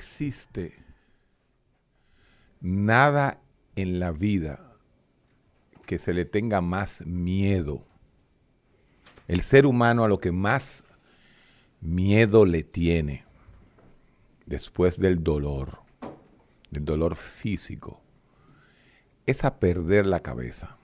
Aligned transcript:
Existe 0.00 0.72
nada 2.62 3.38
en 3.76 4.00
la 4.00 4.12
vida 4.12 4.78
que 5.84 5.98
se 5.98 6.14
le 6.14 6.24
tenga 6.24 6.62
más 6.62 7.04
miedo. 7.04 7.84
El 9.28 9.42
ser 9.42 9.66
humano 9.66 10.02
a 10.02 10.08
lo 10.08 10.18
que 10.18 10.32
más 10.32 10.84
miedo 11.82 12.46
le 12.46 12.62
tiene 12.62 13.26
después 14.46 14.98
del 14.98 15.22
dolor, 15.22 15.82
del 16.70 16.86
dolor 16.86 17.14
físico, 17.14 18.00
es 19.26 19.44
a 19.44 19.60
perder 19.60 20.06
la 20.06 20.20
cabeza, 20.20 20.78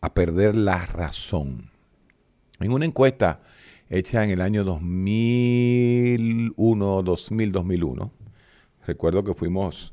a 0.00 0.12
perder 0.12 0.56
la 0.56 0.86
razón. 0.86 1.70
En 2.58 2.72
una 2.72 2.84
encuesta 2.84 3.40
hecha 3.90 4.24
en 4.24 4.30
el 4.30 4.40
año 4.40 4.64
2001, 4.64 7.02
2000, 7.02 7.52
2001, 7.52 8.10
recuerdo 8.86 9.22
que 9.24 9.34
fuimos 9.34 9.92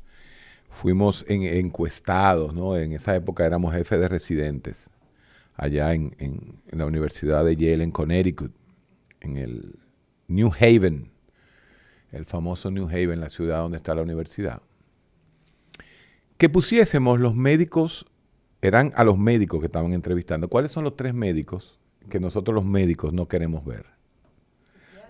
fuimos 0.68 1.24
en, 1.28 1.42
encuestados, 1.42 2.54
¿no? 2.54 2.76
En 2.76 2.92
esa 2.92 3.16
época 3.16 3.44
éramos 3.44 3.74
jefes 3.74 3.98
de 3.98 4.08
residentes 4.08 4.90
allá 5.56 5.92
en, 5.92 6.14
en, 6.18 6.62
la 6.70 6.86
Universidad 6.86 7.44
de 7.44 7.56
Yale 7.56 7.82
en 7.82 7.90
Connecticut, 7.90 8.52
en 9.20 9.36
el 9.36 9.74
New 10.28 10.52
Haven, 10.60 11.10
el 12.12 12.24
famoso 12.24 12.70
New 12.70 12.88
Haven, 12.88 13.18
la 13.18 13.28
ciudad 13.28 13.58
donde 13.58 13.78
está 13.78 13.96
la 13.96 14.02
universidad. 14.02 14.62
Que 16.36 16.48
pusiésemos 16.48 17.18
los 17.18 17.34
médicos, 17.34 18.06
eran 18.62 18.92
a 18.94 19.02
los 19.02 19.18
médicos 19.18 19.58
que 19.58 19.66
estaban 19.66 19.92
entrevistando. 19.92 20.46
¿Cuáles 20.48 20.70
son 20.70 20.84
los 20.84 20.94
tres 20.94 21.12
médicos 21.12 21.77
que 22.08 22.20
nosotros 22.20 22.54
los 22.54 22.64
médicos 22.64 23.12
no 23.12 23.28
queremos 23.28 23.64
ver? 23.64 23.86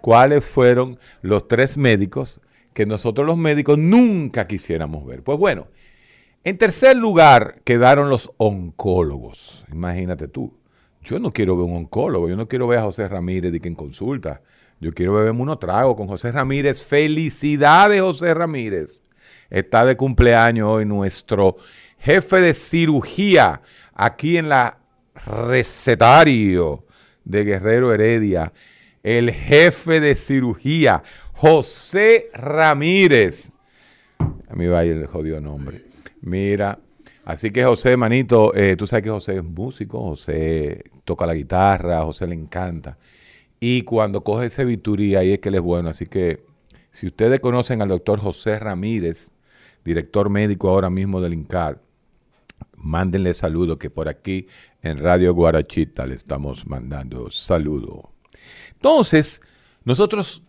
¿Cuáles 0.00 0.44
fueron 0.44 0.98
los 1.22 1.48
tres 1.48 1.76
médicos 1.76 2.40
que 2.78 2.86
nosotros 2.86 3.26
los 3.26 3.36
médicos 3.36 3.76
nunca 3.76 4.46
quisiéramos 4.46 5.04
ver. 5.04 5.24
Pues 5.24 5.36
bueno, 5.36 5.66
en 6.44 6.56
tercer 6.58 6.96
lugar 6.96 7.60
quedaron 7.64 8.08
los 8.08 8.30
oncólogos. 8.36 9.64
Imagínate 9.72 10.28
tú. 10.28 10.54
Yo 11.02 11.18
no 11.18 11.32
quiero 11.32 11.56
ver 11.56 11.66
un 11.66 11.76
oncólogo, 11.76 12.28
yo 12.28 12.36
no 12.36 12.46
quiero 12.46 12.68
ver 12.68 12.78
a 12.78 12.82
José 12.82 13.08
Ramírez 13.08 13.50
de 13.50 13.58
que 13.58 13.66
en 13.66 13.74
consulta. 13.74 14.42
Yo 14.78 14.92
quiero 14.92 15.14
beberme 15.14 15.42
unos 15.42 15.58
tragos 15.58 15.96
con 15.96 16.06
José 16.06 16.30
Ramírez. 16.30 16.86
Felicidades, 16.86 18.00
José 18.00 18.32
Ramírez. 18.32 19.02
Está 19.50 19.84
de 19.84 19.96
cumpleaños 19.96 20.68
hoy 20.68 20.86
nuestro 20.86 21.56
jefe 21.98 22.40
de 22.40 22.54
cirugía 22.54 23.60
aquí 23.92 24.36
en 24.36 24.50
la 24.50 24.78
recetario 25.26 26.84
de 27.28 27.44
Guerrero 27.44 27.94
Heredia. 27.94 28.52
El 29.04 29.30
jefe 29.30 30.00
de 30.00 30.16
cirugía, 30.16 31.04
José 31.32 32.28
Ramírez. 32.34 33.52
A 34.18 34.54
mí 34.56 34.66
va 34.66 34.82
el 34.82 35.06
jodido 35.06 35.40
nombre. 35.40 35.84
Mira, 36.20 36.80
así 37.24 37.52
que 37.52 37.62
José, 37.64 37.96
manito, 37.96 38.52
eh, 38.56 38.74
tú 38.76 38.86
sabes 38.88 39.04
que 39.04 39.10
José 39.10 39.36
es 39.36 39.44
músico, 39.44 40.00
José 40.00 40.82
toca 41.04 41.26
la 41.26 41.34
guitarra, 41.34 42.02
José 42.02 42.26
le 42.26 42.34
encanta. 42.34 42.98
Y 43.60 43.82
cuando 43.82 44.24
coge 44.24 44.46
ese 44.46 44.64
biturí, 44.64 45.14
ahí 45.14 45.32
es 45.32 45.38
que 45.38 45.50
él 45.50 45.56
es 45.56 45.60
bueno. 45.60 45.90
Así 45.90 46.06
que 46.06 46.44
si 46.90 47.06
ustedes 47.06 47.40
conocen 47.40 47.82
al 47.82 47.88
doctor 47.88 48.18
José 48.18 48.58
Ramírez, 48.58 49.30
director 49.84 50.30
médico 50.30 50.68
ahora 50.68 50.90
mismo 50.90 51.20
del 51.20 51.34
INCAR, 51.34 51.80
mándenle 52.82 53.34
saludo 53.34 53.78
que 53.78 53.90
por 53.90 54.08
aquí 54.08 54.46
en 54.88 54.98
Radio 54.98 55.34
Guarachita 55.34 56.06
le 56.06 56.14
estamos 56.14 56.66
mandando 56.66 57.30
saludo. 57.30 58.12
Entonces, 58.72 59.40
nosotros 59.84 60.42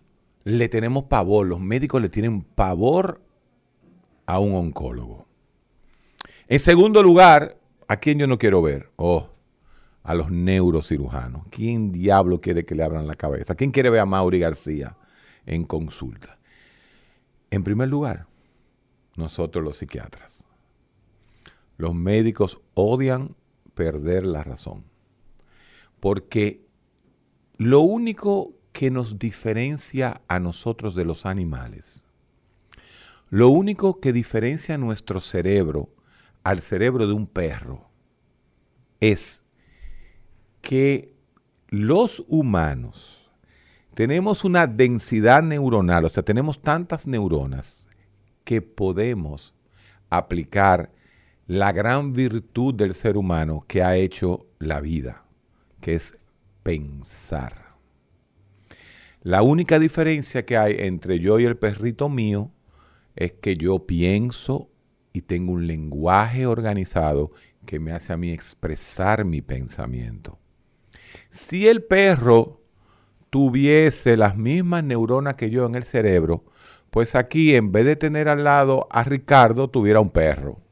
le 0.44 0.70
tenemos 0.70 1.06
pavor, 1.06 1.46
los 1.46 1.60
médicos 1.60 2.02
le 2.02 2.10
tienen 2.10 2.42
pavor 2.42 3.22
a 4.26 4.40
un 4.40 4.56
oncólogo. 4.56 5.26
En 6.48 6.60
segundo 6.60 7.04
lugar, 7.04 7.58
¿a 7.88 7.98
quién 7.98 8.20
yo 8.20 8.28
no 8.28 8.38
quiero 8.38 8.62
ver? 8.62 8.90
Oh, 8.96 9.30
a 10.04 10.14
los 10.14 10.32
neurocirujanos. 10.32 11.44
¿Quién 11.50 11.92
diablo 11.92 12.42
quiere 12.42 12.66
que 12.66 12.76
le 12.76 12.84
abran 12.84 13.08
la 13.08 13.16
cabeza? 13.16 13.56
¿Quién 13.56 13.72
quiere 13.72 13.90
ver 13.90 14.00
a 14.00 14.06
Mauri 14.06 14.40
García 14.40 14.96
en 15.46 15.66
consulta? 15.66 16.40
En 17.52 17.64
primer 17.64 17.90
lugar, 17.90 18.28
nosotros 19.16 19.64
los 19.64 19.78
psiquiatras. 19.78 20.46
Los 21.78 21.94
médicos 21.94 22.60
odian 22.74 23.36
perder 23.80 24.26
la 24.26 24.44
razón. 24.44 24.84
Porque 26.02 26.68
lo 27.58 27.80
único 27.80 28.54
que 28.74 28.92
nos 28.92 29.18
diferencia 29.18 30.22
a 30.28 30.38
nosotros 30.42 30.96
de 30.96 31.06
los 31.06 31.26
animales. 31.26 32.06
Lo 33.30 33.48
único 33.48 34.02
que 34.02 34.12
diferencia 34.12 34.78
nuestro 34.78 35.22
cerebro 35.22 35.96
al 36.44 36.60
cerebro 36.60 37.08
de 37.08 37.14
un 37.14 37.26
perro 37.26 37.90
es 39.00 39.46
que 40.62 41.14
los 41.70 42.26
humanos 42.28 43.32
tenemos 43.94 44.44
una 44.44 44.68
densidad 44.68 45.42
neuronal, 45.42 46.04
o 46.04 46.10
sea, 46.10 46.24
tenemos 46.24 46.62
tantas 46.62 47.08
neuronas 47.08 47.88
que 48.44 48.62
podemos 48.62 49.54
aplicar 50.10 50.92
la 51.50 51.72
gran 51.72 52.14
virtud 52.14 52.76
del 52.76 52.94
ser 52.94 53.18
humano 53.18 53.66
que 53.68 53.82
ha 53.82 53.96
hecho 53.98 54.46
la 54.60 54.82
vida, 54.82 55.26
que 55.82 55.96
es 55.96 56.16
pensar. 56.62 57.70
La 59.24 59.42
única 59.42 59.80
diferencia 59.80 60.46
que 60.46 60.58
hay 60.58 60.76
entre 60.78 61.18
yo 61.18 61.40
y 61.40 61.46
el 61.46 61.58
perrito 61.58 62.08
mío 62.08 62.52
es 63.16 63.32
que 63.32 63.56
yo 63.56 63.88
pienso 63.88 64.70
y 65.12 65.24
tengo 65.24 65.54
un 65.54 65.66
lenguaje 65.66 66.46
organizado 66.46 67.32
que 67.66 67.80
me 67.80 67.94
hace 67.94 68.14
a 68.14 68.18
mí 68.18 68.30
expresar 68.30 69.26
mi 69.26 69.42
pensamiento. 69.42 70.38
Si 71.30 71.68
el 71.68 71.84
perro 71.84 72.62
tuviese 73.31 74.18
las 74.18 74.38
mismas 74.38 74.84
neuronas 74.84 75.34
que 75.34 75.50
yo 75.50 75.66
en 75.66 75.74
el 75.74 75.84
cerebro, 75.84 76.46
pues 76.92 77.16
aquí 77.16 77.56
en 77.56 77.72
vez 77.72 77.86
de 77.86 77.96
tener 77.96 78.30
al 78.30 78.44
lado 78.44 78.88
a 78.92 79.04
Ricardo, 79.04 79.68
tuviera 79.68 80.00
un 80.00 80.12
perro. 80.12 80.69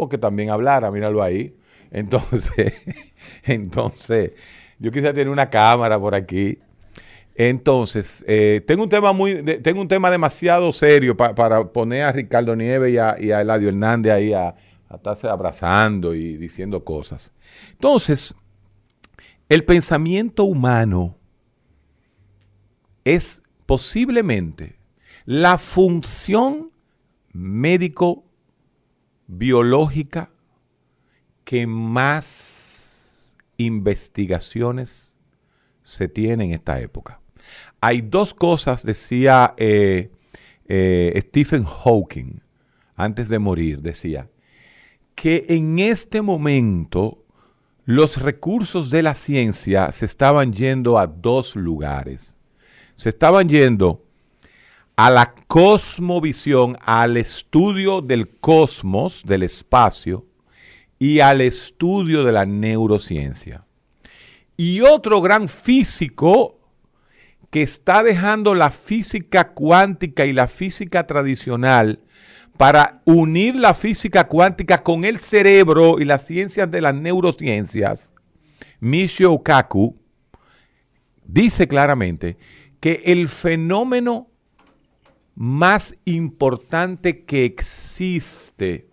Porque 0.00 0.18
también 0.18 0.50
hablara, 0.50 0.90
míralo 0.90 1.22
ahí. 1.22 1.54
Entonces, 1.90 2.74
entonces, 3.44 4.32
yo 4.78 4.90
quisiera 4.90 5.12
tener 5.12 5.28
una 5.28 5.50
cámara 5.50 5.98
por 5.98 6.14
aquí 6.14 6.58
entonces, 7.42 8.22
eh, 8.28 8.62
tengo, 8.66 8.82
un 8.82 8.90
tema 8.90 9.14
muy, 9.14 9.42
tengo 9.42 9.80
un 9.80 9.88
tema 9.88 10.10
demasiado 10.10 10.70
serio 10.72 11.16
para 11.16 11.64
poner 11.72 12.02
a 12.02 12.12
Ricardo 12.12 12.54
Nieves 12.54 12.92
y 12.92 12.98
a, 12.98 13.40
Eladio 13.40 13.70
Hernández 13.70 14.12
ahí 14.12 14.32
a, 14.34 14.54
a 14.88 14.96
estarse 14.96 15.26
abrazando 15.26 16.14
y 16.14 16.36
diciendo 16.36 16.84
cosas. 16.84 17.32
Entonces, 17.70 18.34
el 19.48 19.64
pensamiento 19.64 20.44
humano 20.44 21.16
es 23.04 23.42
posiblemente 23.64 24.76
la 25.24 25.56
función 25.56 26.72
médico-biológica 29.30 30.32
que 31.44 31.66
más 31.66 33.36
investigaciones 33.56 35.18
se 35.82 36.08
tiene 36.08 36.44
en 36.44 36.52
esta 36.52 36.80
época. 36.80 37.20
Hay 37.80 38.02
dos 38.02 38.34
cosas, 38.34 38.84
decía 38.84 39.54
eh, 39.56 40.10
eh, 40.66 41.20
Stephen 41.28 41.64
Hawking, 41.64 42.40
antes 42.94 43.28
de 43.28 43.38
morir, 43.38 43.80
decía, 43.80 44.28
que 45.14 45.46
en 45.48 45.78
este 45.78 46.22
momento 46.22 47.24
los 47.84 48.18
recursos 48.18 48.90
de 48.90 49.02
la 49.02 49.14
ciencia 49.14 49.90
se 49.90 50.04
estaban 50.04 50.52
yendo 50.52 50.98
a 50.98 51.06
dos 51.06 51.56
lugares. 51.56 52.36
Se 52.94 53.08
estaban 53.08 53.48
yendo 53.48 54.04
a 55.02 55.08
la 55.08 55.34
cosmovisión, 55.46 56.76
al 56.82 57.16
estudio 57.16 58.02
del 58.02 58.28
cosmos, 58.28 59.22
del 59.24 59.44
espacio, 59.44 60.26
y 60.98 61.20
al 61.20 61.40
estudio 61.40 62.22
de 62.22 62.32
la 62.32 62.44
neurociencia. 62.44 63.64
Y 64.58 64.82
otro 64.82 65.22
gran 65.22 65.48
físico 65.48 66.60
que 67.48 67.62
está 67.62 68.02
dejando 68.02 68.54
la 68.54 68.70
física 68.70 69.54
cuántica 69.54 70.26
y 70.26 70.34
la 70.34 70.48
física 70.48 71.06
tradicional 71.06 72.00
para 72.58 73.00
unir 73.06 73.54
la 73.54 73.72
física 73.72 74.28
cuántica 74.28 74.82
con 74.82 75.06
el 75.06 75.18
cerebro 75.18 75.98
y 75.98 76.04
las 76.04 76.26
ciencias 76.26 76.70
de 76.70 76.82
las 76.82 76.94
neurociencias, 76.94 78.12
Michio 78.80 79.42
Kaku 79.42 79.96
dice 81.24 81.66
claramente 81.68 82.36
que 82.80 83.00
el 83.06 83.28
fenómeno 83.28 84.29
más 85.34 85.94
importante 86.04 87.24
que 87.24 87.44
existe 87.44 88.90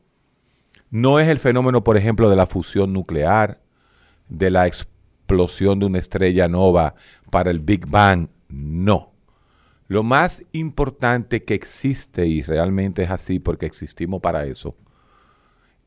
no 0.89 1.19
es 1.19 1.27
el 1.27 1.39
fenómeno, 1.39 1.83
por 1.83 1.97
ejemplo, 1.97 2.29
de 2.29 2.35
la 2.35 2.45
fusión 2.45 2.93
nuclear, 2.93 3.61
de 4.29 4.49
la 4.49 4.67
explosión 4.67 5.79
de 5.79 5.85
una 5.85 5.99
estrella 5.99 6.47
nova 6.47 6.95
para 7.29 7.51
el 7.51 7.59
Big 7.59 7.85
Bang, 7.85 8.29
no. 8.47 9.13
Lo 9.87 10.03
más 10.03 10.43
importante 10.51 11.43
que 11.43 11.53
existe, 11.53 12.25
y 12.25 12.41
realmente 12.41 13.03
es 13.03 13.09
así 13.09 13.39
porque 13.39 13.65
existimos 13.65 14.21
para 14.21 14.45
eso, 14.45 14.75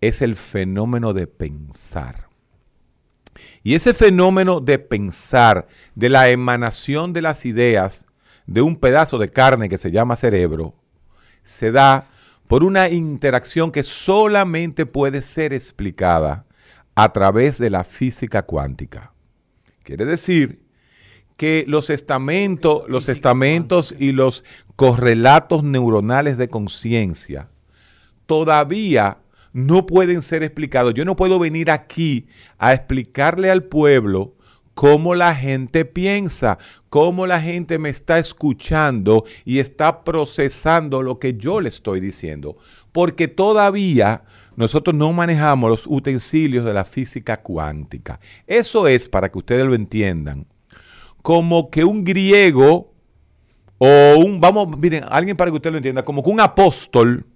es 0.00 0.22
el 0.22 0.36
fenómeno 0.36 1.12
de 1.12 1.26
pensar. 1.26 2.28
Y 3.62 3.74
ese 3.74 3.94
fenómeno 3.94 4.60
de 4.60 4.78
pensar, 4.78 5.66
de 5.94 6.08
la 6.08 6.30
emanación 6.30 7.12
de 7.12 7.22
las 7.22 7.44
ideas 7.46 8.06
de 8.50 8.62
un 8.62 8.74
pedazo 8.74 9.16
de 9.16 9.28
carne 9.28 9.68
que 9.68 9.78
se 9.78 9.92
llama 9.92 10.16
cerebro, 10.16 10.74
se 11.44 11.70
da 11.70 12.08
por 12.48 12.64
una 12.64 12.88
interacción 12.88 13.70
que 13.70 13.84
solamente 13.84 14.86
puede 14.86 15.22
ser 15.22 15.52
explicada 15.52 16.44
a 16.96 17.12
través 17.12 17.58
de 17.58 17.70
la 17.70 17.84
física 17.84 18.42
cuántica. 18.42 19.14
Quiere 19.84 20.04
decir 20.04 20.64
que 21.36 21.64
los 21.68 21.90
estamentos, 21.90 22.82
los 22.88 23.08
estamentos 23.08 23.94
y 23.96 24.10
los 24.10 24.42
correlatos 24.74 25.62
neuronales 25.62 26.36
de 26.36 26.48
conciencia 26.48 27.48
todavía 28.26 29.18
no 29.52 29.86
pueden 29.86 30.22
ser 30.22 30.42
explicados. 30.42 30.94
Yo 30.94 31.04
no 31.04 31.14
puedo 31.14 31.38
venir 31.38 31.70
aquí 31.70 32.26
a 32.58 32.74
explicarle 32.74 33.48
al 33.48 33.62
pueblo 33.62 34.34
cómo 34.80 35.14
la 35.14 35.34
gente 35.34 35.84
piensa, 35.84 36.56
cómo 36.88 37.26
la 37.26 37.38
gente 37.38 37.78
me 37.78 37.90
está 37.90 38.18
escuchando 38.18 39.24
y 39.44 39.58
está 39.58 40.04
procesando 40.04 41.02
lo 41.02 41.18
que 41.18 41.34
yo 41.34 41.60
le 41.60 41.68
estoy 41.68 42.00
diciendo. 42.00 42.56
Porque 42.90 43.28
todavía 43.28 44.22
nosotros 44.56 44.96
no 44.96 45.12
manejamos 45.12 45.68
los 45.68 45.86
utensilios 45.86 46.64
de 46.64 46.72
la 46.72 46.86
física 46.86 47.42
cuántica. 47.42 48.20
Eso 48.46 48.88
es, 48.88 49.06
para 49.06 49.30
que 49.30 49.36
ustedes 49.36 49.66
lo 49.66 49.74
entiendan, 49.74 50.46
como 51.20 51.68
que 51.68 51.84
un 51.84 52.02
griego 52.02 52.94
o 53.76 54.14
un, 54.16 54.40
vamos, 54.40 54.78
miren, 54.78 55.04
alguien 55.10 55.36
para 55.36 55.50
que 55.50 55.56
usted 55.58 55.72
lo 55.72 55.76
entienda, 55.76 56.06
como 56.06 56.22
que 56.22 56.30
un 56.30 56.40
apóstol 56.40 57.26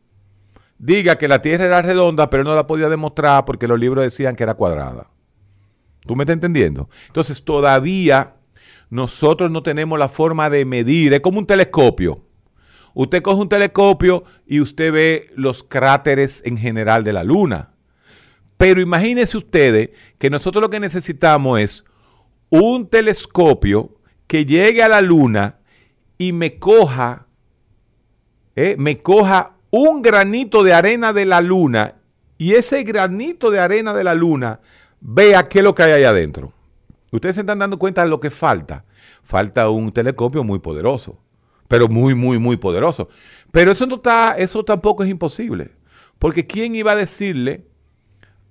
diga 0.78 1.18
que 1.18 1.28
la 1.28 1.42
Tierra 1.42 1.66
era 1.66 1.82
redonda, 1.82 2.30
pero 2.30 2.42
no 2.42 2.54
la 2.54 2.66
podía 2.66 2.88
demostrar 2.88 3.44
porque 3.44 3.68
los 3.68 3.78
libros 3.78 4.02
decían 4.02 4.34
que 4.34 4.44
era 4.44 4.54
cuadrada. 4.54 5.10
¿Tú 6.06 6.16
me 6.16 6.24
estás 6.24 6.34
entendiendo? 6.34 6.88
Entonces 7.06 7.44
todavía 7.44 8.36
nosotros 8.90 9.50
no 9.50 9.62
tenemos 9.62 9.98
la 9.98 10.08
forma 10.08 10.50
de 10.50 10.64
medir. 10.64 11.14
Es 11.14 11.20
como 11.20 11.38
un 11.38 11.46
telescopio. 11.46 12.24
Usted 12.94 13.22
coge 13.22 13.40
un 13.40 13.48
telescopio 13.48 14.24
y 14.46 14.60
usted 14.60 14.92
ve 14.92 15.30
los 15.34 15.64
cráteres 15.64 16.42
en 16.44 16.56
general 16.56 17.02
de 17.02 17.12
la 17.12 17.24
Luna. 17.24 17.72
Pero 18.56 18.80
imagínense 18.80 19.36
ustedes 19.36 19.90
que 20.18 20.30
nosotros 20.30 20.62
lo 20.62 20.70
que 20.70 20.78
necesitamos 20.78 21.60
es 21.60 21.84
un 22.50 22.88
telescopio 22.88 23.98
que 24.28 24.46
llegue 24.46 24.82
a 24.82 24.88
la 24.88 25.00
Luna 25.00 25.58
y 26.18 26.32
me 26.32 26.58
coja, 26.58 27.26
eh, 28.54 28.76
me 28.78 29.02
coja 29.02 29.56
un 29.70 30.02
granito 30.02 30.62
de 30.62 30.72
arena 30.72 31.12
de 31.12 31.26
la 31.26 31.40
Luna 31.40 31.96
y 32.38 32.54
ese 32.54 32.84
granito 32.84 33.50
de 33.50 33.58
arena 33.58 33.92
de 33.92 34.04
la 34.04 34.14
Luna 34.14 34.60
vea 35.04 35.48
qué 35.48 35.58
es 35.58 35.64
lo 35.64 35.74
que 35.74 35.82
hay 35.82 35.92
ahí 35.92 36.04
adentro. 36.04 36.52
Ustedes 37.12 37.36
se 37.36 37.42
están 37.42 37.58
dando 37.58 37.78
cuenta 37.78 38.02
de 38.02 38.08
lo 38.08 38.18
que 38.18 38.30
falta. 38.30 38.84
Falta 39.22 39.68
un 39.68 39.92
telescopio 39.92 40.42
muy 40.42 40.58
poderoso, 40.58 41.18
pero 41.68 41.88
muy, 41.88 42.14
muy, 42.14 42.38
muy 42.38 42.56
poderoso. 42.56 43.08
Pero 43.52 43.70
eso, 43.70 43.86
no 43.86 43.96
está, 43.96 44.36
eso 44.36 44.64
tampoco 44.64 45.04
es 45.04 45.10
imposible. 45.10 45.70
Porque 46.18 46.46
¿quién 46.46 46.74
iba 46.74 46.92
a 46.92 46.96
decirle 46.96 47.66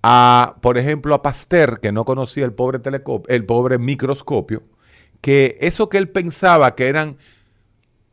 a, 0.04 0.58
por 0.62 0.78
ejemplo, 0.78 1.16
a 1.16 1.22
Pasteur, 1.22 1.80
que 1.80 1.92
no 1.92 2.06
conocía 2.06 2.46
el 2.46 2.54
pobre, 2.54 2.80
el 3.28 3.46
pobre 3.46 3.80
microscopio, 3.80 4.62
que 5.22 5.58
eso 5.60 5.90
que 5.90 5.98
él 5.98 6.10
pensaba 6.10 6.76
que 6.76 6.88
eran 6.88 7.18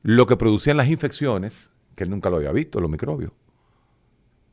lo 0.03 0.27
que 0.27 0.37
producían 0.37 0.77
las 0.77 0.89
infecciones, 0.89 1.71
que 1.95 2.05
él 2.05 2.11
nunca 2.11 2.31
lo 2.31 2.37
había 2.37 2.53
visto, 2.53 2.81
los 2.81 2.91
microbios, 2.91 3.33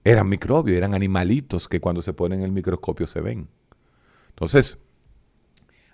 eran 0.03 0.27
microbios, 0.27 0.77
eran 0.77 0.93
animalitos 0.93 1.67
que 1.67 1.79
cuando 1.79 2.01
se 2.01 2.13
ponen 2.13 2.39
en 2.39 2.45
el 2.45 2.51
microscopio 2.51 3.07
se 3.07 3.21
ven. 3.21 3.47
Entonces, 4.37 4.77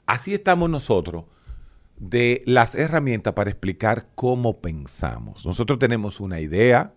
así 0.06 0.34
estamos 0.34 0.70
nosotros 0.70 1.24
de 1.96 2.42
las 2.46 2.76
herramientas 2.76 3.32
para 3.32 3.50
explicar 3.50 4.10
cómo 4.16 4.60
pensamos. 4.60 5.46
Nosotros 5.46 5.80
tenemos 5.80 6.20
una 6.20 6.42
idea, 6.42 6.94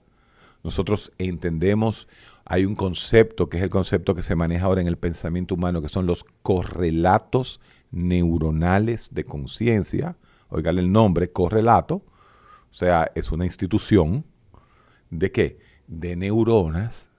nosotros 0.64 1.12
entendemos, 1.18 2.08
hay 2.44 2.64
un 2.64 2.74
concepto 2.74 3.48
que 3.48 3.58
es 3.58 3.62
el 3.62 3.70
concepto 3.70 4.12
que 4.12 4.22
se 4.22 4.34
maneja 4.34 4.66
ahora 4.66 4.80
en 4.80 4.88
el 4.88 4.98
pensamiento 4.98 5.54
humano, 5.54 5.80
que 5.80 5.88
son 5.88 6.04
los 6.04 6.24
correlatos 6.42 7.60
neuronales 7.92 9.10
de 9.14 9.24
conciencia. 9.24 10.16
Oigan 10.48 10.78
el 10.78 10.90
nombre, 10.90 11.30
correlato. 11.30 12.02
O 12.68 12.74
sea, 12.74 13.12
es 13.14 13.30
una 13.30 13.44
institución 13.44 14.24
de 15.10 15.30
qué? 15.30 15.60
De 15.86 16.16
neuronas 16.16 17.10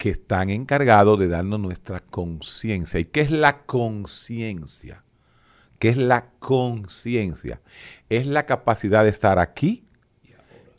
que 0.00 0.08
están 0.08 0.48
encargados 0.48 1.18
de 1.18 1.28
darnos 1.28 1.60
nuestra 1.60 2.00
conciencia. 2.00 2.98
¿Y 2.98 3.04
qué 3.04 3.20
es 3.20 3.30
la 3.30 3.64
conciencia? 3.66 5.04
¿Qué 5.78 5.90
es 5.90 5.98
la 5.98 6.30
conciencia? 6.38 7.60
Es 8.08 8.26
la 8.26 8.46
capacidad 8.46 9.04
de 9.04 9.10
estar 9.10 9.38
aquí 9.38 9.84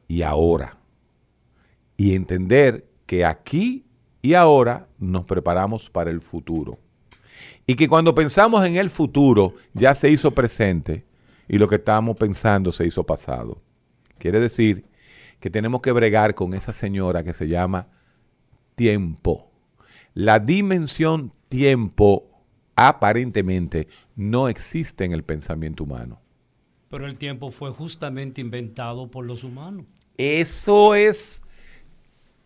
y 0.08 0.24
ahora. 0.24 0.80
Y 1.98 2.16
entender 2.16 2.90
que 3.06 3.24
aquí 3.24 3.86
y 4.24 4.34
ahora 4.34 4.88
nos 4.98 5.28
preparamos 5.28 5.88
para 5.92 6.10
el 6.10 6.20
futuro. 6.20 6.80
Y 7.68 7.76
que 7.76 7.88
cuando 7.88 8.16
pensamos 8.16 8.66
en 8.66 8.76
el 8.76 8.90
futuro 8.90 9.54
ya 9.76 9.94
se 9.94 10.10
hizo 10.10 10.32
presente 10.32 11.06
y 11.48 11.60
lo 11.60 11.68
que 11.68 11.76
estábamos 11.76 12.18
pensando 12.18 12.72
se 12.72 12.88
hizo 12.88 13.06
pasado. 13.06 13.62
Quiere 14.18 14.40
decir 14.40 14.90
que 15.40 15.52
tenemos 15.52 15.82
que 15.82 15.92
bregar 15.92 16.34
con 16.34 16.56
esa 16.56 16.74
señora 16.74 17.22
que 17.22 17.34
se 17.34 17.48
llama 17.48 18.01
tiempo. 18.76 19.52
La 20.14 20.40
dimensión 20.40 21.34
tiempo 21.50 22.32
aparentemente 22.76 23.88
no 24.16 24.48
existe 24.48 25.06
en 25.06 25.12
el 25.12 25.24
pensamiento 25.24 25.84
humano. 25.84 26.22
Pero 26.90 27.06
el 27.06 27.18
tiempo 27.18 27.52
fue 27.52 27.72
justamente 27.72 28.42
inventado 28.42 29.10
por 29.10 29.26
los 29.26 29.44
humanos. 29.44 29.86
Eso 30.18 30.96
es 30.96 31.44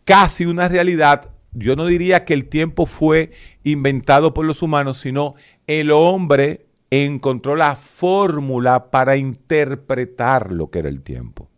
casi 0.04 0.46
una 0.46 0.68
realidad. 0.68 1.32
Yo 1.52 1.76
no 1.76 1.86
diría 1.86 2.26
que 2.26 2.34
el 2.34 2.48
tiempo 2.48 2.86
fue 2.86 3.32
inventado 3.64 4.34
por 4.34 4.46
los 4.46 4.62
humanos, 4.62 4.98
sino 4.98 5.36
el 5.68 5.92
hombre 5.92 6.68
encontró 6.90 7.56
la 7.56 7.76
fórmula 7.76 8.92
para 8.92 9.18
interpretar 9.18 10.52
lo 10.52 10.70
que 10.70 10.80
era 10.80 10.90
el 10.90 11.02
tiempo. 11.02 11.50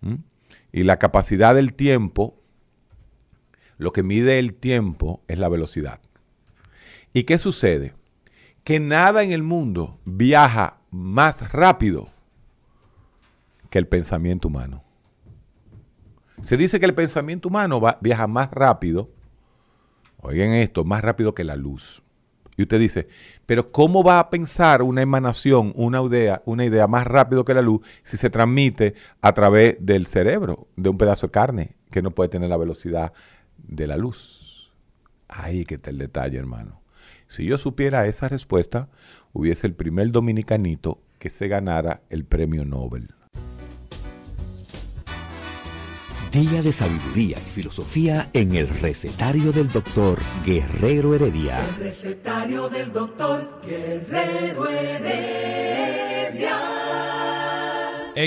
¿Mm? 0.00 0.14
Y 0.72 0.82
la 0.82 0.98
capacidad 0.98 1.54
del 1.54 1.74
tiempo 1.74 2.40
lo 3.78 3.92
que 3.92 4.02
mide 4.02 4.38
el 4.38 4.54
tiempo 4.54 5.22
es 5.28 5.38
la 5.38 5.48
velocidad. 5.48 6.00
¿Y 7.12 7.24
qué 7.24 7.38
sucede? 7.38 7.94
Que 8.64 8.80
nada 8.80 9.22
en 9.22 9.32
el 9.32 9.42
mundo 9.42 9.98
viaja 10.04 10.78
más 10.90 11.52
rápido 11.52 12.08
que 13.70 13.78
el 13.78 13.86
pensamiento 13.86 14.48
humano. 14.48 14.82
Se 16.42 16.56
dice 16.56 16.80
que 16.80 16.86
el 16.86 16.94
pensamiento 16.94 17.48
humano 17.48 17.80
viaja 18.00 18.26
más 18.26 18.50
rápido, 18.50 19.10
oigan 20.20 20.52
esto, 20.52 20.84
más 20.84 21.02
rápido 21.02 21.34
que 21.34 21.44
la 21.44 21.56
luz. 21.56 22.02
Y 22.56 22.62
usted 22.62 22.78
dice, 22.78 23.08
pero 23.46 23.72
¿cómo 23.72 24.04
va 24.04 24.18
a 24.18 24.30
pensar 24.30 24.82
una 24.82 25.02
emanación, 25.02 25.72
una 25.74 26.02
idea, 26.02 26.42
una 26.44 26.64
idea 26.64 26.86
más 26.86 27.06
rápido 27.06 27.44
que 27.44 27.54
la 27.54 27.62
luz 27.62 27.80
si 28.02 28.16
se 28.16 28.30
transmite 28.30 28.94
a 29.20 29.32
través 29.32 29.76
del 29.80 30.06
cerebro, 30.06 30.68
de 30.76 30.88
un 30.88 30.98
pedazo 30.98 31.26
de 31.26 31.32
carne 31.32 31.76
que 31.90 32.02
no 32.02 32.12
puede 32.12 32.28
tener 32.28 32.50
la 32.50 32.56
velocidad 32.56 33.12
de 33.66 33.86
la 33.86 33.96
luz? 33.96 34.72
Ahí 35.28 35.64
que 35.64 35.74
está 35.74 35.90
el 35.90 35.98
detalle, 35.98 36.38
hermano. 36.38 36.80
Si 37.26 37.44
yo 37.44 37.58
supiera 37.58 38.06
esa 38.06 38.28
respuesta, 38.28 38.88
hubiese 39.32 39.66
el 39.66 39.74
primer 39.74 40.12
dominicanito 40.12 41.00
que 41.18 41.30
se 41.30 41.48
ganara 41.48 42.02
el 42.10 42.24
premio 42.24 42.64
Nobel. 42.64 43.08
Día 46.30 46.62
de 46.62 46.72
sabiduría 46.72 47.38
y 47.38 47.50
filosofía 47.50 48.28
en 48.32 48.56
el 48.56 48.68
recetario 48.68 49.52
del 49.52 49.68
doctor 49.68 50.18
Guerrero 50.44 51.14
Heredia. 51.14 51.64
El 51.64 51.76
recetario 51.76 52.68
del 52.68 52.92
doctor 52.92 53.60
Guerrero 53.64 54.68
Heredia. 54.68 56.58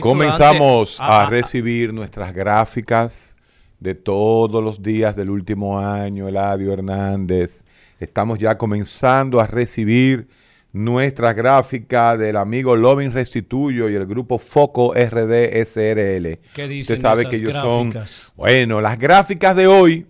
Comenzamos 0.02 0.98
a 1.00 1.26
recibir 1.28 1.94
nuestras 1.94 2.34
gráficas 2.34 3.37
de 3.80 3.96
todos 3.96 4.64
los 4.64 4.82
días 4.82 5.16
del 5.16 5.30
último 5.30 5.80
año, 5.80 6.28
Eladio 6.28 6.74
Hernández. 6.74 7.64
Estamos 8.00 8.40
ya 8.40 8.58
comenzando 8.58 9.40
a 9.40 9.48
recibir 9.48 10.28
nuestras 10.74 11.36
gráficas 11.36 12.20
del 12.20 12.38
amigo 12.38 12.76
Lovin 12.76 13.12
Restituyo 13.12 13.90
y 13.90 13.96
el 13.96 14.06
grupo 14.06 14.38
Foco 14.38 14.94
RD 14.94 15.64
SRL. 15.66 16.40
¿Qué 16.54 16.68
dicen 16.68 16.96
Usted 16.96 16.98
sabe 16.98 17.22
esas 17.22 17.32
que 17.32 17.38
ellos 17.38 17.54
son... 17.54 17.90
gráficas? 17.90 18.34
Bueno, 18.36 18.82
las 18.82 18.98
gráficas 19.00 19.56
de 19.56 19.68
hoy, 19.68 20.08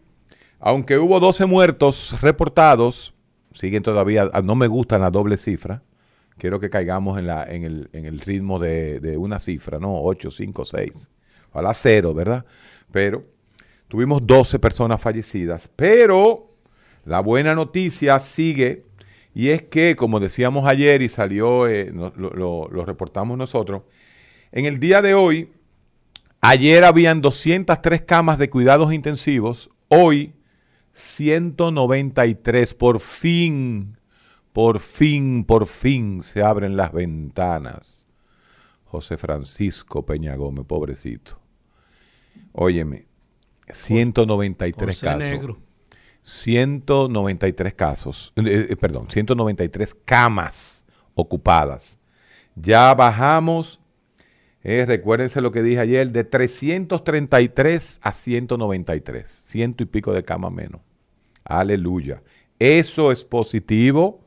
aunque 0.59 0.97
hubo 0.97 1.19
12 1.19 1.45
muertos 1.45 2.17
reportados, 2.21 3.13
siguen 3.51 3.83
todavía, 3.83 4.29
ah, 4.33 4.41
no 4.41 4.55
me 4.55 4.67
gustan 4.67 5.01
la 5.01 5.11
doble 5.11 5.37
cifra. 5.37 5.83
Quiero 6.37 6.59
que 6.59 6.69
caigamos 6.69 7.17
en, 7.17 7.27
la, 7.27 7.45
en, 7.49 7.63
el, 7.63 7.89
en 7.93 8.05
el 8.05 8.19
ritmo 8.19 8.59
de, 8.59 8.99
de 8.99 9.17
una 9.17 9.39
cifra, 9.39 9.79
¿no? 9.79 10.01
8, 10.03 10.29
5, 10.29 10.65
6. 10.65 11.09
Ojalá 11.51 11.73
cero, 11.73 12.13
¿verdad? 12.13 12.45
Pero 12.91 13.25
tuvimos 13.87 14.25
12 14.25 14.59
personas 14.59 15.01
fallecidas. 15.01 15.69
Pero 15.75 16.49
la 17.05 17.19
buena 17.19 17.55
noticia 17.55 18.19
sigue 18.19 18.83
y 19.33 19.49
es 19.49 19.63
que, 19.63 19.95
como 19.95 20.19
decíamos 20.19 20.65
ayer 20.67 21.01
y 21.01 21.09
salió, 21.09 21.67
eh, 21.67 21.91
lo- 21.93 22.67
lo 22.71 22.85
reportamos 22.85 23.37
nosotros, 23.37 23.83
en 24.51 24.65
el 24.65 24.79
día 24.79 25.01
de 25.01 25.13
hoy, 25.13 25.51
ayer 26.41 26.83
habían 26.83 27.21
203 27.21 28.01
camas 28.01 28.37
de 28.37 28.49
cuidados 28.49 28.93
intensivos, 28.93 29.69
hoy 29.89 30.33
193. 30.93 32.73
Por 32.73 32.99
fin, 32.99 33.97
por 34.53 34.79
fin, 34.79 35.43
por 35.45 35.67
fin 35.67 36.21
se 36.21 36.41
abren 36.43 36.75
las 36.75 36.91
ventanas. 36.91 38.07
José 38.85 39.17
Francisco 39.17 40.05
Peña 40.05 40.35
Gómez, 40.35 40.65
pobrecito. 40.65 41.39
Óyeme, 42.53 43.06
193 43.69 44.95
José 44.95 45.05
casos. 45.05 45.29
Negro. 45.29 45.67
193 46.27 47.73
casos, 47.73 48.33
eh, 48.35 48.67
eh, 48.71 48.75
perdón, 48.75 49.09
193 49.09 49.95
camas 50.03 50.85
ocupadas. 51.15 51.97
Ya 52.53 52.93
bajamos, 52.93 53.79
eh, 54.61 54.83
recuérdense 54.85 55.39
lo 55.39 55.53
que 55.53 55.63
dije 55.63 55.79
ayer, 55.79 56.11
de 56.11 56.25
333 56.25 58.01
a 58.03 58.11
193, 58.11 59.25
ciento 59.25 59.83
y 59.83 59.85
pico 59.85 60.11
de 60.11 60.25
camas 60.25 60.51
menos. 60.51 60.81
Aleluya. 61.45 62.21
Eso 62.59 63.13
es 63.13 63.23
positivo, 63.23 64.19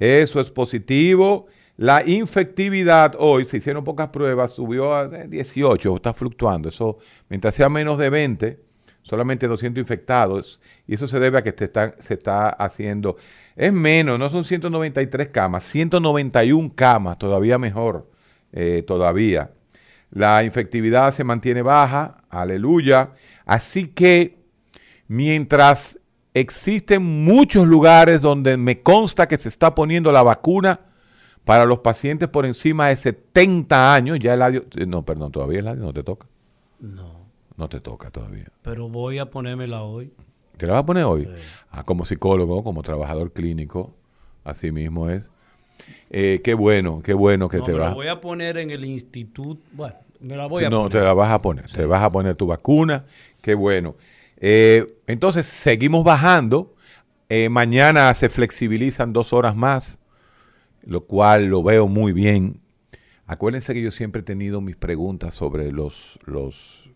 eso 0.00 0.40
es 0.40 0.50
positivo. 0.50 1.46
La 1.80 2.06
infectividad 2.06 3.14
hoy, 3.18 3.46
se 3.46 3.56
hicieron 3.56 3.84
pocas 3.84 4.08
pruebas, 4.08 4.52
subió 4.52 4.94
a 4.94 5.04
eh, 5.04 5.28
18, 5.28 5.96
está 5.96 6.12
fluctuando. 6.12 6.68
Eso, 6.68 6.98
mientras 7.30 7.54
sea 7.54 7.70
menos 7.70 7.96
de 7.96 8.10
20, 8.10 8.60
solamente 9.00 9.48
200 9.48 9.80
infectados, 9.80 10.60
y 10.86 10.92
eso 10.92 11.08
se 11.08 11.18
debe 11.18 11.38
a 11.38 11.42
que 11.42 11.52
te 11.52 11.64
están- 11.64 11.94
se 11.98 12.12
está 12.12 12.50
haciendo, 12.50 13.16
es 13.56 13.72
menos, 13.72 14.18
no 14.18 14.28
son 14.28 14.44
193 14.44 15.28
camas, 15.28 15.64
191 15.64 16.70
camas, 16.74 17.16
todavía 17.16 17.56
mejor, 17.56 18.10
eh, 18.52 18.84
todavía. 18.86 19.50
La 20.10 20.44
infectividad 20.44 21.14
se 21.14 21.24
mantiene 21.24 21.62
baja, 21.62 22.18
aleluya. 22.28 23.12
Así 23.46 23.86
que 23.86 24.36
mientras 25.08 25.98
existen 26.34 27.24
muchos 27.24 27.66
lugares 27.66 28.20
donde 28.20 28.58
me 28.58 28.82
consta 28.82 29.26
que 29.26 29.38
se 29.38 29.48
está 29.48 29.74
poniendo 29.74 30.12
la 30.12 30.22
vacuna 30.22 30.80
para 31.50 31.64
los 31.66 31.80
pacientes 31.80 32.28
por 32.28 32.46
encima 32.46 32.86
de 32.90 32.96
70 32.96 33.92
años, 33.92 34.18
ya 34.20 34.34
el 34.34 34.42
adio, 34.42 34.64
no, 34.86 35.04
perdón, 35.04 35.32
todavía 35.32 35.58
el 35.58 35.66
adio 35.66 35.82
no 35.82 35.92
te 35.92 36.04
toca. 36.04 36.28
No, 36.78 37.26
No 37.56 37.68
te 37.68 37.80
toca 37.80 38.08
todavía. 38.12 38.46
pero 38.62 38.88
voy 38.88 39.18
a 39.18 39.28
ponérmela 39.28 39.82
hoy. 39.82 40.12
¿Te 40.56 40.68
la 40.68 40.74
vas 40.74 40.82
a 40.84 40.86
poner 40.86 41.02
hoy? 41.04 41.28
Ah, 41.72 41.82
como 41.82 42.04
psicólogo, 42.04 42.62
como 42.62 42.82
trabajador 42.84 43.32
clínico, 43.32 43.92
así 44.44 44.70
mismo 44.70 45.10
es. 45.10 45.32
Eh, 46.10 46.40
qué 46.44 46.54
bueno, 46.54 47.02
qué 47.02 47.14
bueno 47.14 47.48
que 47.48 47.56
No, 47.58 47.64
te 47.64 47.72
me 47.72 47.78
la 47.78 47.84
vas. 47.86 47.94
voy 47.94 48.06
a 48.06 48.20
poner 48.20 48.56
en 48.58 48.70
el 48.70 48.84
instituto. 48.84 49.60
Bueno, 49.72 49.96
me 50.20 50.36
la 50.36 50.46
voy 50.46 50.60
Sí, 50.60 50.64
a 50.66 50.70
no, 50.70 50.82
poner. 50.84 50.92
te 50.92 51.00
la 51.00 51.14
vas 51.14 51.30
a 51.32 51.40
poner. 51.42 51.66
Te 51.68 51.84
vas 51.84 52.02
a 52.02 52.10
poner 52.10 52.36
tu 52.36 52.46
vacuna. 52.46 53.04
Qué 53.42 53.54
bueno. 53.54 53.96
Eh, 54.36 54.86
entonces, 55.08 55.46
seguimos 55.46 56.04
bajando. 56.04 56.74
Eh, 57.28 57.48
mañana 57.48 58.12
se 58.14 58.28
flexibilizan 58.28 59.12
dos 59.12 59.32
horas 59.32 59.54
más, 59.56 59.98
lo 60.82 61.06
cual 61.06 61.46
lo 61.46 61.62
veo 61.62 61.88
muy 61.88 62.12
bien. 62.12 62.60
Acuérdense 63.26 63.74
que 63.74 63.82
yo 63.82 63.90
siempre 63.90 64.20
he 64.20 64.24
tenido 64.24 64.60
mis 64.60 64.76
preguntas 64.76 65.34
sobre 65.34 65.70
los, 65.72 66.18
los, 66.24 66.90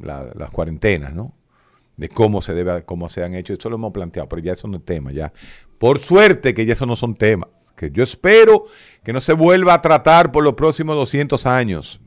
la- 0.00 0.32
las 0.34 0.50
cuarentenas, 0.50 1.12
¿no? 1.14 1.34
De 1.96 2.08
cómo 2.08 2.40
se 2.42 2.54
debe, 2.54 2.84
cómo 2.84 3.08
se 3.08 3.22
han 3.22 3.34
hecho. 3.34 3.52
Eso 3.52 3.68
lo 3.70 3.76
hemos 3.76 3.92
planteado, 3.92 4.28
pero 4.28 4.42
ya 4.42 4.52
eso 4.52 4.66
no 4.66 4.78
es 4.78 4.84
tema. 4.84 5.12
Ya. 5.12 5.32
Por 5.78 5.98
suerte 5.98 6.54
que 6.54 6.66
ya 6.66 6.72
eso 6.72 6.86
no 6.86 6.96
son 6.96 7.14
temas. 7.14 7.48
Que 7.76 7.90
yo 7.90 8.02
espero 8.02 8.64
que 9.02 9.12
no 9.12 9.20
se 9.20 9.32
vuelva 9.32 9.74
a 9.74 9.82
tratar 9.82 10.32
por 10.32 10.42
los 10.42 10.54
próximos 10.54 10.96
200 10.96 11.44
años. 11.46 12.00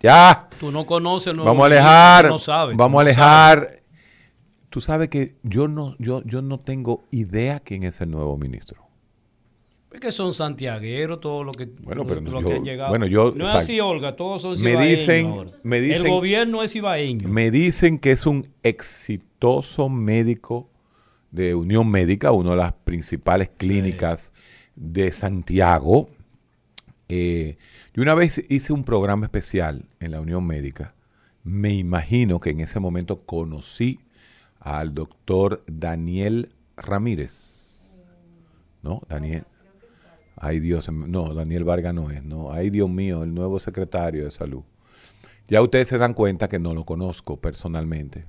Ya. 0.00 0.48
Tú 0.60 0.70
no 0.70 0.86
conoces, 0.86 1.34
no, 1.34 1.44
Vamos 1.44 1.62
a 1.62 1.66
alejar, 1.66 2.28
no 2.28 2.38
sabes, 2.38 2.76
vamos 2.76 2.98
a 2.98 3.02
alejar. 3.02 3.82
Tú 4.70 4.80
sabes 4.80 5.08
que 5.08 5.36
yo 5.42 5.66
no, 5.66 5.96
yo, 5.98 6.22
yo 6.24 6.42
no 6.42 6.60
tengo 6.60 7.06
idea 7.10 7.58
quién 7.58 7.84
es 7.84 8.00
el 8.00 8.10
nuevo 8.10 8.36
ministro. 8.36 8.87
Es 9.92 10.00
que 10.00 10.10
son 10.10 10.32
santiagueros 10.34 11.20
todos 11.20 11.46
los 11.46 11.56
que, 11.56 11.66
Bueno, 11.82 12.02
lo- 12.02 12.06
pero 12.06 12.20
los 12.20 12.42
yo- 12.42 12.48
que 12.48 12.54
han 12.56 12.64
llegado. 12.64 12.90
bueno, 12.90 13.06
yo- 13.06 13.32
no 13.34 13.44
es 13.44 13.50
así, 13.54 13.80
Olga, 13.80 14.16
todos 14.16 14.42
son 14.42 14.60
Me 14.62 14.76
dicen- 14.76 15.26
ahora. 15.26 15.50
me 15.62 15.80
dicen- 15.80 16.06
El 16.06 16.12
gobierno 16.12 16.62
es 16.62 16.72
cibaeño. 16.72 17.26
Me 17.28 17.50
dicen 17.50 17.98
que 17.98 18.12
es 18.12 18.26
un 18.26 18.48
exitoso 18.62 19.88
médico 19.88 20.68
de 21.30 21.54
Unión 21.54 21.90
Médica, 21.90 22.32
una 22.32 22.50
de 22.50 22.56
las 22.56 22.72
principales 22.74 23.48
clínicas 23.56 24.32
de 24.76 25.10
Santiago. 25.10 26.10
Eh, 27.08 27.56
yo 27.94 28.02
una 28.02 28.14
vez 28.14 28.44
hice 28.50 28.72
un 28.74 28.84
programa 28.84 29.24
especial 29.26 29.84
en 30.00 30.10
la 30.10 30.20
Unión 30.20 30.46
Médica. 30.46 30.94
Me 31.44 31.72
imagino 31.72 32.40
que 32.40 32.50
en 32.50 32.60
ese 32.60 32.78
momento 32.78 33.22
conocí 33.22 34.00
al 34.60 34.94
doctor 34.94 35.62
Daniel 35.66 36.50
Ramírez. 36.76 38.02
¿No? 38.82 39.02
Daniel. 39.08 39.44
Ay 40.40 40.60
Dios, 40.60 40.90
no, 40.92 41.34
Daniel 41.34 41.64
Vargas 41.64 41.94
no 41.94 42.10
es, 42.10 42.22
no. 42.24 42.52
Ay 42.52 42.70
Dios 42.70 42.88
mío, 42.88 43.22
el 43.22 43.34
nuevo 43.34 43.58
secretario 43.58 44.24
de 44.24 44.30
salud. 44.30 44.62
Ya 45.48 45.62
ustedes 45.62 45.88
se 45.88 45.98
dan 45.98 46.14
cuenta 46.14 46.48
que 46.48 46.58
no 46.58 46.74
lo 46.74 46.84
conozco 46.84 47.40
personalmente. 47.40 48.26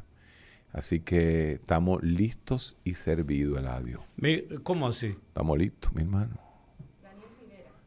Así 0.71 0.99
que 0.99 1.53
estamos 1.53 2.01
listos 2.03 2.77
y 2.83 2.93
servidos, 2.93 3.59
Eladio. 3.59 4.03
¿Cómo 4.63 4.87
así? 4.87 5.07
Estamos 5.07 5.57
listos, 5.57 5.93
mi 5.93 6.01
hermano. 6.03 6.37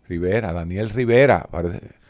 Rivera, 0.09 0.53
Daniel 0.53 0.91
Rivera. 0.91 1.49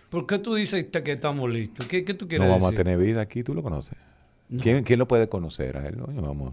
¿Por 0.09 0.27
qué 0.27 0.39
tú 0.39 0.55
dices 0.55 0.85
que 0.87 1.13
estamos 1.13 1.49
listos? 1.51 1.87
¿Qué, 1.87 2.05
qué 2.05 2.15
tú 2.15 2.25
No 2.25 2.29
quieres 2.29 2.49
vamos 2.49 2.63
decir? 2.71 2.81
a 2.81 2.85
tener 2.85 2.99
vida 2.99 3.21
aquí, 3.21 3.43
tú 3.43 3.55
lo 3.55 3.63
conoces. 3.63 3.97
¿Quién, 4.61 4.83
quién 4.83 4.99
lo 4.99 5.07
puede 5.09 5.29
conocer 5.29 5.77
a 5.77 5.87
él? 5.87 5.97
No, 5.99 6.07
vamos. 6.23 6.53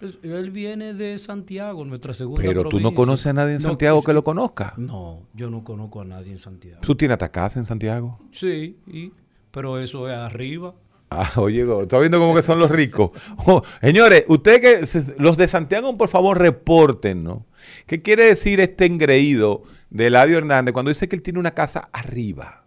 Pues, 0.00 0.14
Él 0.22 0.50
viene 0.50 0.94
de 0.94 1.18
Santiago, 1.18 1.84
nuestra 1.84 2.14
segunda 2.14 2.42
Pero 2.42 2.64
tú 2.64 2.80
no 2.80 2.94
conoces 2.94 3.26
a 3.26 3.32
nadie 3.34 3.52
en 3.52 3.62
No, 3.62 3.68
Santiago 3.68 4.02
que 4.02 4.14
lo 4.14 4.24
conozca. 4.24 4.72
No, 4.78 5.20
yo 5.34 5.50
no 5.50 5.62
conozco 5.62 6.00
a 6.00 6.04
nadie 6.04 6.30
en 6.32 6.38
Santiago. 6.38 6.80
¿Tú 6.80 6.94
tienes 6.94 7.14
hasta 7.14 7.30
casa 7.30 7.60
en 7.60 7.66
Santiago? 7.66 8.18
Sí, 8.32 8.78
y- 8.86 9.12
pero 9.50 9.78
eso 9.78 10.08
es 10.08 10.16
arriba. 10.16 10.70
Ah, 11.10 11.28
oye, 11.36 11.66
está 11.82 11.98
viendo 11.98 12.18
cómo 12.18 12.34
que 12.34 12.42
son 12.42 12.58
los 12.58 12.70
ricos. 12.70 13.10
Oh, 13.46 13.62
señores, 13.82 14.24
ustedes 14.28 14.60
que 14.60 14.86
se- 14.86 15.14
los 15.18 15.36
de 15.36 15.48
Santiago, 15.48 15.94
por 15.98 16.08
favor, 16.08 16.38
reporten, 16.38 17.22
¿no? 17.22 17.44
¿Qué 17.86 18.00
quiere 18.00 18.24
decir 18.24 18.58
este 18.60 18.86
engreído 18.86 19.62
de 19.90 20.06
Eladio 20.06 20.38
Hernández 20.38 20.72
cuando 20.72 20.88
dice 20.88 21.08
que 21.08 21.16
él 21.16 21.22
tiene 21.22 21.38
una 21.40 21.50
casa 21.50 21.90
arriba, 21.92 22.64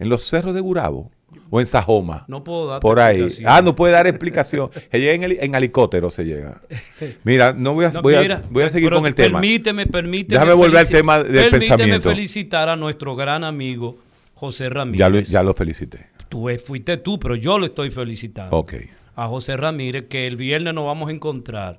en 0.00 0.08
los 0.08 0.24
cerros 0.24 0.54
de 0.54 0.60
Gurabo? 0.62 1.12
O 1.50 1.60
en 1.60 1.66
Sajoma. 1.66 2.24
No 2.28 2.42
puedo 2.44 2.66
dar 2.68 2.80
Por 2.80 2.98
ahí. 3.00 3.28
Ah, 3.46 3.62
no 3.62 3.74
puede 3.76 3.92
dar 3.92 4.06
explicación. 4.06 4.70
se 4.90 4.98
llega 5.00 5.26
en, 5.26 5.36
en 5.40 5.54
helicóptero, 5.54 6.10
se 6.10 6.24
llega. 6.24 6.60
Mira, 7.24 7.52
no 7.52 7.74
voy 7.74 7.84
a, 7.84 7.90
No, 7.90 8.02
voy 8.02 8.14
a- 8.14 8.42
voy 8.50 8.62
a 8.64 8.70
seguir 8.70 8.88
pero 8.88 8.96
con 8.98 9.06
el 9.06 9.14
tema. 9.14 9.40
Permíteme, 9.40 9.86
permíteme. 9.86 10.34
Déjame 10.40 10.52
volver 10.54 10.78
al 10.78 10.88
tema 10.88 11.18
del 11.22 11.26
permíteme 11.50 11.58
pensamiento. 11.76 12.08
felicitar 12.10 12.68
a 12.68 12.76
nuestro 12.76 13.14
gran 13.16 13.44
amigo 13.44 13.96
José 14.34 14.68
Ramírez. 14.68 14.98
Ya 14.98 15.08
lo, 15.08 15.20
ya 15.20 15.42
lo 15.42 15.54
felicité. 15.54 16.06
Tú 16.28 16.48
eh, 16.48 16.58
fuiste 16.58 16.96
tú, 16.96 17.18
pero 17.18 17.36
yo 17.36 17.58
lo 17.58 17.64
estoy 17.66 17.90
felicitando. 17.90 18.56
Ok. 18.56 18.74
A 19.14 19.28
José 19.28 19.56
Ramírez, 19.56 20.06
que 20.08 20.26
el 20.26 20.36
viernes 20.36 20.74
nos 20.74 20.84
vamos 20.84 21.08
a 21.08 21.12
encontrar 21.12 21.78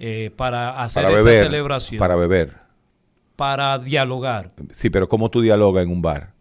eh, 0.00 0.30
para 0.36 0.82
hacer 0.82 1.04
Para 1.04 1.14
esa 1.14 1.24
beber. 1.24 1.44
celebración. 1.44 1.98
Para 1.98 2.16
beber. 2.16 2.54
para 3.36 3.78
dialogar. 3.78 4.48
Sí, 4.72 4.90
pero 4.90 5.08
¿cómo 5.08 5.30
tú 5.30 5.40
dialogas 5.40 5.84
en 5.84 5.90
un 5.92 6.02
bar? 6.02 6.32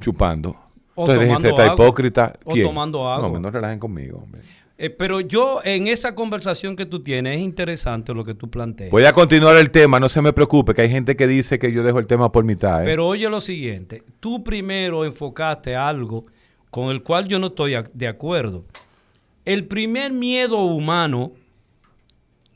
Chupando. 0.00 0.56
O 0.96 1.02
Entonces 1.04 1.28
déjense 1.28 1.48
agua. 1.50 1.74
hipócrita. 1.74 2.32
O 2.44 2.52
¿Quién? 2.52 2.66
tomando 2.66 3.08
agua. 3.08 3.28
No, 3.28 3.38
no 3.38 3.50
relajen 3.50 3.78
conmigo. 3.78 4.18
hombre. 4.24 4.40
Eh, 4.78 4.90
pero 4.90 5.20
yo, 5.20 5.60
en 5.64 5.86
esa 5.86 6.14
conversación 6.14 6.76
que 6.76 6.84
tú 6.84 7.00
tienes, 7.02 7.36
es 7.36 7.42
interesante 7.42 8.12
lo 8.12 8.24
que 8.24 8.34
tú 8.34 8.50
planteas. 8.50 8.90
Voy 8.90 9.04
a 9.04 9.12
continuar 9.12 9.56
el 9.56 9.70
tema, 9.70 9.98
no 10.00 10.08
se 10.08 10.20
me 10.20 10.32
preocupe, 10.34 10.74
que 10.74 10.82
hay 10.82 10.90
gente 10.90 11.16
que 11.16 11.26
dice 11.26 11.58
que 11.58 11.72
yo 11.72 11.82
dejo 11.82 11.98
el 11.98 12.06
tema 12.06 12.30
por 12.30 12.44
mitad. 12.44 12.82
¿eh? 12.82 12.84
Pero 12.84 13.06
oye 13.06 13.28
lo 13.30 13.40
siguiente, 13.40 14.02
tú 14.20 14.44
primero 14.44 15.04
enfocaste 15.06 15.76
algo 15.76 16.22
con 16.70 16.90
el 16.90 17.02
cual 17.02 17.26
yo 17.26 17.38
no 17.38 17.46
estoy 17.48 17.74
de 17.94 18.08
acuerdo. 18.08 18.64
El 19.46 19.66
primer 19.66 20.12
miedo 20.12 20.58
humano 20.58 21.32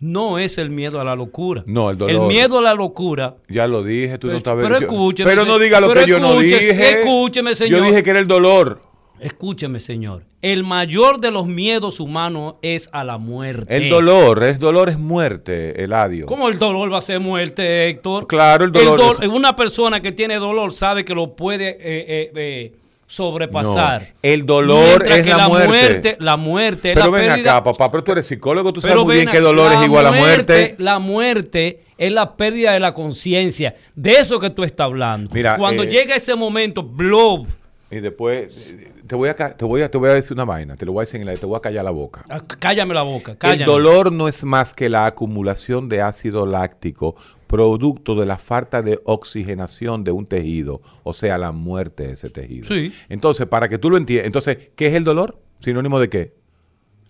no 0.00 0.38
es 0.38 0.58
el 0.58 0.70
miedo 0.70 1.00
a 1.00 1.04
la 1.04 1.14
locura. 1.14 1.62
No, 1.66 1.90
el 1.90 1.96
dolor. 1.98 2.22
El 2.22 2.28
miedo 2.28 2.58
a 2.58 2.62
la 2.62 2.74
locura. 2.74 3.36
ya 3.48 3.68
lo 3.68 3.82
dije, 3.82 4.18
tú 4.18 4.26
no 4.28 4.36
estás 4.36 4.56
pero 4.60 4.76
escúcheme, 4.78 5.30
Pero 5.30 5.44
no 5.44 5.58
diga 5.58 5.80
lo 5.80 5.90
que 5.92 6.06
yo 6.06 6.18
no 6.18 6.38
dije. 6.40 7.00
escúcheme, 7.00 7.54
señor. 7.54 7.78
Yo 7.80 7.84
dije 7.84 8.02
que 8.02 8.10
era 8.10 8.18
el 8.18 8.26
dolor. 8.26 8.80
Escúcheme, 9.20 9.80
señor. 9.80 10.24
El 10.40 10.64
mayor 10.64 11.20
de 11.20 11.30
los 11.30 11.46
miedos 11.46 12.00
humanos 12.00 12.54
es 12.62 12.88
a 12.92 13.04
la 13.04 13.18
muerte. 13.18 13.76
El 13.76 13.90
dolor, 13.90 14.42
es 14.42 14.58
dolor 14.58 14.88
es 14.88 14.98
muerte, 14.98 15.84
Eladio. 15.84 16.24
¿Cómo 16.24 16.48
el 16.48 16.58
dolor 16.58 16.90
va 16.90 16.96
a 16.96 17.02
ser 17.02 17.20
muerte, 17.20 17.88
Héctor? 17.88 18.26
Claro, 18.26 18.64
el 18.64 18.72
dolor 18.72 18.98
do- 18.98 19.22
es- 19.22 19.28
Una 19.28 19.54
persona 19.54 20.00
que 20.00 20.12
tiene 20.12 20.36
dolor 20.36 20.72
sabe 20.72 21.04
que 21.04 21.14
lo 21.14 21.36
puede 21.36 21.68
eh, 21.72 21.76
eh, 21.82 22.32
eh, 22.34 22.72
sobrepasar. 23.10 24.02
No, 24.02 24.06
el 24.22 24.46
dolor 24.46 25.00
Mientras 25.00 25.18
es 25.18 25.24
que 25.24 25.30
la 25.30 25.48
muerte. 25.48 25.68
muerte. 25.68 26.16
La 26.20 26.36
muerte 26.36 26.90
Pero 26.94 27.06
la 27.06 27.10
ven 27.10 27.26
pérdida- 27.28 27.56
acá, 27.56 27.64
papá, 27.64 27.90
pero 27.90 28.04
tú 28.04 28.12
eres 28.12 28.26
psicólogo, 28.26 28.72
tú 28.72 28.80
sabes 28.80 28.96
muy 29.04 29.16
bien 29.16 29.28
que 29.28 29.40
dolor 29.40 29.72
es 29.72 29.78
la 29.80 29.84
igual 29.84 30.06
a 30.06 30.12
muerte. 30.12 30.76
La 30.78 30.98
muerte 31.00 31.78
es 31.98 32.12
la 32.12 32.36
pérdida 32.36 32.72
de 32.72 32.80
la 32.80 32.94
conciencia. 32.94 33.74
De 33.96 34.12
eso 34.12 34.38
que 34.38 34.50
tú 34.50 34.62
estás 34.62 34.84
hablando. 34.84 35.28
Mira, 35.34 35.56
Cuando 35.56 35.82
eh, 35.82 35.88
llega 35.88 36.14
ese 36.14 36.34
momento, 36.36 36.82
blob, 36.84 37.46
Y 37.90 37.96
después 37.98 38.76
te 39.08 39.16
voy 39.16 39.28
a 39.28 39.34
te 39.34 39.64
voy 39.64 39.82
a 39.82 39.90
te 39.90 39.98
voy 39.98 40.10
a 40.10 40.14
decir 40.14 40.34
una 40.34 40.44
vaina, 40.44 40.76
te 40.76 40.86
lo 40.86 40.92
voy 40.92 41.00
a 41.00 41.02
decir 41.02 41.20
en 41.20 41.26
la 41.26 41.34
te 41.34 41.44
voy 41.46 41.56
a 41.56 41.60
callar 41.60 41.84
la 41.84 41.90
boca. 41.90 42.24
ah, 42.30 42.40
cállame 42.60 42.94
la 42.94 43.02
boca. 43.02 43.34
Cállame. 43.36 43.62
El 43.62 43.66
dolor 43.66 44.12
no 44.12 44.28
es 44.28 44.44
más 44.44 44.72
que 44.72 44.88
la 44.88 45.06
acumulación 45.06 45.88
de 45.88 46.00
ácido 46.00 46.46
láctico 46.46 47.16
producto 47.50 48.14
de 48.14 48.26
la 48.26 48.38
falta 48.38 48.80
de 48.80 49.00
oxigenación 49.04 50.04
de 50.04 50.12
un 50.12 50.24
tejido, 50.24 50.80
o 51.02 51.12
sea, 51.12 51.36
la 51.36 51.50
muerte 51.50 52.06
de 52.06 52.12
ese 52.12 52.30
tejido. 52.30 52.68
Sí. 52.68 52.92
Entonces, 53.08 53.46
para 53.46 53.68
que 53.68 53.76
tú 53.76 53.90
lo 53.90 53.96
entiendas, 53.96 54.26
entonces, 54.26 54.70
¿qué 54.76 54.86
es 54.86 54.94
el 54.94 55.02
dolor? 55.02 55.36
Sinónimo 55.58 55.98
de 55.98 56.08
qué? 56.08 56.34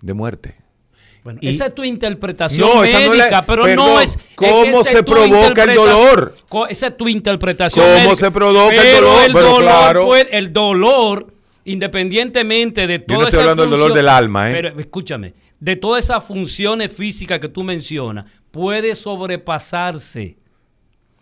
De 0.00 0.14
muerte. 0.14 0.56
Bueno, 1.22 1.38
Y- 1.42 1.50
esa 1.50 1.66
es 1.66 1.74
tu 1.74 1.84
interpretación 1.84 2.66
No, 2.66 2.82
esa 2.82 3.00
no 3.00 3.12
la- 3.12 3.18
médica, 3.24 3.44
pero 3.44 3.64
perdón, 3.64 3.76
no 3.86 4.00
es. 4.00 4.18
¿cómo 4.34 4.62
es 4.62 4.64
que 4.64 4.70
esa 4.70 4.84
se 4.84 5.02
provoca 5.02 5.64
el 5.64 5.74
dolor? 5.74 6.34
Esa 6.70 6.86
es 6.86 6.96
tu 6.96 7.06
interpretación. 7.08 7.84
¿Cómo 7.84 7.96
médica. 7.98 8.16
se 8.16 8.30
provoca 8.30 8.74
el 8.82 8.96
dolor? 8.96 9.24
El 9.26 9.32
Pero 9.34 9.46
dolor, 9.46 9.62
claro. 9.62 10.04
puede- 10.06 10.38
el 10.38 10.52
dolor, 10.54 11.26
independientemente 11.64 12.86
de 12.86 12.98
toda 13.00 13.18
no 13.20 13.24
estoy 13.26 13.40
esa 13.40 13.50
hablando 13.50 13.62
del 13.70 13.78
dolor 13.80 13.94
del 13.96 14.08
alma, 14.08 14.50
¿eh? 14.50 14.54
Pero 14.54 14.80
escúchame, 14.80 15.34
de 15.58 15.76
todas 15.76 16.04
esas 16.04 16.24
funciones 16.24 16.90
físicas 16.92 17.38
que 17.40 17.48
tú 17.48 17.62
mencionas, 17.62 18.24
puede 18.50 18.94
sobrepasarse. 18.94 20.36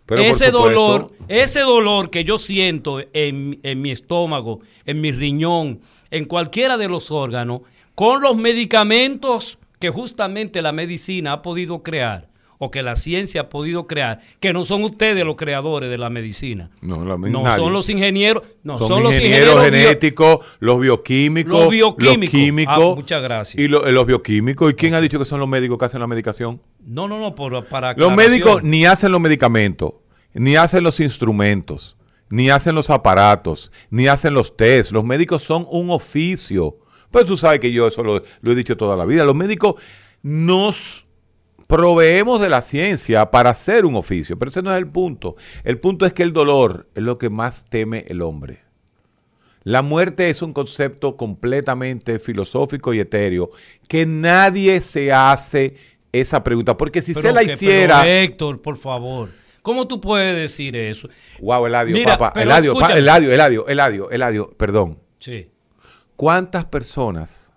Pero 0.05 0.21
ese 0.21 0.49
dolor, 0.49 1.11
ese 1.27 1.59
dolor 1.59 2.09
que 2.09 2.23
yo 2.23 2.39
siento 2.39 2.99
en, 3.13 3.59
en 3.61 3.81
mi 3.81 3.91
estómago, 3.91 4.59
en 4.85 5.01
mi 5.01 5.11
riñón, 5.11 5.81
en 6.09 6.25
cualquiera 6.25 6.77
de 6.77 6.89
los 6.89 7.11
órganos, 7.11 7.61
con 7.93 8.21
los 8.21 8.35
medicamentos 8.35 9.59
que 9.79 9.89
justamente 9.89 10.61
la 10.61 10.71
medicina 10.71 11.33
ha 11.33 11.41
podido 11.41 11.83
crear, 11.83 12.28
o 12.61 12.69
que 12.71 12.83
la 12.83 12.95
ciencia 12.97 13.41
ha 13.41 13.49
podido 13.49 13.87
crear, 13.87 14.19
que 14.41 14.51
no 14.51 14.65
son 14.65 14.83
ustedes 14.83 15.25
los 15.25 15.37
creadores 15.37 15.89
de 15.89 15.97
la 15.97 16.09
medicina. 16.09 16.69
No, 16.81 17.05
la- 17.05 17.17
No 17.17 17.43
nadie. 17.43 17.55
son 17.55 17.71
los 17.71 17.89
ingenieros, 17.89 18.43
no 18.63 18.77
son, 18.77 18.87
son, 18.89 19.03
los 19.03 19.15
ingenieros, 19.15 19.55
bio- 19.55 19.63
genéticos, 19.63 20.45
los 20.59 20.79
bioquímicos, 20.79 21.53
Los 21.53 21.69
bioquímicos. 21.69 22.29
químicos. 22.29 22.75
Ah, 22.77 22.95
muchas 22.95 23.23
gracias. 23.23 23.63
Y 23.63 23.69
lo- 23.69 23.87
eh, 23.87 23.93
los 23.93 24.05
bioquímicos. 24.05 24.71
¿Y 24.71 24.73
quién 24.75 24.93
ha 24.93 24.99
dicho 25.01 25.17
que 25.17 25.23
son 25.25 25.39
los 25.39 25.47
médicos 25.47 25.77
que 25.77 25.85
hacen 25.85 26.01
la 26.01 26.07
medicación? 26.07 26.61
No, 26.85 27.07
no, 27.07 27.17
no, 27.19 27.33
por, 27.33 27.65
para 27.65 27.93
Los 27.93 28.13
médicos 28.13 28.61
ni 28.61 28.85
hacen 28.85 29.13
los 29.13 29.21
medicamentos, 29.21 29.93
ni 30.33 30.57
hacen 30.57 30.83
los 30.83 30.99
instrumentos, 30.99 31.95
ni 32.29 32.49
hacen 32.49 32.75
los 32.75 32.89
aparatos, 32.89 33.71
ni 33.89 34.07
hacen 34.07 34.33
los 34.33 34.57
test. 34.57 34.91
Los 34.91 35.05
médicos 35.05 35.43
son 35.43 35.65
un 35.71 35.91
oficio. 35.91 36.77
Pues 37.09 37.25
tú 37.25 37.37
sabes 37.37 37.59
que 37.61 37.71
yo 37.71 37.87
eso 37.87 38.03
lo, 38.03 38.21
lo 38.41 38.51
he 38.51 38.55
dicho 38.55 38.75
toda 38.75 38.97
la 38.97 39.05
vida. 39.05 39.23
Los 39.23 39.33
médicos 39.35 39.75
nos 40.21 41.05
proveemos 41.69 42.41
de 42.41 42.49
la 42.49 42.63
ciencia 42.63 43.29
para 43.29 43.51
hacer 43.51 43.85
un 43.85 43.93
oficio, 43.93 44.39
pero 44.39 44.49
ese 44.49 44.63
no 44.63 44.71
es 44.71 44.77
el 44.79 44.87
punto. 44.87 45.35
El 45.63 45.79
punto 45.79 46.07
es 46.07 46.13
que 46.13 46.23
el 46.23 46.33
dolor 46.33 46.89
es 46.95 47.03
lo 47.03 47.19
que 47.19 47.29
más 47.29 47.65
teme 47.69 48.05
el 48.07 48.23
hombre. 48.23 48.63
La 49.61 49.83
muerte 49.83 50.31
es 50.31 50.41
un 50.41 50.51
concepto 50.51 51.15
completamente 51.15 52.17
filosófico 52.17 52.91
y 52.91 52.99
etéreo 52.99 53.51
que 53.87 54.07
nadie 54.07 54.81
se 54.81 55.13
hace 55.13 55.75
esa 56.11 56.43
pregunta, 56.43 56.75
porque 56.75 57.03
si 57.03 57.13
Pero 57.13 57.27
se 57.27 57.33
la 57.33 57.45
que- 57.45 57.53
hiciera... 57.53 58.01
pero, 58.01 58.13
Héctor, 58.13 58.61
por 58.63 58.75
favor. 58.75 59.29
¿Cómo 59.61 59.87
tú 59.87 60.01
puedes 60.01 60.35
decir 60.35 60.75
eso? 60.75 61.07
Wow, 61.39 61.67
Eladio, 61.67 61.93
Mira, 61.93 62.17
papá. 62.17 62.41
Eladio, 62.41 62.73
pa-. 62.73 62.97
Eladio, 62.97 63.31
Eladio, 63.31 63.67
Eladio, 63.67 64.09
Eladio, 64.09 64.49
perdón. 64.57 64.97
Sí. 65.19 65.51
¿Cuántas 66.15 66.65
personas 66.65 67.53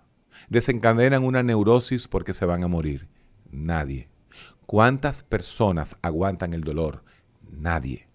desencadenan 0.49 1.23
una 1.23 1.41
neurosis 1.41 2.07
porque 2.07 2.35
se 2.35 2.45
van 2.45 2.63
a 2.63 2.67
morir? 2.67 3.07
Nadie. 3.53 4.09
¿Cuántas 4.65 5.23
personas 5.23 5.97
aguantan 6.01 6.53
el 6.53 6.61
dolor? 6.63 7.03
Nadie. 7.51 8.07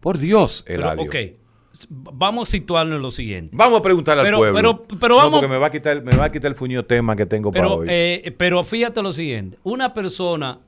Por 0.00 0.18
Dios, 0.18 0.64
Pero, 0.66 0.90
ok, 0.92 1.14
s- 1.14 1.86
vamos 1.88 2.48
a 2.48 2.50
situarnos 2.52 2.96
en 2.96 3.02
lo 3.02 3.10
siguiente. 3.10 3.56
Vamos 3.56 3.78
a 3.80 3.82
preguntarle 3.82 4.22
Pero- 4.24 4.36
al 4.36 4.52
pueblo. 4.52 4.84
pero- 4.86 4.98
pero 5.00 5.14
No, 5.14 5.20
vamos- 5.22 5.40
porque 5.40 5.48
me 5.52 5.58
va 5.58 5.66
a 5.66 5.70
quitar, 5.70 6.02
me 6.02 6.16
va 6.16 6.24
a 6.24 6.32
quitar 6.32 6.50
el 6.50 6.56
fuño 6.56 6.84
tema 6.84 7.14
que 7.16 7.26
tengo 7.26 7.50
para 7.52 7.64
Pero, 7.64 7.74
hoy. 7.76 7.86
eh, 7.90 8.34
pero 8.36 8.64
fíjate 8.64 9.02
lo 9.02 9.12
siguiente, 9.12 9.58
una 9.62 9.94
persona 9.94 10.60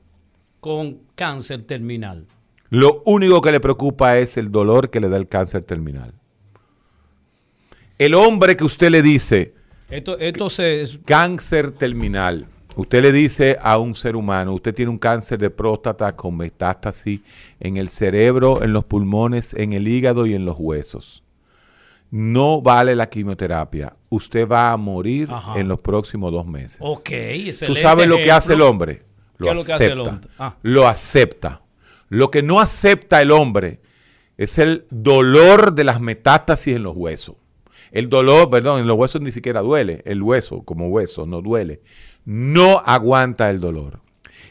con 0.59 0.99
cáncer 1.15 1.61
terminal, 1.63 2.25
Lo 2.71 3.01
único 3.05 3.41
que 3.41 3.51
le 3.51 3.59
preocupa 3.59 4.17
es 4.19 4.37
el 4.37 4.51
dolor 4.51 4.89
que 4.91 4.99
le 4.99 5.09
da 5.09 5.17
el 5.17 5.27
cáncer 5.27 5.63
terminal. 5.63 6.13
El 7.97 8.13
hombre 8.13 8.55
que 8.55 8.63
usted 8.63 8.89
le 8.91 9.01
dice, 9.01 9.53
esto, 9.89 10.17
esto 10.19 10.49
se... 10.49 10.99
cáncer 11.05 11.71
terminal. 11.71 12.45
Usted 12.79 13.01
le 13.01 13.11
dice 13.11 13.57
a 13.61 13.77
un 13.77 13.93
ser 13.93 14.15
humano, 14.15 14.53
usted 14.53 14.73
tiene 14.73 14.89
un 14.89 14.97
cáncer 14.97 15.37
de 15.37 15.49
próstata 15.49 16.15
con 16.15 16.37
metástasis 16.37 17.19
en 17.59 17.75
el 17.75 17.89
cerebro, 17.89 18.63
en 18.63 18.71
los 18.71 18.85
pulmones, 18.85 19.53
en 19.53 19.73
el 19.73 19.85
hígado 19.85 20.25
y 20.25 20.33
en 20.33 20.45
los 20.45 20.55
huesos. 20.57 21.21
No 22.09 22.61
vale 22.61 22.95
la 22.95 23.09
quimioterapia. 23.09 23.97
Usted 24.07 24.47
va 24.47 24.71
a 24.71 24.77
morir 24.77 25.27
Ajá. 25.29 25.59
en 25.59 25.67
los 25.67 25.81
próximos 25.81 26.31
dos 26.31 26.47
meses. 26.47 26.77
Ok, 26.79 27.09
¿Tú 27.65 27.75
sabes 27.75 28.07
lo 28.07 28.15
que 28.15 28.31
hace 28.31 28.53
el 28.53 28.61
hombre? 28.61 29.03
Lo 29.37 29.47
¿Qué 29.47 29.51
es 29.51 29.57
lo 29.57 29.65
que 29.65 29.73
hace 29.73 29.85
el 29.87 29.91
acepta. 29.91 30.09
hombre? 30.11 30.29
Ah. 30.39 30.55
Lo 30.61 30.87
acepta. 30.87 31.61
Lo 32.07 32.31
que 32.31 32.43
no 32.43 32.61
acepta 32.61 33.21
el 33.21 33.31
hombre 33.31 33.81
es 34.37 34.57
el 34.57 34.85
dolor 34.89 35.73
de 35.73 35.83
las 35.83 35.99
metástasis 35.99 36.77
en 36.77 36.83
los 36.83 36.95
huesos. 36.95 37.35
El 37.91 38.07
dolor, 38.07 38.49
perdón, 38.49 38.81
en 38.81 38.87
los 38.87 38.97
huesos 38.97 39.21
ni 39.21 39.31
siquiera 39.31 39.61
duele. 39.61 40.01
El 40.05 40.21
hueso, 40.21 40.61
como 40.63 40.87
hueso, 40.87 41.25
no 41.25 41.41
duele. 41.41 41.81
No 42.29 42.83
aguanta 42.85 43.49
el 43.49 43.59
dolor. 43.59 44.01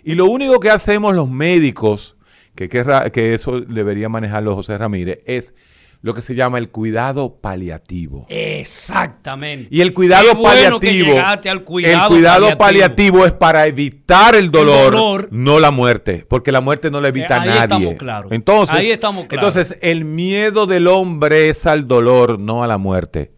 Y 0.02 0.16
lo 0.16 0.26
único 0.26 0.58
que 0.58 0.68
hacemos 0.68 1.14
los 1.14 1.30
médicos, 1.30 2.16
que, 2.56 2.68
que, 2.68 3.34
eso 3.34 3.60
debería 3.60 4.08
manejarlo 4.08 4.56
José 4.56 4.76
Ramírez, 4.76 5.20
es 5.26 5.54
lo 6.02 6.12
que 6.12 6.20
se 6.20 6.34
llama 6.34 6.58
el 6.58 6.70
cuidado 6.70 7.36
paliativo. 7.36 8.26
Exactamente. 8.30 9.68
Y 9.70 9.80
el 9.80 9.94
cuidado 9.94 10.34
bueno 10.34 10.80
paliativo, 10.80 11.12
llegaste 11.12 11.50
al 11.50 11.62
cuidado 11.62 12.02
el 12.02 12.08
cuidado 12.08 12.40
paliativo. 12.58 12.58
paliativo. 12.58 13.26
es 13.26 13.32
para 13.34 13.68
evitar 13.68 14.34
el 14.34 14.50
dolor, 14.50 14.92
dolor. 14.94 15.28
no 15.30 15.60
la 15.60 15.70
muerte, 15.70 16.26
porque 16.28 16.50
la 16.50 16.60
muerte 16.60 16.90
no 16.90 17.00
la 17.00 17.08
evita 17.08 17.36
Eh, 17.36 17.40
ahí 17.42 17.46
nadie. 17.48 17.62
estamos 17.62 17.94
claros. 17.94 18.32
Entonces, 18.32 18.76
Ahí 18.76 18.90
estamos 18.90 19.26
claros. 19.26 19.54
entonces 19.56 19.78
el 19.82 20.04
miedo 20.04 20.66
del 20.66 20.88
hombre 20.88 21.48
es 21.48 21.64
al 21.64 21.86
dolor, 21.86 22.40
no 22.40 22.64
a 22.64 22.66
la 22.66 22.78
muerte. 22.78 23.30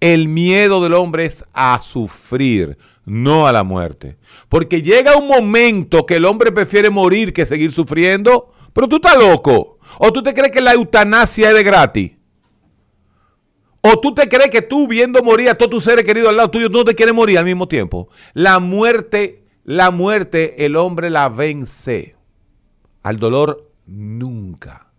El 0.00 0.28
miedo 0.28 0.82
del 0.82 0.92
hombre 0.92 1.24
es 1.24 1.46
a 1.54 1.80
sufrir, 1.80 2.76
no 3.04 3.46
a 3.46 3.52
la 3.52 3.64
muerte. 3.64 4.16
Porque 4.48 4.82
llega 4.82 5.16
un 5.16 5.28
momento 5.28 6.06
que 6.06 6.16
el 6.16 6.24
hombre 6.24 6.52
prefiere 6.52 6.90
morir 6.90 7.32
que 7.32 7.46
seguir 7.46 7.72
sufriendo. 7.72 8.50
Pero 8.72 8.88
tú 8.88 8.96
estás 8.96 9.18
loco. 9.18 9.78
¿O 9.98 10.12
tú 10.12 10.22
te 10.22 10.34
crees 10.34 10.50
que 10.50 10.60
la 10.60 10.72
eutanasia 10.72 11.48
es 11.48 11.54
de 11.54 11.62
gratis? 11.62 12.12
¿O 13.82 14.00
tú 14.00 14.14
te 14.14 14.28
crees 14.28 14.48
que 14.48 14.62
tú 14.62 14.88
viendo 14.88 15.22
morir 15.22 15.50
a 15.50 15.54
todos 15.56 15.70
tus 15.70 15.84
seres 15.84 16.06
queridos 16.06 16.30
al 16.30 16.38
lado 16.38 16.50
tuyo, 16.50 16.70
tú 16.70 16.78
no 16.78 16.84
te 16.84 16.94
quieres 16.94 17.14
morir 17.14 17.36
al 17.36 17.44
mismo 17.44 17.68
tiempo? 17.68 18.08
La 18.32 18.58
muerte, 18.58 19.44
la 19.62 19.90
muerte, 19.90 20.64
el 20.64 20.76
hombre 20.76 21.10
la 21.10 21.28
vence. 21.28 22.16
Al 23.02 23.18
dolor, 23.18 23.70
nunca. 23.84 24.90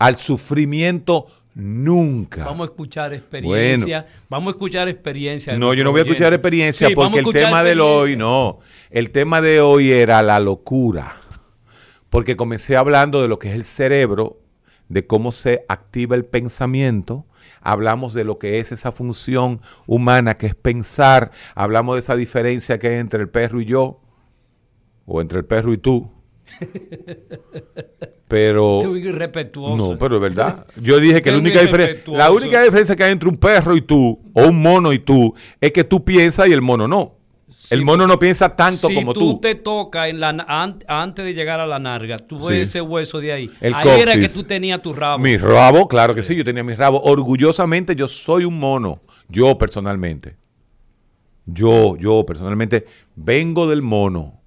Al 0.00 0.16
sufrimiento, 0.16 1.26
nunca. 1.58 2.44
Vamos 2.44 2.68
a 2.68 2.70
escuchar 2.70 3.12
experiencia. 3.12 4.06
Vamos 4.28 4.48
a 4.48 4.50
escuchar 4.52 4.88
experiencia. 4.88 5.58
No, 5.58 5.74
yo 5.74 5.84
no 5.84 5.90
voy 5.90 6.00
a 6.00 6.04
escuchar 6.04 6.32
experiencia 6.32 6.88
porque 6.94 7.18
el 7.18 7.30
tema 7.30 7.62
del 7.62 7.80
hoy, 7.80 8.16
no. 8.16 8.60
El 8.90 9.10
tema 9.10 9.40
de 9.40 9.60
hoy 9.60 9.90
era 9.90 10.22
la 10.22 10.40
locura. 10.40 11.16
Porque 12.08 12.36
comencé 12.36 12.76
hablando 12.76 13.20
de 13.20 13.28
lo 13.28 13.38
que 13.38 13.48
es 13.48 13.54
el 13.54 13.64
cerebro, 13.64 14.40
de 14.88 15.06
cómo 15.06 15.32
se 15.32 15.64
activa 15.68 16.16
el 16.16 16.24
pensamiento 16.24 17.26
hablamos 17.60 18.14
de 18.14 18.24
lo 18.24 18.38
que 18.38 18.60
es 18.60 18.72
esa 18.72 18.92
función 18.92 19.60
humana 19.86 20.38
que 20.38 20.46
es 20.46 20.54
pensar, 20.54 21.32
hablamos 21.54 21.96
de 21.96 22.00
esa 22.00 22.16
diferencia 22.16 22.78
que 22.78 22.88
hay 22.88 22.94
entre 22.94 23.20
el 23.20 23.28
perro 23.28 23.60
y 23.60 23.64
yo, 23.64 24.00
o 25.06 25.20
entre 25.20 25.38
el 25.38 25.44
perro 25.44 25.72
y 25.72 25.78
tú. 25.78 26.10
Pero. 28.28 28.80
No, 29.76 29.96
pero 29.98 30.16
es 30.16 30.22
verdad. 30.22 30.66
Yo 30.76 31.00
dije 31.00 31.22
que 31.22 31.30
la 31.30 31.38
única, 31.38 31.62
diferencia, 31.62 32.02
la 32.12 32.30
única 32.30 32.62
diferencia 32.62 32.94
que 32.94 33.04
hay 33.04 33.12
entre 33.12 33.28
un 33.28 33.36
perro 33.36 33.74
y 33.74 33.80
tú, 33.80 34.20
o 34.34 34.46
un 34.46 34.60
mono 34.60 34.92
y 34.92 34.98
tú, 34.98 35.34
es 35.60 35.72
que 35.72 35.84
tú 35.84 36.04
piensas 36.04 36.46
y 36.48 36.52
el 36.52 36.60
mono 36.60 36.86
no 36.86 37.18
el 37.70 37.84
mono 37.84 38.06
no 38.06 38.18
piensa 38.18 38.54
tanto 38.54 38.88
como 38.92 39.14
tú. 39.14 39.20
Si 39.20 39.26
tú 39.26 39.40
te 39.40 39.54
toca 39.54 40.08
en 40.08 40.20
la, 40.20 40.76
antes 40.86 41.24
de 41.24 41.32
llegar 41.32 41.60
a 41.60 41.66
la 41.66 41.78
narga, 41.78 42.18
tú 42.18 42.46
ves 42.46 42.68
ese 42.68 42.80
hueso 42.80 43.20
de 43.20 43.32
ahí. 43.32 43.50
El 43.60 43.74
ahí 43.74 44.00
era 44.00 44.14
que 44.14 44.28
tú 44.28 44.42
tenías 44.42 44.82
tu 44.82 44.92
rabo. 44.92 45.18
Mi 45.18 45.36
rabo, 45.36 45.88
claro 45.88 46.14
que 46.14 46.22
sí, 46.22 46.36
yo 46.36 46.44
tenía 46.44 46.62
mi 46.62 46.74
rabo. 46.74 47.00
Orgullosamente 47.02 47.96
yo 47.96 48.06
soy 48.06 48.44
un 48.44 48.58
mono, 48.58 49.00
yo 49.28 49.56
personalmente. 49.56 50.36
Yo, 51.46 51.96
yo 51.96 52.26
personalmente 52.26 52.84
vengo 53.16 53.66
del 53.66 53.80
mono. 53.80 54.37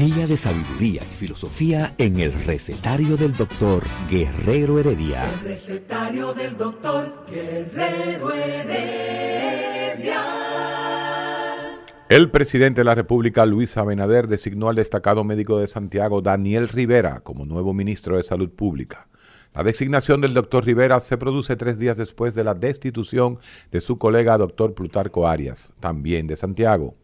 Día 0.00 0.26
de 0.26 0.38
sabiduría 0.38 1.02
y 1.02 1.14
filosofía 1.14 1.94
en 1.98 2.20
el 2.20 2.32
recetario 2.32 3.18
del 3.18 3.36
doctor 3.36 3.84
Guerrero 4.08 4.78
Heredia. 4.78 5.28
El 5.30 5.40
recetario 5.40 6.32
del 6.32 6.56
doctor 6.56 7.26
Guerrero 7.30 8.32
Heredia. 8.32 10.22
El 12.08 12.30
presidente 12.30 12.80
de 12.80 12.86
la 12.86 12.94
República, 12.94 13.44
Luis 13.44 13.76
Abinader, 13.76 14.26
designó 14.26 14.70
al 14.70 14.76
destacado 14.76 15.22
médico 15.22 15.58
de 15.60 15.66
Santiago, 15.66 16.22
Daniel 16.22 16.70
Rivera, 16.70 17.20
como 17.20 17.44
nuevo 17.44 17.74
ministro 17.74 18.16
de 18.16 18.22
Salud 18.22 18.48
Pública. 18.48 19.06
La 19.52 19.64
designación 19.64 20.22
del 20.22 20.32
doctor 20.32 20.64
Rivera 20.64 20.98
se 21.00 21.18
produce 21.18 21.56
tres 21.56 21.78
días 21.78 21.98
después 21.98 22.34
de 22.34 22.44
la 22.44 22.54
destitución 22.54 23.38
de 23.70 23.82
su 23.82 23.98
colega 23.98 24.38
doctor 24.38 24.72
Plutarco 24.72 25.28
Arias, 25.28 25.74
también 25.78 26.26
de 26.26 26.38
Santiago. 26.38 26.94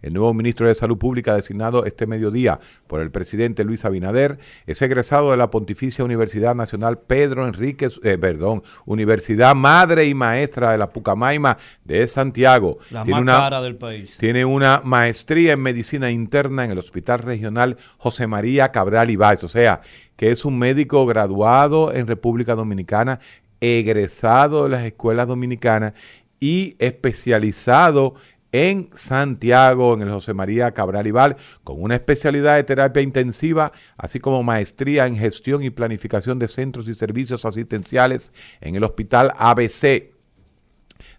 El 0.00 0.12
nuevo 0.12 0.32
ministro 0.34 0.66
de 0.66 0.74
Salud 0.74 0.98
Pública 0.98 1.34
designado 1.34 1.84
este 1.84 2.06
mediodía 2.06 2.58
por 2.86 3.00
el 3.00 3.10
presidente 3.10 3.64
Luis 3.64 3.84
Abinader 3.84 4.38
es 4.66 4.80
egresado 4.82 5.30
de 5.30 5.36
la 5.36 5.50
Pontificia 5.50 6.04
Universidad 6.04 6.54
Nacional 6.54 6.98
Pedro 6.98 7.46
Enríquez, 7.46 8.00
eh, 8.02 8.18
perdón, 8.18 8.62
Universidad 8.84 9.54
Madre 9.54 10.06
y 10.06 10.14
Maestra 10.14 10.72
de 10.72 10.78
la 10.78 10.90
Pucamaima 10.90 11.56
de 11.84 12.06
Santiago. 12.06 12.78
La 12.90 13.02
tiene 13.02 13.22
más 13.22 13.40
cara 13.40 13.62
del 13.62 13.76
país. 13.76 14.16
Tiene 14.18 14.44
una 14.44 14.80
maestría 14.84 15.52
en 15.52 15.60
medicina 15.60 16.10
interna 16.10 16.64
en 16.64 16.70
el 16.70 16.78
Hospital 16.78 17.20
Regional 17.20 17.76
José 17.98 18.26
María 18.26 18.72
Cabral 18.72 19.10
Ibáez, 19.10 19.44
o 19.44 19.48
sea, 19.48 19.80
que 20.16 20.30
es 20.30 20.44
un 20.44 20.58
médico 20.58 21.04
graduado 21.06 21.92
en 21.92 22.06
República 22.06 22.54
Dominicana, 22.54 23.18
egresado 23.60 24.64
de 24.64 24.70
las 24.70 24.84
escuelas 24.84 25.28
dominicanas 25.28 25.92
y 26.40 26.76
especializado 26.80 28.14
en 28.52 28.90
Santiago, 28.94 29.94
en 29.94 30.02
el 30.02 30.10
José 30.10 30.34
María 30.34 30.72
Cabral 30.72 31.06
Ibal, 31.06 31.36
con 31.64 31.82
una 31.82 31.94
especialidad 31.94 32.56
de 32.56 32.64
terapia 32.64 33.02
intensiva, 33.02 33.72
así 33.96 34.20
como 34.20 34.42
maestría 34.42 35.06
en 35.06 35.16
gestión 35.16 35.62
y 35.62 35.70
planificación 35.70 36.38
de 36.38 36.48
centros 36.48 36.88
y 36.88 36.94
servicios 36.94 37.44
asistenciales 37.44 38.32
en 38.60 38.76
el 38.76 38.84
Hospital 38.84 39.32
ABC 39.36 40.12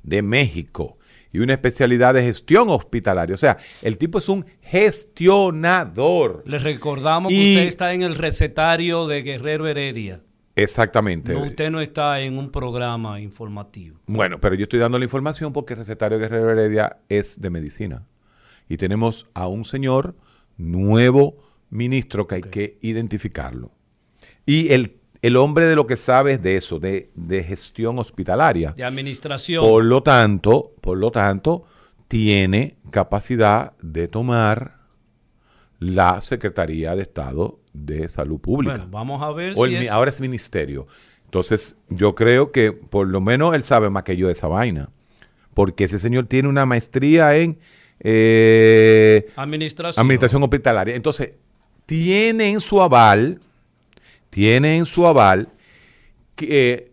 de 0.04 0.22
México 0.22 0.98
y 1.32 1.40
una 1.40 1.54
especialidad 1.54 2.14
de 2.14 2.24
gestión 2.24 2.70
hospitalaria. 2.70 3.34
O 3.34 3.38
sea, 3.38 3.58
el 3.82 3.98
tipo 3.98 4.20
es 4.20 4.30
un 4.30 4.46
gestionador. 4.62 6.44
Le 6.46 6.60
recordamos 6.60 7.32
que 7.32 7.56
usted 7.56 7.68
está 7.68 7.94
en 7.94 8.04
el 8.04 8.16
recetario 8.16 9.08
de 9.08 9.24
Guerrero 9.24 9.68
Heredia. 9.68 10.22
Exactamente. 10.56 11.36
usted 11.36 11.72
no 11.72 11.82
está 11.82 12.20
en 12.20 12.38
un 12.38 12.52
programa 12.52 13.20
informativo. 13.20 14.00
Bueno, 14.08 14.40
pero 14.40 14.56
yo 14.56 14.64
estoy 14.64 14.80
dando 14.80 15.00
la 15.00 15.06
información 15.06 15.52
porque 15.52 15.74
el 15.74 15.80
recetario 15.80 16.20
Guerrero 16.20 16.52
Heredia 16.52 16.98
es 17.10 17.42
de 17.42 17.50
medicina. 17.50 18.06
Y 18.70 18.78
tenemos 18.78 19.28
a 19.34 19.48
un 19.48 19.66
señor 19.66 20.16
nuevo 20.58 21.38
ministro 21.70 22.28
que 22.28 22.36
hay 22.36 22.42
que 22.42 22.78
identificarlo. 22.82 23.72
Y 24.46 24.72
el, 24.72 25.00
el, 25.22 25.38
hombre 25.38 25.66
de 25.66 25.76
lo 25.76 25.88
que 25.88 25.98
sabe 25.98 26.34
es 26.34 26.44
de 26.44 26.56
eso, 26.58 26.80
de, 26.80 27.10
de, 27.16 27.44
gestión 27.44 27.98
hospitalaria. 27.98 28.72
De 28.72 28.84
administración. 28.84 29.64
Por 29.64 29.84
lo 29.84 30.04
tanto, 30.04 30.74
por 30.82 30.98
lo 30.98 31.12
tanto, 31.12 31.64
tiene 32.08 32.78
capacidad 32.92 33.74
de 33.82 34.08
tomar 34.08 34.83
la 35.84 36.22
Secretaría 36.22 36.96
de 36.96 37.02
Estado 37.02 37.60
de 37.74 38.08
Salud 38.08 38.40
Pública. 38.40 38.78
Bueno, 38.78 38.92
vamos 38.92 39.22
a 39.22 39.32
ver 39.32 39.56
si 39.56 39.88
Ahora 39.88 40.10
es 40.10 40.22
ministerio. 40.22 40.88
Entonces, 41.26 41.78
yo 41.90 42.16
creo 42.16 42.52
que 42.52 42.72
por 42.72 43.08
lo 43.08 43.20
menos 43.20 43.56
él 43.56 43.64
sabe 43.64 43.90
más 43.90 44.04
que 44.04 44.16
yo 44.16 44.28
de 44.28 44.34
esa 44.34 44.48
vaina. 44.48 44.90
Porque 45.54 45.84
ese 45.84 46.00
señor 46.00 46.26
tiene 46.26 46.48
una 46.48 46.66
maestría 46.66 47.36
en 47.36 47.60
eh, 48.00 49.28
administración. 49.36 50.02
administración 50.04 50.44
hospitalaria. 50.44 50.96
Entonces, 50.96 51.38
tiene 51.86 52.50
en 52.50 52.60
su 52.60 52.82
aval, 52.82 53.40
tiene 54.30 54.78
en 54.78 54.86
su 54.86 55.06
aval 55.06 55.50
que 56.36 56.92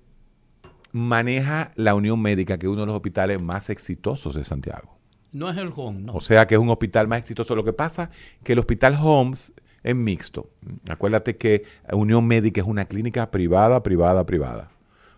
maneja 0.92 1.72
la 1.76 1.94
Unión 1.94 2.20
Médica, 2.20 2.58
que 2.58 2.66
es 2.66 2.72
uno 2.72 2.80
de 2.80 2.86
los 2.86 2.96
hospitales 2.96 3.40
más 3.40 3.70
exitosos 3.70 4.34
de 4.34 4.44
Santiago. 4.44 4.99
No 5.32 5.50
es 5.50 5.56
el 5.56 5.72
Home, 5.74 6.00
no. 6.00 6.14
O 6.14 6.20
sea 6.20 6.46
que 6.46 6.54
es 6.54 6.60
un 6.60 6.70
hospital 6.70 7.08
más 7.08 7.20
exitoso. 7.20 7.54
Lo 7.54 7.64
que 7.64 7.72
pasa 7.72 8.10
es 8.12 8.38
que 8.44 8.52
el 8.52 8.58
Hospital 8.58 8.98
Homes 9.00 9.52
es 9.82 9.94
mixto. 9.94 10.50
Acuérdate 10.88 11.36
que 11.36 11.64
Unión 11.92 12.26
Médica 12.26 12.60
es 12.60 12.66
una 12.66 12.84
clínica 12.84 13.30
privada, 13.30 13.82
privada, 13.82 14.26
privada. 14.26 14.70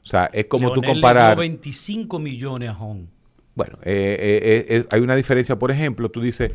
O 0.02 0.06
sea, 0.06 0.26
es 0.32 0.46
como 0.46 0.72
tú 0.72 0.82
comparar. 0.82 1.38
25 1.38 2.18
millones 2.18 2.68
a 2.70 2.78
Home. 2.78 3.06
Bueno, 3.54 3.78
eh, 3.82 4.16
eh, 4.18 4.66
eh, 4.68 4.86
hay 4.90 5.00
una 5.00 5.14
diferencia, 5.14 5.58
por 5.58 5.70
ejemplo, 5.70 6.10
tú 6.10 6.20
dices 6.20 6.52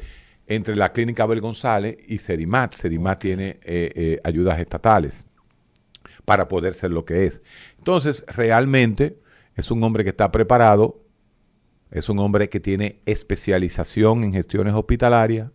entre 0.47 0.75
la 0.75 0.91
clínica 0.91 1.23
Abel 1.23 1.41
González 1.41 1.97
y 2.07 2.17
Sedimat. 2.17 2.73
Sedimat 2.73 3.19
tiene 3.19 4.19
ayudas 4.23 4.59
estatales 4.59 5.25
para 6.25 6.47
poder 6.47 6.73
ser 6.73 6.91
lo 6.91 7.05
que 7.05 7.25
es. 7.25 7.41
Entonces, 7.77 8.25
realmente 8.27 9.19
es 9.55 9.71
un 9.71 9.83
hombre 9.83 10.03
que 10.03 10.09
está 10.09 10.31
preparado, 10.31 11.03
es 11.91 12.09
un 12.09 12.19
hombre 12.19 12.49
que 12.49 12.59
tiene 12.59 12.99
especialización 13.05 14.23
en 14.23 14.33
gestiones 14.33 14.73
hospitalarias, 14.73 15.51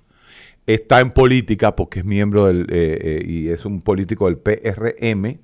está 0.67 1.01
en 1.01 1.11
política 1.11 1.77
porque 1.77 2.01
es 2.01 2.05
miembro 2.05 2.47
del, 2.47 2.63
eh, 2.71 2.99
eh, 3.01 3.25
y 3.27 3.49
es 3.49 3.65
un 3.65 3.83
político 3.83 4.27
del 4.27 4.39
PRM. 4.39 5.39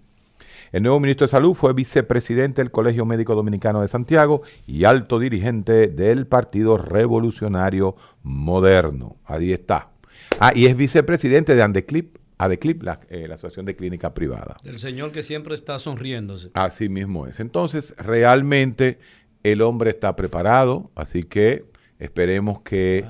El 0.70 0.82
nuevo 0.82 1.00
ministro 1.00 1.26
de 1.26 1.30
Salud 1.30 1.54
fue 1.54 1.72
vicepresidente 1.72 2.60
del 2.60 2.70
Colegio 2.70 3.06
Médico 3.06 3.34
Dominicano 3.34 3.80
de 3.80 3.88
Santiago 3.88 4.42
y 4.66 4.84
alto 4.84 5.18
dirigente 5.18 5.88
del 5.88 6.26
Partido 6.26 6.76
Revolucionario 6.76 7.96
Moderno. 8.22 9.16
Ahí 9.24 9.52
está. 9.52 9.90
Ah, 10.38 10.52
y 10.54 10.66
es 10.66 10.76
vicepresidente 10.76 11.54
de 11.54 11.62
Andeclip, 11.62 12.16
ADECLIP, 12.36 12.82
la, 12.82 13.00
eh, 13.08 13.26
la 13.26 13.34
Asociación 13.34 13.66
de 13.66 13.76
Clínica 13.76 14.14
Privada. 14.14 14.56
El 14.62 14.78
señor 14.78 15.10
que 15.10 15.22
siempre 15.22 15.54
está 15.54 15.78
sonriéndose. 15.78 16.50
Así 16.54 16.88
mismo 16.88 17.26
es. 17.26 17.40
Entonces, 17.40 17.94
realmente 17.98 18.98
el 19.42 19.62
hombre 19.62 19.90
está 19.90 20.16
preparado, 20.16 20.90
así 20.94 21.22
que 21.22 21.64
esperemos 21.98 22.60
que... 22.62 23.04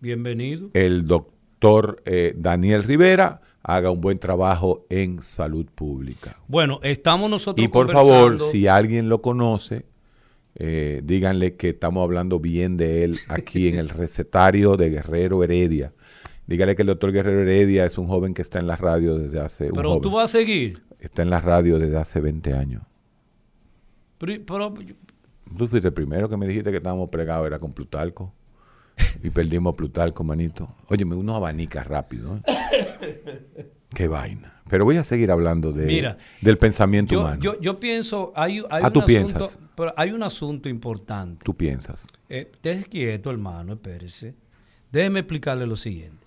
Bienvenido. 0.00 0.70
El 0.74 1.06
doctor 1.06 2.02
eh, 2.04 2.34
Daniel 2.36 2.82
Rivera 2.82 3.40
haga 3.62 3.90
un 3.90 4.00
buen 4.00 4.18
trabajo 4.18 4.86
en 4.90 5.22
salud 5.22 5.66
pública. 5.74 6.36
Bueno, 6.46 6.78
estamos 6.82 7.28
nosotros. 7.28 7.64
Y 7.64 7.68
por 7.68 7.90
favor, 7.90 8.40
si 8.40 8.68
alguien 8.68 9.08
lo 9.08 9.22
conoce, 9.22 9.86
eh, 10.54 11.00
díganle 11.04 11.56
que 11.56 11.70
estamos 11.70 12.02
hablando 12.02 12.38
bien 12.38 12.76
de 12.76 13.04
él 13.04 13.18
aquí 13.28 13.68
en 13.68 13.76
el 13.76 13.88
recetario 13.88 14.76
de 14.76 14.90
Guerrero 14.90 15.42
Heredia. 15.42 15.92
Díganle 16.46 16.76
que 16.76 16.82
el 16.82 16.88
doctor 16.88 17.10
Guerrero 17.10 17.40
Heredia 17.40 17.84
es 17.86 17.98
un 17.98 18.06
joven 18.06 18.34
que 18.34 18.42
está 18.42 18.60
en 18.60 18.68
la 18.68 18.76
radio 18.76 19.18
desde 19.18 19.40
hace. 19.40 19.70
Pero 19.72 20.00
tú 20.00 20.12
vas 20.12 20.30
a 20.30 20.38
seguir. 20.38 20.80
Está 21.00 21.22
en 21.22 21.30
la 21.30 21.40
radio 21.40 21.78
desde 21.78 21.96
hace 21.96 22.20
20 22.20 22.52
años. 22.52 22.82
Pero, 24.18 24.74
tú 25.56 25.66
fuiste 25.68 25.88
el 25.88 25.94
primero 25.94 26.28
que 26.28 26.36
me 26.36 26.46
dijiste 26.46 26.70
que 26.70 26.78
estábamos 26.78 27.10
pregados, 27.10 27.46
era 27.46 27.58
con 27.58 27.72
Plutarco 27.72 28.32
y 29.22 29.30
perdimos 29.30 29.74
a 29.74 29.76
Plutarco, 29.76 30.24
manito. 30.24 30.68
Óyeme, 30.88 31.14
uno 31.16 31.34
abanica 31.36 31.84
rápido. 31.84 32.40
¿eh? 32.46 33.70
Qué 33.90 34.08
vaina. 34.08 34.52
Pero 34.68 34.84
voy 34.84 34.96
a 34.96 35.04
seguir 35.04 35.30
hablando 35.30 35.72
de, 35.72 35.86
Mira, 35.86 36.16
del 36.40 36.58
pensamiento 36.58 37.12
Yo, 37.14 37.20
humano. 37.20 37.40
yo, 37.40 37.60
yo 37.60 37.78
pienso, 37.78 38.32
hay, 38.34 38.58
hay 38.68 38.82
Ah, 38.82 38.88
un 38.88 38.92
tú 38.92 38.98
asunto, 39.00 39.06
piensas. 39.06 39.60
pero 39.76 39.94
hay 39.96 40.10
un 40.10 40.22
asunto 40.24 40.68
importante. 40.68 41.44
Tú 41.44 41.54
piensas. 41.54 42.08
Eh, 42.28 42.50
estés 42.52 42.88
quieto, 42.88 43.30
hermano, 43.30 43.74
espérese. 43.74 44.34
Déjeme 44.90 45.20
explicarle 45.20 45.66
lo 45.66 45.76
siguiente. 45.76 46.26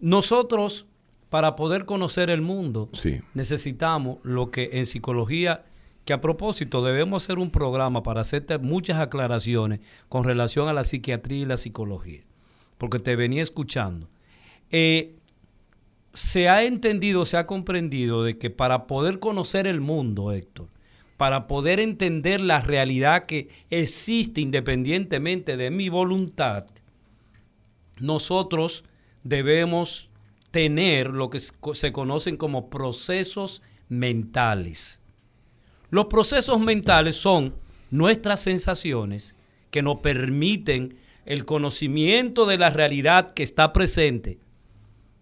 Nosotros, 0.00 0.88
para 1.28 1.54
poder 1.54 1.84
conocer 1.84 2.30
el 2.30 2.40
mundo, 2.40 2.88
Sí. 2.92 3.20
necesitamos 3.34 4.18
lo 4.24 4.50
que 4.50 4.70
en 4.72 4.86
psicología, 4.86 5.62
que 6.04 6.12
a 6.12 6.20
propósito 6.20 6.82
debemos 6.82 7.24
hacer 7.24 7.38
un 7.38 7.50
programa 7.50 8.02
para 8.02 8.22
hacerte 8.22 8.58
muchas 8.58 8.98
aclaraciones 8.98 9.80
con 10.08 10.24
relación 10.24 10.68
a 10.68 10.72
la 10.72 10.84
psiquiatría 10.84 11.42
y 11.42 11.46
la 11.46 11.56
psicología, 11.56 12.22
porque 12.78 12.98
te 12.98 13.16
venía 13.16 13.42
escuchando. 13.42 14.08
Eh, 14.70 15.16
se 16.12 16.48
ha 16.48 16.64
entendido, 16.64 17.24
se 17.24 17.36
ha 17.36 17.46
comprendido 17.46 18.24
de 18.24 18.38
que 18.38 18.50
para 18.50 18.86
poder 18.86 19.18
conocer 19.18 19.66
el 19.66 19.80
mundo, 19.80 20.32
Héctor, 20.32 20.68
para 21.16 21.46
poder 21.46 21.78
entender 21.78 22.40
la 22.40 22.60
realidad 22.60 23.26
que 23.26 23.48
existe 23.70 24.40
independientemente 24.40 25.56
de 25.56 25.70
mi 25.70 25.88
voluntad, 25.88 26.66
nosotros 28.00 28.84
debemos 29.22 30.08
tener 30.50 31.10
lo 31.10 31.30
que 31.30 31.38
se 31.40 31.92
conocen 31.92 32.36
como 32.36 32.68
procesos 32.68 33.62
mentales. 33.88 35.01
Los 35.92 36.06
procesos 36.06 36.58
mentales 36.58 37.16
son 37.16 37.54
nuestras 37.90 38.40
sensaciones 38.40 39.36
que 39.70 39.82
nos 39.82 39.98
permiten 39.98 40.96
el 41.26 41.44
conocimiento 41.44 42.46
de 42.46 42.56
la 42.56 42.70
realidad 42.70 43.34
que 43.34 43.42
está 43.42 43.74
presente 43.74 44.38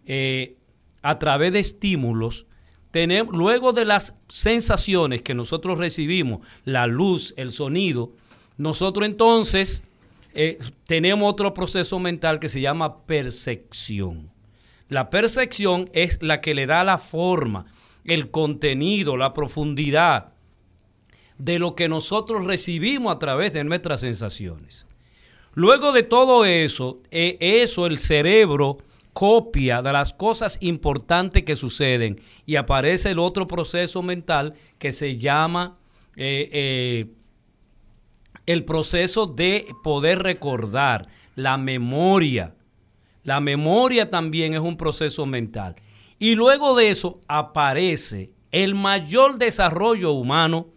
eh, 0.06 0.54
a 1.02 1.18
través 1.18 1.52
de 1.52 1.58
estímulos. 1.58 2.46
Tenemos, 2.92 3.36
luego 3.36 3.72
de 3.72 3.84
las 3.84 4.14
sensaciones 4.28 5.22
que 5.22 5.34
nosotros 5.34 5.76
recibimos, 5.76 6.46
la 6.64 6.86
luz, 6.86 7.34
el 7.36 7.50
sonido, 7.50 8.12
nosotros 8.56 9.06
entonces 9.06 9.82
eh, 10.34 10.58
tenemos 10.86 11.32
otro 11.32 11.52
proceso 11.52 11.98
mental 11.98 12.38
que 12.38 12.48
se 12.48 12.60
llama 12.60 13.06
percepción. 13.06 14.30
La 14.88 15.10
percepción 15.10 15.90
es 15.94 16.22
la 16.22 16.40
que 16.40 16.54
le 16.54 16.66
da 16.66 16.84
la 16.84 16.98
forma, 16.98 17.66
el 18.04 18.30
contenido, 18.30 19.16
la 19.16 19.32
profundidad 19.32 20.30
de 21.40 21.58
lo 21.58 21.74
que 21.74 21.88
nosotros 21.88 22.44
recibimos 22.44 23.16
a 23.16 23.18
través 23.18 23.52
de 23.54 23.64
nuestras 23.64 24.02
sensaciones. 24.02 24.86
Luego 25.54 25.92
de 25.92 26.02
todo 26.02 26.44
eso, 26.44 27.00
eh, 27.10 27.38
eso 27.40 27.86
el 27.86 27.98
cerebro 27.98 28.76
copia 29.14 29.82
de 29.82 29.92
las 29.92 30.12
cosas 30.12 30.58
importantes 30.60 31.42
que 31.42 31.56
suceden 31.56 32.20
y 32.46 32.56
aparece 32.56 33.10
el 33.10 33.18
otro 33.18 33.46
proceso 33.46 34.02
mental 34.02 34.54
que 34.78 34.92
se 34.92 35.16
llama 35.16 35.78
eh, 36.14 36.48
eh, 36.52 37.06
el 38.46 38.64
proceso 38.64 39.26
de 39.26 39.66
poder 39.82 40.22
recordar, 40.22 41.08
la 41.36 41.56
memoria. 41.56 42.54
La 43.24 43.40
memoria 43.40 44.10
también 44.10 44.52
es 44.52 44.60
un 44.60 44.76
proceso 44.76 45.24
mental. 45.24 45.74
Y 46.18 46.34
luego 46.34 46.76
de 46.76 46.90
eso 46.90 47.14
aparece 47.28 48.28
el 48.52 48.74
mayor 48.74 49.38
desarrollo 49.38 50.12
humano 50.12 50.68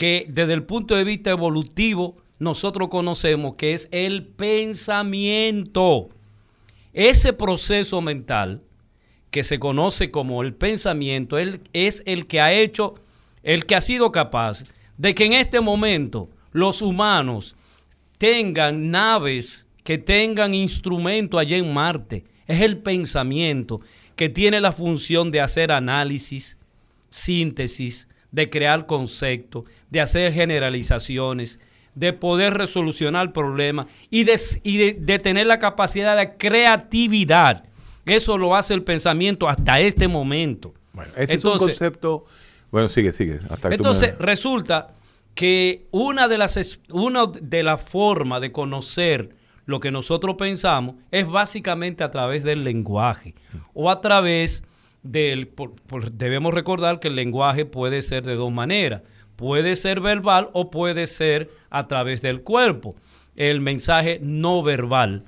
que 0.00 0.24
desde 0.30 0.54
el 0.54 0.62
punto 0.62 0.96
de 0.96 1.04
vista 1.04 1.28
evolutivo 1.28 2.14
nosotros 2.38 2.88
conocemos, 2.88 3.56
que 3.56 3.74
es 3.74 3.86
el 3.92 4.24
pensamiento. 4.24 6.08
Ese 6.94 7.34
proceso 7.34 8.00
mental 8.00 8.60
que 9.30 9.44
se 9.44 9.58
conoce 9.58 10.10
como 10.10 10.42
el 10.42 10.54
pensamiento 10.54 11.36
él, 11.36 11.60
es 11.74 12.02
el 12.06 12.24
que 12.24 12.40
ha 12.40 12.50
hecho, 12.50 12.94
el 13.42 13.66
que 13.66 13.74
ha 13.74 13.82
sido 13.82 14.10
capaz 14.10 14.62
de 14.96 15.14
que 15.14 15.26
en 15.26 15.34
este 15.34 15.60
momento 15.60 16.26
los 16.52 16.80
humanos 16.80 17.54
tengan 18.16 18.90
naves, 18.90 19.66
que 19.84 19.98
tengan 19.98 20.54
instrumentos 20.54 21.38
allá 21.38 21.58
en 21.58 21.74
Marte. 21.74 22.24
Es 22.46 22.62
el 22.62 22.78
pensamiento 22.78 23.76
que 24.16 24.30
tiene 24.30 24.62
la 24.62 24.72
función 24.72 25.30
de 25.30 25.42
hacer 25.42 25.70
análisis, 25.70 26.56
síntesis, 27.10 28.08
de 28.32 28.50
crear 28.50 28.86
conceptos, 28.86 29.66
de 29.90 30.00
hacer 30.00 30.32
generalizaciones, 30.32 31.60
de 31.94 32.12
poder 32.12 32.54
resolucionar 32.54 33.32
problemas 33.32 33.86
y, 34.10 34.24
de, 34.24 34.40
y 34.62 34.76
de, 34.78 34.96
de, 34.98 35.18
tener 35.18 35.46
la 35.46 35.58
capacidad 35.58 36.16
de 36.16 36.36
creatividad. 36.36 37.64
Eso 38.06 38.38
lo 38.38 38.54
hace 38.56 38.74
el 38.74 38.82
pensamiento 38.82 39.48
hasta 39.48 39.80
este 39.80 40.08
momento. 40.08 40.74
Bueno, 40.92 41.12
ese 41.16 41.34
entonces, 41.34 41.38
es 41.38 41.44
un 41.44 41.58
concepto. 41.58 42.24
Bueno, 42.70 42.88
sigue, 42.88 43.12
sigue. 43.12 43.40
Hasta 43.50 43.68
entonces, 43.70 44.14
me... 44.18 44.26
resulta 44.26 44.92
que 45.34 45.86
una 45.90 46.28
de 46.28 46.38
las 46.38 46.80
una 46.90 47.26
de 47.26 47.62
las 47.62 47.80
formas 47.80 48.40
de 48.40 48.52
conocer 48.52 49.28
lo 49.66 49.80
que 49.80 49.90
nosotros 49.90 50.36
pensamos 50.36 50.96
es 51.10 51.28
básicamente 51.28 52.02
a 52.02 52.10
través 52.10 52.42
del 52.42 52.64
lenguaje 52.64 53.34
o 53.72 53.90
a 53.90 54.00
través 54.00 54.64
debemos 55.02 56.54
recordar 56.54 57.00
que 57.00 57.08
el 57.08 57.16
lenguaje 57.16 57.64
puede 57.64 58.02
ser 58.02 58.22
de 58.22 58.34
dos 58.34 58.52
maneras. 58.52 59.02
Puede 59.36 59.76
ser 59.76 60.00
verbal 60.00 60.50
o 60.52 60.70
puede 60.70 61.06
ser 61.06 61.48
a 61.70 61.88
través 61.88 62.20
del 62.20 62.42
cuerpo. 62.42 62.94
El 63.36 63.60
mensaje 63.60 64.18
no 64.20 64.62
verbal 64.62 65.24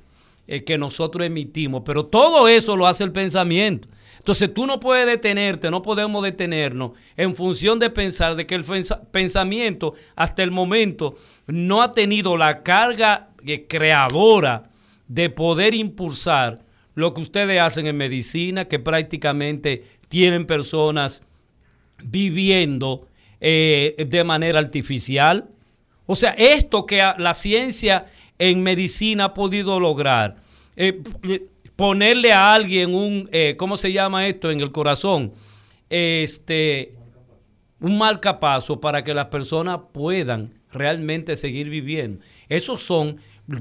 eh, 0.46 0.64
que 0.64 0.76
nosotros 0.76 1.24
emitimos 1.24 1.82
pero 1.84 2.06
todo 2.06 2.48
eso 2.48 2.76
lo 2.76 2.86
hace 2.86 3.04
el 3.04 3.12
pensamiento. 3.12 3.88
Entonces 4.18 4.52
tú 4.54 4.66
no 4.66 4.78
puedes 4.78 5.06
detenerte, 5.06 5.70
no 5.70 5.82
podemos 5.82 6.22
detenernos 6.22 6.92
en 7.16 7.34
función 7.34 7.78
de 7.78 7.90
pensar 7.90 8.36
de 8.36 8.46
que 8.46 8.54
el 8.54 8.64
pensamiento 9.10 9.94
hasta 10.14 10.44
el 10.44 10.52
momento 10.52 11.14
no 11.46 11.82
ha 11.82 11.92
tenido 11.92 12.36
la 12.36 12.62
carga 12.62 13.30
creadora 13.68 14.62
de 15.08 15.28
poder 15.28 15.74
impulsar 15.74 16.56
lo 16.94 17.14
que 17.14 17.20
ustedes 17.20 17.60
hacen 17.60 17.86
en 17.86 17.96
medicina, 17.96 18.66
que 18.66 18.78
prácticamente 18.78 19.84
tienen 20.08 20.46
personas 20.46 21.22
viviendo 22.04 23.08
eh, 23.40 24.06
de 24.08 24.24
manera 24.24 24.58
artificial. 24.58 25.48
O 26.06 26.16
sea, 26.16 26.30
esto 26.32 26.84
que 26.86 27.02
la 27.16 27.34
ciencia 27.34 28.06
en 28.38 28.62
medicina 28.62 29.26
ha 29.26 29.34
podido 29.34 29.78
lograr, 29.80 30.36
eh, 30.76 31.00
ponerle 31.76 32.32
a 32.32 32.52
alguien 32.52 32.94
un, 32.94 33.28
eh, 33.32 33.54
¿cómo 33.56 33.76
se 33.76 33.92
llama 33.92 34.26
esto? 34.26 34.50
En 34.50 34.60
el 34.60 34.72
corazón, 34.72 35.32
este, 35.88 36.92
un 37.80 37.98
marcapaso 37.98 38.80
para 38.80 39.02
que 39.04 39.14
las 39.14 39.26
personas 39.26 39.80
puedan 39.92 40.54
realmente 40.72 41.36
seguir 41.36 41.68
viviendo. 41.70 42.24
Esos 42.48 42.82
son 42.82 43.18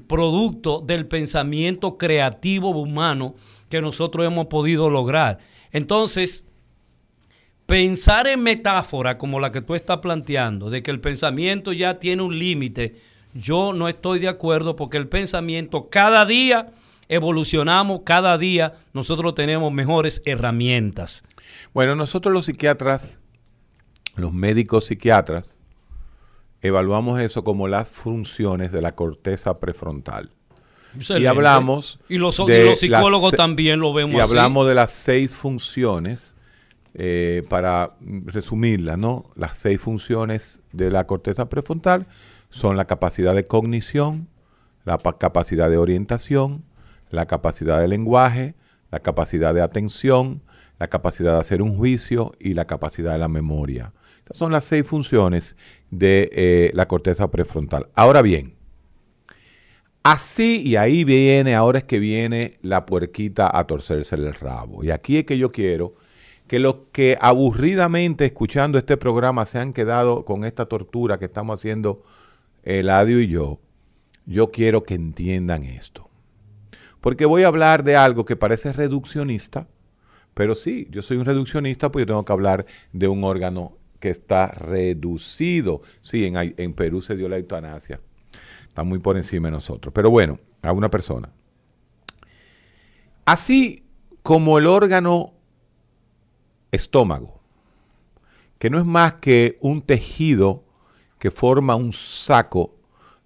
productos 0.08 0.86
del 0.86 1.08
pensamiento 1.08 1.98
creativo 1.98 2.70
humano 2.70 3.36
que 3.70 3.82
nosotros 3.82 4.26
hemos 4.26 4.48
podido 4.48 4.90
lograr. 4.90 5.40
Entonces, 5.72 6.46
pensar 7.66 8.28
en 8.28 8.44
metáfora 8.44 9.18
como 9.18 9.40
la 9.40 9.52
que 9.52 9.62
tú 9.62 9.76
estás 9.76 10.00
planteando, 10.00 10.70
de 10.70 10.84
que 10.84 10.92
el 10.92 11.00
pensamiento 11.00 11.74
ya 11.74 12.00
tiene 12.00 12.22
un 12.22 12.38
límite, 12.38 12.96
yo 13.34 13.74
no 13.74 13.88
estoy 13.88 14.20
de 14.20 14.28
acuerdo 14.28 14.76
porque 14.76 14.98
el 14.98 15.08
pensamiento 15.08 15.90
cada 15.90 16.26
día 16.26 16.72
evolucionamos, 17.08 18.02
cada 18.04 18.38
día 18.38 18.76
nosotros 18.94 19.36
tenemos 19.36 19.72
mejores 19.72 20.22
herramientas. 20.26 21.24
Bueno, 21.74 21.96
nosotros 21.96 22.34
los 22.34 22.46
psiquiatras, 22.46 23.22
los 24.16 24.34
médicos 24.34 24.86
psiquiatras, 24.86 25.58
evaluamos 26.62 27.20
eso 27.20 27.44
como 27.44 27.68
las 27.68 27.92
funciones 27.92 28.72
de 28.72 28.82
la 28.82 28.96
corteza 28.96 29.60
prefrontal. 29.60 30.32
Excelente. 30.96 31.24
Y 31.24 31.28
hablamos. 31.28 32.00
Y 32.10 32.18
los, 32.18 32.40
y 32.40 32.64
los 32.66 32.80
psicólogos 32.80 33.34
también 33.34 33.80
lo 33.80 33.94
vemos 33.94 34.16
Y 34.16 34.20
así. 34.20 34.30
hablamos 34.30 34.68
de 34.68 34.76
las 34.76 34.92
seis 34.92 35.36
funciones, 35.36 36.36
eh, 36.94 37.44
para 37.48 37.94
resumirlas, 38.26 38.98
¿no? 38.98 39.26
Las 39.36 39.58
seis 39.58 39.80
funciones 39.80 40.62
de 40.74 40.92
la 40.92 41.08
corteza 41.08 41.48
prefrontal 41.48 42.06
son 42.50 42.76
la 42.76 42.86
capacidad 42.86 43.34
de 43.34 43.46
cognición, 43.46 44.28
la 44.84 44.98
capacidad 44.98 45.70
de 45.70 45.78
orientación, 45.78 46.66
la 47.10 47.28
capacidad 47.28 47.80
de 47.80 47.88
lenguaje, 47.88 48.56
la 48.92 49.00
capacidad 49.00 49.54
de 49.54 49.62
atención, 49.62 50.42
la 50.80 50.88
capacidad 50.88 51.36
de 51.36 51.40
hacer 51.40 51.62
un 51.62 51.78
juicio 51.78 52.34
y 52.40 52.56
la 52.56 52.66
capacidad 52.66 53.14
de 53.14 53.20
la 53.20 53.30
memoria. 53.30 53.94
Son 54.32 54.52
las 54.52 54.66
seis 54.66 54.86
funciones 54.88 55.58
de 55.90 56.30
eh, 56.34 56.72
la 56.74 56.88
corteza 56.88 57.30
prefrontal. 57.30 57.90
Ahora 57.96 58.22
bien, 58.22 58.56
así 60.04 60.62
y 60.66 60.76
ahí 60.76 61.04
viene, 61.04 61.56
ahora 61.56 61.80
es 61.80 61.84
que 61.84 62.00
viene 62.00 62.58
la 62.62 62.86
puerquita 62.86 63.56
a 63.56 63.66
torcerse 63.68 64.16
el 64.16 64.34
rabo. 64.34 64.84
Y 64.84 64.92
aquí 64.92 65.18
es 65.18 65.26
que 65.26 65.38
yo 65.38 65.52
quiero 65.52 65.96
que 66.48 66.60
los 66.60 66.76
que 66.92 67.18
aburridamente 67.22 68.26
escuchando 68.26 68.78
este 68.78 68.98
programa 68.98 69.46
se 69.46 69.60
han 69.60 69.74
quedado 69.74 70.24
con 70.24 70.44
esta 70.44 70.66
tortura 70.66 71.18
que 71.18 71.26
estamos 71.26 71.60
haciendo 71.60 72.04
Eladio 72.64 73.22
y 73.22 73.28
yo, 73.28 73.60
yo 74.26 74.52
quiero 74.52 74.84
que 74.84 74.96
entiendan 74.96 75.64
esto. 75.64 76.10
Porque 77.00 77.26
voy 77.26 77.44
a 77.44 77.48
hablar 77.48 77.84
de 77.84 77.96
algo 77.96 78.26
que 78.26 78.36
parece 78.36 78.74
reduccionista, 78.74 79.68
Pero 80.34 80.56
sí, 80.56 80.88
yo 80.92 81.02
soy 81.02 81.18
un 81.18 81.26
reduccionista, 81.26 81.92
pues 81.92 82.04
yo 82.04 82.08
tengo 82.08 82.24
que 82.24 82.32
hablar 82.32 82.66
de 82.94 83.08
un 83.10 83.24
órgano 83.24 83.78
que 84.02 84.10
está 84.10 84.48
reducido. 84.48 85.82
Sí, 86.02 86.26
en, 86.26 86.74
Perú 86.74 87.02
se 87.02 87.16
dio 87.16 87.30
la 87.30 87.38
eutanasia. 87.38 88.02
Está 88.68 88.84
muy 88.84 89.00
por 89.00 89.16
encima 89.16 89.48
de 89.48 89.54
nosotros. 89.54 89.94
Pero 89.94 90.10
bueno, 90.10 90.40
a 90.62 90.74
una 90.74 90.90
persona. 90.90 91.32
Así 93.24 93.86
como 94.24 94.58
el 94.58 94.68
órgano 94.68 95.34
estómago, 96.72 97.40
que 98.58 98.70
no 98.70 98.80
es 98.80 98.86
más 98.86 99.16
que 99.16 99.58
un 99.62 99.82
tejido 99.82 100.66
que 101.20 101.32
forma 101.32 101.76
un 101.76 101.94
saco, 101.94 102.76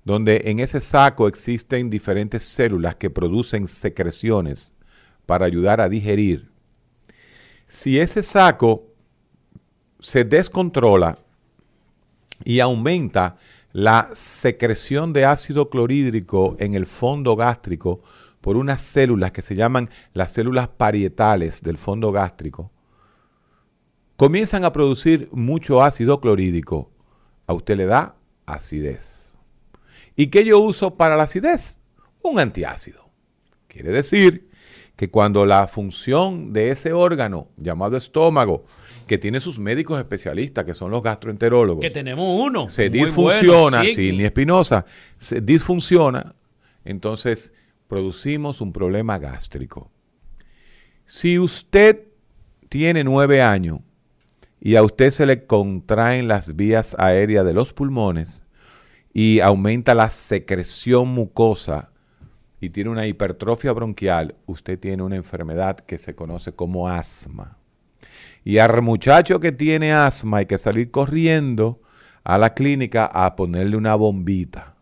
donde 0.04 0.44
en 0.46 0.60
ese 0.60 0.82
saco 0.82 1.28
existen 1.28 1.90
diferentes 1.90 2.44
células 2.44 2.96
que 2.96 3.10
producen 3.10 3.68
secreciones 3.68 4.76
para 5.26 5.46
ayudar 5.46 5.82
a 5.82 5.90
digerir. 5.90 6.52
Si 7.66 8.00
ese 8.00 8.22
saco 8.22 8.95
se 10.00 10.24
descontrola 10.24 11.18
y 12.44 12.60
aumenta 12.60 13.38
la 13.72 14.10
secreción 14.14 15.14
de 15.14 15.26
ácido 15.26 15.70
clorhídrico 15.70 16.56
en 16.60 16.76
el 16.76 16.86
fondo 16.86 17.36
gástrico 17.36 18.02
por 18.46 18.58
unas 18.58 18.80
células 18.82 19.32
que 19.32 19.42
se 19.42 19.56
llaman 19.56 19.90
las 20.14 20.32
células 20.32 20.68
parietales 20.68 21.64
del 21.64 21.80
fondo 21.80 22.12
gástrico, 22.12 22.72
comienzan 24.18 24.64
a 24.66 24.72
producir 24.72 25.30
mucho 25.32 25.82
ácido 25.82 26.22
clorhídrico. 26.22 26.92
A 27.48 27.54
usted 27.54 27.76
le 27.76 27.88
da 27.88 28.16
acidez. 28.46 29.38
¿Y 30.16 30.28
qué 30.28 30.46
yo 30.46 30.60
uso 30.60 30.96
para 30.96 31.18
la 31.18 31.24
acidez? 31.24 31.82
Un 32.22 32.40
antiácido. 32.40 33.10
Quiere 33.68 33.90
decir 33.90 34.48
que 34.96 35.10
cuando 35.10 35.46
la 35.46 35.68
función 35.68 36.54
de 36.54 36.70
ese 36.70 36.94
órgano 36.94 37.50
llamado 37.58 37.98
estómago, 37.98 38.64
que 39.08 39.18
tiene 39.18 39.40
sus 39.40 39.60
médicos 39.60 40.00
especialistas, 40.00 40.66
que 40.66 40.74
son 40.74 40.92
los 40.92 41.04
gastroenterólogos, 41.04 41.82
que 41.82 41.90
tenemos 41.90 42.26
uno, 42.42 42.70
se 42.70 42.90
disfunciona, 42.90 43.84
sin 43.84 44.18
ni 44.18 44.24
Espinosa, 44.24 44.86
se 45.18 45.42
disfunciona, 45.42 46.36
entonces 46.84 47.54
producimos 47.88 48.62
un 48.62 48.74
problema 48.74 49.18
gástrico. 49.20 49.92
Si 51.06 51.38
usted 51.38 52.08
tiene 52.70 53.04
nueve 53.04 53.42
años 53.42 53.80
y 54.60 54.76
a 54.76 54.84
usted 54.84 55.12
se 55.12 55.26
le 55.26 55.46
contraen 55.46 56.28
las 56.28 56.56
vías 56.56 56.96
aéreas 56.98 57.46
de 57.46 57.54
los 57.54 57.74
pulmones 57.74 58.44
y 59.14 59.40
aumenta 59.40 59.94
la 59.94 60.10
secreción 60.10 61.10
mucosa, 61.10 61.92
y 62.66 62.70
tiene 62.72 62.90
una 62.90 63.06
hipertrofia 63.06 63.74
bronquial, 63.74 64.36
usted 64.46 64.80
tiene 64.80 65.04
una 65.04 65.16
enfermedad 65.16 65.78
que 65.78 65.98
se 65.98 66.16
conoce 66.16 66.54
como 66.54 66.90
asma. 66.90 67.60
Y 68.46 68.60
al 68.60 68.80
muchacho 68.84 69.40
que 69.40 69.52
tiene 69.52 69.92
asma 69.92 70.38
hay 70.38 70.46
que 70.46 70.60
salir 70.60 70.92
corriendo 70.92 71.82
a 72.24 72.38
la 72.38 72.54
clínica 72.54 73.06
a 73.06 73.36
ponerle 73.36 73.76
una 73.76 73.96
bombita. 73.96 74.76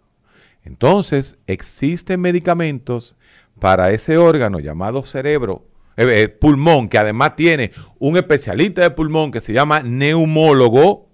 Entonces, 0.66 1.38
existen 1.48 2.20
medicamentos 2.20 3.16
para 3.60 3.92
ese 3.92 4.18
órgano 4.18 4.60
llamado 4.60 5.02
cerebro, 5.04 5.66
eh, 5.96 6.24
eh, 6.24 6.30
pulmón, 6.30 6.90
que 6.90 6.98
además 6.98 7.38
tiene 7.38 7.72
un 8.00 8.18
especialista 8.18 8.82
de 8.82 8.92
pulmón 8.92 9.32
que 9.32 9.40
se 9.40 9.54
llama 9.54 9.82
neumólogo 9.82 11.10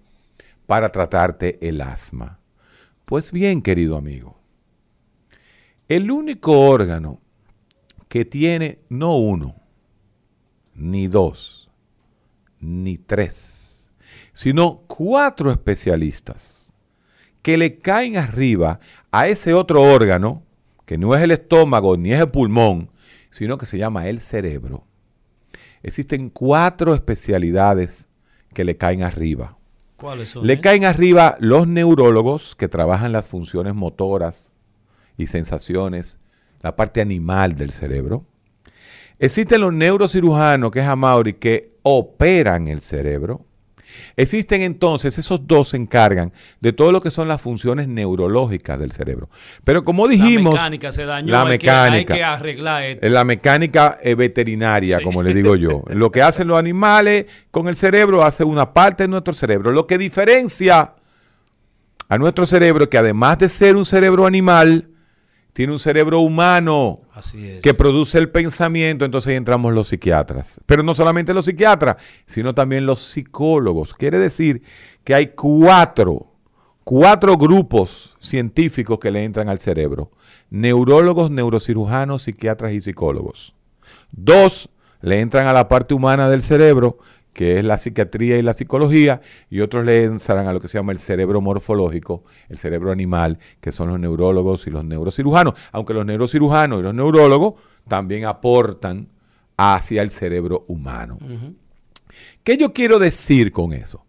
para 0.65 0.91
tratarte 0.91 1.59
el 1.61 1.81
asma. 1.81 2.39
Pues 3.05 3.31
bien, 3.31 3.61
querido 3.61 3.95
amigo, 3.95 4.39
el 5.87 6.09
único 6.09 6.59
órgano 6.59 7.21
que 8.07 8.25
tiene 8.25 8.79
no 8.89 9.17
uno, 9.17 9.55
ni 10.73 11.07
dos, 11.07 11.58
ni 12.59 12.97
tres, 12.97 13.91
sino 14.33 14.83
cuatro 14.87 15.51
especialistas 15.51 16.73
que 17.41 17.57
le 17.57 17.79
caen 17.79 18.17
arriba 18.17 18.79
a 19.11 19.27
ese 19.27 19.53
otro 19.53 19.81
órgano, 19.81 20.43
que 20.85 20.97
no 20.97 21.15
es 21.15 21.21
el 21.21 21.31
estómago 21.31 21.97
ni 21.97 22.11
es 22.11 22.19
el 22.19 22.29
pulmón, 22.29 22.91
sino 23.29 23.57
que 23.57 23.65
se 23.65 23.77
llama 23.77 24.07
el 24.07 24.19
cerebro. 24.19 24.85
Existen 25.83 26.29
cuatro 26.29 26.93
especialidades 26.93 28.09
que 28.53 28.65
le 28.65 28.75
caen 28.75 29.03
arriba. 29.03 29.57
¿Cuáles 29.95 30.29
son? 30.29 30.45
Le 30.45 30.53
eh? 30.53 30.61
caen 30.61 30.83
arriba 30.83 31.37
los 31.39 31.67
neurólogos 31.67 32.55
que 32.55 32.67
trabajan 32.67 33.11
las 33.11 33.29
funciones 33.29 33.75
motoras, 33.75 34.51
y 35.19 35.27
sensaciones, 35.27 36.19
la 36.61 36.75
parte 36.75 37.01
animal 37.01 37.55
del 37.55 37.71
cerebro. 37.71 38.25
Existen 39.19 39.61
los 39.61 39.73
neurocirujanos, 39.73 40.71
que 40.71 40.79
es 40.79 40.85
Amaury, 40.85 41.33
que 41.33 41.73
operan 41.83 42.67
el 42.67 42.81
cerebro. 42.81 43.45
Existen 44.15 44.61
entonces, 44.61 45.17
esos 45.17 45.45
dos 45.47 45.69
se 45.69 45.77
encargan 45.77 46.31
de 46.61 46.73
todo 46.73 46.91
lo 46.91 47.01
que 47.01 47.11
son 47.11 47.27
las 47.27 47.41
funciones 47.41 47.87
neurológicas 47.87 48.79
del 48.79 48.91
cerebro. 48.91 49.29
Pero 49.63 49.83
como 49.83 50.07
dijimos, 50.07 50.53
la 50.55 50.61
mecánica 50.61 50.91
se 50.91 51.05
dañó, 51.05 51.31
la 51.31 51.41
hay 51.41 51.49
mecánica, 51.49 52.05
que, 52.05 52.13
hay 52.13 52.19
que 52.19 52.23
arreglar 52.23 52.83
esto. 52.83 53.09
la 53.09 53.23
mecánica 53.23 53.97
eh, 54.01 54.15
veterinaria, 54.15 54.97
Sí. 54.97 55.03
como 55.03 55.23
le 55.23 55.33
digo 55.33 55.55
yo. 55.55 55.83
Lo 55.87 56.11
que 56.11 56.21
hacen 56.21 56.47
los 56.47 56.57
animales 56.57 57.25
con 57.51 57.67
el 57.67 57.75
cerebro 57.75 58.23
hace 58.23 58.43
una 58.43 58.73
parte 58.73 59.03
de 59.03 59.09
nuestro 59.09 59.33
cerebro. 59.33 59.71
Lo 59.71 59.87
que 59.87 59.97
diferencia 59.97 60.93
a 62.07 62.17
nuestro 62.17 62.45
cerebro, 62.45 62.89
que 62.89 62.97
además 62.97 63.39
de 63.39 63.49
ser 63.49 63.75
un 63.75 63.85
cerebro 63.85 64.25
animal, 64.25 64.89
tiene 65.59 65.73
un 65.73 65.79
cerebro 65.79 66.21
humano 66.21 67.01
Así 67.11 67.45
es. 67.45 67.61
que 67.61 67.73
produce 67.73 68.17
el 68.17 68.29
pensamiento, 68.29 69.03
entonces 69.03 69.31
ahí 69.31 69.35
entramos 69.35 69.73
los 69.73 69.89
psiquiatras. 69.89 70.61
Pero 70.65 70.83
no 70.83 70.93
solamente 70.93 71.33
los 71.33 71.43
psiquiatras, 71.43 71.97
sino 72.25 72.55
también 72.55 72.85
los 72.85 73.01
psicólogos. 73.01 73.93
Quiere 73.93 74.19
decir 74.19 74.61
que 75.03 75.13
hay 75.13 75.33
cuatro, 75.35 76.31
cuatro 76.85 77.35
grupos 77.35 78.15
científicos 78.19 78.99
que 78.99 79.11
le 79.11 79.25
entran 79.25 79.49
al 79.49 79.59
cerebro. 79.59 80.11
Neurólogos, 80.49 81.29
neurocirujanos, 81.29 82.21
psiquiatras 82.21 82.71
y 82.71 82.79
psicólogos. 82.79 83.53
Dos 84.13 84.69
le 85.01 85.19
entran 85.19 85.45
a 85.45 85.51
la 85.51 85.67
parte 85.67 85.93
humana 85.93 86.29
del 86.29 86.41
cerebro, 86.41 86.99
que 87.33 87.59
es 87.59 87.63
la 87.63 87.77
psiquiatría 87.77 88.37
y 88.37 88.41
la 88.41 88.53
psicología, 88.53 89.21
y 89.49 89.61
otros 89.61 89.85
le 89.85 90.03
entran 90.03 90.47
a 90.47 90.53
lo 90.53 90.59
que 90.59 90.67
se 90.67 90.77
llama 90.77 90.91
el 90.91 90.99
cerebro 90.99 91.41
morfológico, 91.41 92.23
el 92.49 92.57
cerebro 92.57 92.91
animal, 92.91 93.39
que 93.61 93.71
son 93.71 93.89
los 93.89 93.99
neurólogos 93.99 94.67
y 94.67 94.71
los 94.71 94.83
neurocirujanos, 94.83 95.53
aunque 95.71 95.93
los 95.93 96.05
neurocirujanos 96.05 96.79
y 96.79 96.83
los 96.83 96.93
neurólogos 96.93 97.55
también 97.87 98.25
aportan 98.25 99.07
hacia 99.57 100.01
el 100.01 100.09
cerebro 100.09 100.65
humano. 100.67 101.17
¿Qué 102.43 102.57
yo 102.57 102.73
quiero 102.73 102.99
decir 102.99 103.51
con 103.51 103.73
eso? 103.73 104.05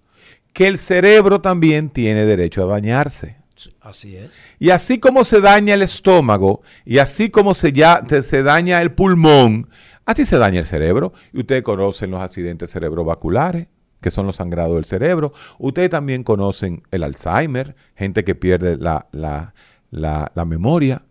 Que 0.52 0.66
el 0.66 0.78
cerebro 0.78 1.40
también 1.40 1.90
tiene 1.90 2.24
derecho 2.24 2.64
a 2.64 2.66
dañarse. 2.66 3.37
Así 3.80 4.16
es. 4.16 4.38
Y 4.59 4.70
así 4.70 4.98
como 4.98 5.24
se 5.24 5.40
daña 5.40 5.74
el 5.74 5.83
estómago, 5.83 6.62
y 6.85 6.98
así 6.98 7.30
como 7.30 7.54
se, 7.54 7.72
ya, 7.72 8.02
se 8.22 8.42
daña 8.42 8.80
el 8.80 8.92
pulmón, 8.92 9.68
así 10.10 10.24
se 10.24 10.38
daña 10.38 10.60
el 10.60 10.66
cerebro. 10.66 11.12
Y 11.32 11.40
ustedes 11.40 11.62
conocen 11.62 12.10
los 12.10 12.20
accidentes 12.20 12.70
cerebrovasculares, 12.70 13.68
que 14.00 14.10
son 14.10 14.26
los 14.26 14.36
sangrados 14.36 14.74
del 14.76 14.84
cerebro. 14.84 15.32
Ustedes 15.58 15.90
también 15.90 16.22
conocen 16.24 16.82
el 16.90 17.02
Alzheimer, 17.02 17.76
gente 17.96 18.24
que 18.24 18.34
pierde 18.34 18.76
la, 18.76 19.08
la- 19.12 19.54
la- 19.90 20.30
la 20.34 20.44
memoria. 20.44 21.02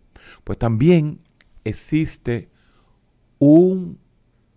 Pues 0.44 0.58
también 0.58 1.20
existe 1.64 2.48
un 3.38 3.98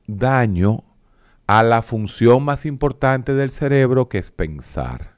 daño 0.07 0.83
a 1.47 1.61
la 1.63 1.81
función 1.81 2.43
más 2.43 2.65
importante 2.65 3.33
del 3.33 3.51
cerebro, 3.51 4.09
que 4.09 4.17
es 4.17 4.31
pensar. 4.31 5.13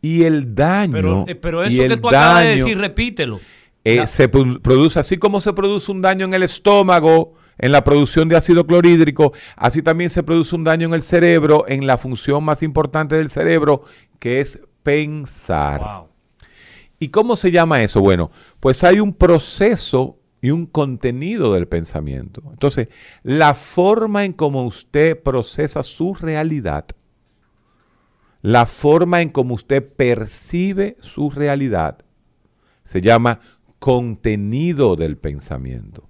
Y 0.00 0.24
el 0.24 0.54
daño. 0.54 0.92
Pero, 0.92 1.24
eh, 1.28 1.34
pero 1.34 1.64
y 1.64 1.74
eso 1.74 1.76
que 1.88 1.94
el 1.94 2.00
tú 2.00 2.08
acabas 2.08 2.44
de 2.44 2.56
decir, 2.56 2.78
repítelo. 2.78 3.40
eh, 3.84 4.06
se 4.06 4.30
produ- 4.30 4.60
produce, 4.60 4.98
así 4.98 5.18
como 5.18 5.40
se 5.40 5.52
produce 5.52 5.90
un 5.92 6.02
daño 6.02 6.24
en 6.24 6.34
el 6.34 6.42
estómago, 6.42 7.34
en 7.62 7.72
la 7.72 7.84
producción 7.84 8.28
de 8.28 8.36
ácido 8.36 8.66
clorhídrico, 8.66 9.32
así 9.56 9.82
también 9.82 10.10
se 10.10 10.24
produce 10.24 10.54
un 10.54 10.64
daño 10.64 10.88
en 10.88 10.94
el 10.94 11.02
cerebro, 11.02 11.64
en 11.68 11.86
la 11.86 11.96
función 11.96 12.44
más 12.44 12.62
importante 12.62 13.14
del 13.14 13.30
cerebro, 13.30 13.82
que 14.18 14.40
es 14.40 14.60
pensar. 14.82 15.80
Wow. 15.80 16.08
¿Y 16.98 17.08
cómo 17.08 17.36
se 17.36 17.52
llama 17.52 17.82
eso? 17.82 18.00
Bueno, 18.00 18.32
pues 18.58 18.82
hay 18.82 18.98
un 18.98 19.14
proceso 19.14 20.18
y 20.40 20.50
un 20.50 20.66
contenido 20.66 21.54
del 21.54 21.68
pensamiento. 21.68 22.42
Entonces, 22.50 22.88
la 23.22 23.54
forma 23.54 24.24
en 24.24 24.32
cómo 24.32 24.64
usted 24.64 25.22
procesa 25.22 25.84
su 25.84 26.14
realidad, 26.14 26.86
la 28.40 28.66
forma 28.66 29.20
en 29.20 29.30
cómo 29.30 29.54
usted 29.54 29.88
percibe 29.94 30.96
su 30.98 31.30
realidad, 31.30 32.04
se 32.82 33.00
llama 33.00 33.38
contenido 33.78 34.96
del 34.96 35.16
pensamiento. 35.16 36.08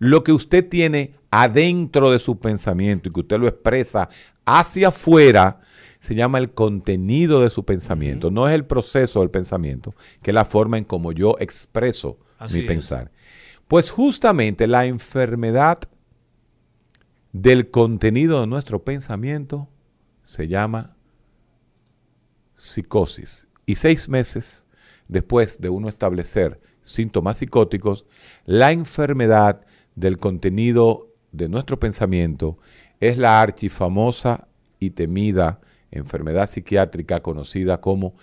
Lo 0.00 0.24
que 0.24 0.32
usted 0.32 0.68
tiene 0.68 1.14
adentro 1.30 2.10
de 2.10 2.18
su 2.18 2.40
pensamiento 2.40 3.08
y 3.08 3.12
que 3.12 3.20
usted 3.20 3.38
lo 3.38 3.46
expresa 3.46 4.08
hacia 4.44 4.88
afuera, 4.88 5.60
se 6.00 6.14
llama 6.14 6.38
el 6.38 6.50
contenido 6.50 7.42
de 7.42 7.50
su 7.50 7.64
pensamiento. 7.64 8.30
No 8.30 8.48
es 8.48 8.54
el 8.54 8.64
proceso 8.64 9.20
del 9.20 9.30
pensamiento, 9.30 9.94
que 10.22 10.30
es 10.30 10.34
la 10.34 10.46
forma 10.46 10.78
en 10.78 10.84
cómo 10.84 11.12
yo 11.12 11.36
expreso 11.38 12.18
Así 12.38 12.56
mi 12.56 12.64
es. 12.64 12.68
pensar. 12.68 13.12
Pues 13.68 13.90
justamente 13.90 14.66
la 14.66 14.86
enfermedad 14.86 15.78
del 17.32 17.70
contenido 17.70 18.40
de 18.40 18.46
nuestro 18.46 18.82
pensamiento 18.82 19.68
se 20.22 20.48
llama 20.48 20.96
psicosis. 22.54 23.48
Y 23.66 23.76
seis 23.76 24.08
meses 24.08 24.66
después 25.06 25.60
de 25.60 25.68
uno 25.68 25.88
establecer 25.88 26.60
síntomas 26.82 27.38
psicóticos, 27.38 28.06
la 28.46 28.72
enfermedad 28.72 29.60
del 30.00 30.16
contenido 30.16 31.14
de 31.30 31.48
nuestro 31.48 31.78
pensamiento 31.78 32.58
es 32.98 33.18
la 33.18 33.40
archifamosa 33.40 34.48
y 34.80 34.90
temida 34.90 35.60
enfermedad 35.92 36.48
psiquiátrica 36.48 37.20
conocida 37.20 37.80
como 37.80 38.14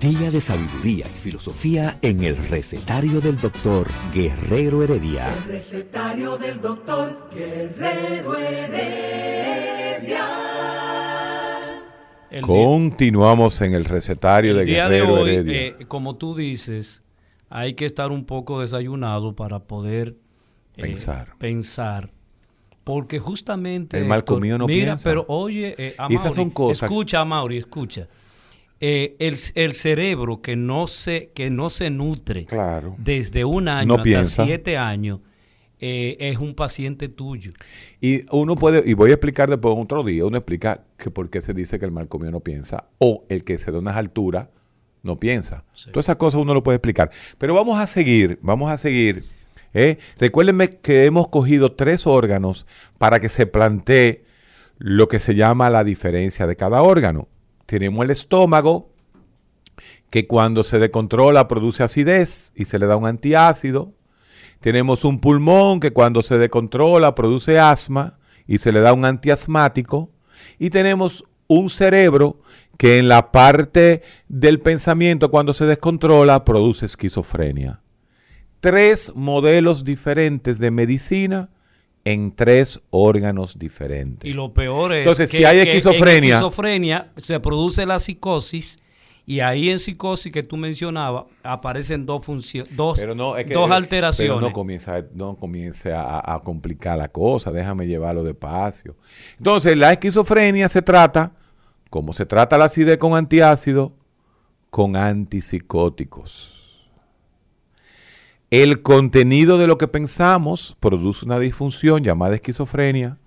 Día 0.00 0.30
de 0.30 0.40
sabiduría 0.40 1.04
y 1.04 1.18
filosofía 1.18 1.98
en 2.00 2.24
el 2.24 2.34
recetario 2.48 3.20
del 3.20 3.38
doctor 3.38 3.86
Guerrero 4.14 4.82
Heredia. 4.82 5.30
El 5.34 5.44
recetario 5.44 6.38
del 6.38 6.58
doctor 6.62 7.28
Guerrero 7.34 8.34
Heredia. 8.34 8.90
El 12.30 12.44
día- 12.44 12.46
Continuamos 12.46 13.60
en 13.60 13.74
el 13.74 13.84
recetario 13.84 14.54
de 14.54 14.60
el 14.62 14.66
día 14.66 14.88
de 14.88 14.96
Guerrero 15.00 15.14
hoy, 15.22 15.30
Heredia. 15.30 15.60
eh, 15.66 15.74
como 15.88 16.16
tú 16.16 16.34
dices, 16.34 17.02
hay 17.48 17.74
que 17.74 17.84
estar 17.86 18.12
un 18.12 18.24
poco 18.24 18.60
desayunado 18.60 19.34
para 19.34 19.58
poder 19.60 20.14
eh, 20.76 20.82
Pensar. 20.82 21.34
pensar. 21.38 22.10
Porque 22.84 23.18
justamente... 23.18 23.98
El 23.98 24.06
mal 24.06 24.24
comido 24.24 24.58
no 24.58 24.66
mira, 24.66 24.84
piensa. 24.86 25.10
pero 25.10 25.24
oye, 25.28 25.74
eh, 25.76 25.94
Y 26.08 26.14
esas 26.14 26.26
Amaury, 26.26 26.34
son 26.34 26.50
cosas- 26.50 26.82
Escucha, 26.90 27.24
Mauri, 27.24 27.58
escucha. 27.58 28.08
Eh, 28.80 29.16
el, 29.18 29.36
el 29.56 29.72
cerebro 29.72 30.40
que 30.40 30.56
no 30.56 30.86
se, 30.86 31.30
que 31.34 31.50
no 31.50 31.68
se 31.68 31.90
nutre 31.90 32.46
Claro. 32.46 32.94
desde 32.96 33.44
un 33.44 33.68
año 33.68 33.86
No 33.86 33.94
hasta 33.94 34.04
piensa. 34.04 34.44
siete 34.46 34.78
años 34.78 35.20
eh, 35.80 36.16
es 36.20 36.38
un 36.38 36.54
paciente 36.54 37.08
tuyo. 37.08 37.50
Y 38.00 38.24
uno 38.30 38.54
puede, 38.54 38.88
y 38.88 38.94
voy 38.94 39.10
a 39.10 39.14
explicar 39.14 39.48
después 39.48 39.74
otro 39.76 40.04
día, 40.04 40.24
uno 40.24 40.36
explica 40.36 40.84
que 40.96 41.10
por 41.10 41.30
qué 41.30 41.40
se 41.40 41.54
dice 41.54 41.78
que 41.78 41.84
el 41.84 41.90
mal 41.90 42.08
comido 42.08 42.30
no 42.30 42.40
piensa, 42.40 42.88
o 42.98 43.24
el 43.28 43.44
que 43.44 43.58
se 43.58 43.72
da 43.72 43.78
unas 43.78 43.96
alturas 43.96 44.48
no 45.02 45.16
piensa. 45.18 45.64
Todas 45.92 46.06
esas 46.06 46.16
cosas 46.16 46.40
uno 46.40 46.54
lo 46.54 46.62
puede 46.62 46.76
explicar. 46.76 47.10
Pero 47.38 47.54
vamos 47.54 47.78
a 47.78 47.86
seguir, 47.86 48.38
vamos 48.42 48.70
a 48.70 48.76
seguir. 48.76 49.24
¿eh? 49.72 49.98
Recuérdenme 50.18 50.68
que 50.68 51.06
hemos 51.06 51.28
cogido 51.28 51.72
tres 51.72 52.06
órganos 52.06 52.66
para 52.98 53.20
que 53.20 53.28
se 53.28 53.46
plantee 53.46 54.24
lo 54.78 55.08
que 55.08 55.18
se 55.18 55.34
llama 55.34 55.70
la 55.70 55.84
diferencia 55.84 56.46
de 56.46 56.56
cada 56.56 56.82
órgano. 56.82 57.28
Tenemos 57.66 58.04
el 58.04 58.10
estómago, 58.10 58.90
que 60.10 60.26
cuando 60.26 60.64
se 60.64 60.78
descontrola 60.78 61.48
produce 61.48 61.82
acidez 61.82 62.52
y 62.56 62.64
se 62.64 62.78
le 62.78 62.86
da 62.86 62.96
un 62.96 63.06
antiácido. 63.06 63.94
Tenemos 64.60 65.04
un 65.04 65.20
pulmón 65.20 65.80
que 65.80 65.92
cuando 65.92 66.22
se 66.22 66.38
descontrola 66.38 67.14
produce 67.14 67.58
asma 67.58 68.18
y 68.46 68.58
se 68.58 68.72
le 68.72 68.80
da 68.80 68.92
un 68.92 69.04
antiasmático. 69.04 70.10
Y 70.58 70.70
tenemos 70.70 71.24
un 71.46 71.68
cerebro 71.70 72.40
que 72.76 72.98
en 72.98 73.08
la 73.08 73.32
parte 73.32 74.02
del 74.28 74.58
pensamiento 74.60 75.30
cuando 75.30 75.52
se 75.52 75.66
descontrola 75.66 76.44
produce 76.44 76.86
esquizofrenia. 76.86 77.80
Tres 78.60 79.12
modelos 79.14 79.84
diferentes 79.84 80.58
de 80.58 80.70
medicina 80.70 81.50
en 82.04 82.34
tres 82.34 82.80
órganos 82.90 83.58
diferentes. 83.58 84.28
Y 84.28 84.34
lo 84.34 84.52
peor 84.52 84.92
es 84.92 84.98
Entonces, 84.98 85.30
que, 85.30 85.38
si 85.38 85.44
hay 85.44 85.56
que 85.56 85.62
en 85.62 85.78
esquizofrenia- 85.78 86.34
esquizofrenia 86.34 87.12
se 87.16 87.40
produce 87.40 87.86
la 87.86 87.98
psicosis 87.98 88.78
y 89.30 89.38
ahí 89.38 89.70
en 89.70 89.78
psicosis 89.78 90.32
que 90.32 90.42
tú 90.42 90.56
mencionabas 90.56 91.26
aparecen 91.44 92.04
dos 92.04 92.24
funciones, 92.24 92.74
dos, 92.76 92.98
Pero 92.98 93.14
no, 93.14 93.36
es 93.36 93.44
que- 93.46 93.54
dos 93.54 93.66
pero 93.66 93.74
alteraciones. 93.76 94.40
no 94.40 94.52
comienza, 94.52 95.04
no 95.14 95.36
comience 95.36 95.92
a, 95.92 96.20
a 96.34 96.40
complicar 96.40 96.98
la 96.98 97.06
cosa, 97.06 97.52
déjame 97.52 97.86
llevarlo 97.86 98.24
despacio. 98.24 98.96
Entonces, 99.38 99.76
la 99.76 99.92
esquizofrenia 99.92 100.68
se 100.68 100.82
trata, 100.82 101.32
como 101.90 102.12
se 102.12 102.26
trata 102.26 102.58
la 102.58 102.64
acidez 102.64 102.98
con 102.98 103.14
antiácido, 103.14 103.92
con 104.68 104.96
antipsicóticos. 104.96 106.80
El 108.50 108.82
contenido 108.82 109.58
de 109.58 109.68
lo 109.68 109.78
que 109.78 109.86
pensamos 109.86 110.76
produce 110.80 111.24
una 111.24 111.38
disfunción 111.38 112.02
llamada 112.02 112.34
esquizofrenia, 112.34 113.18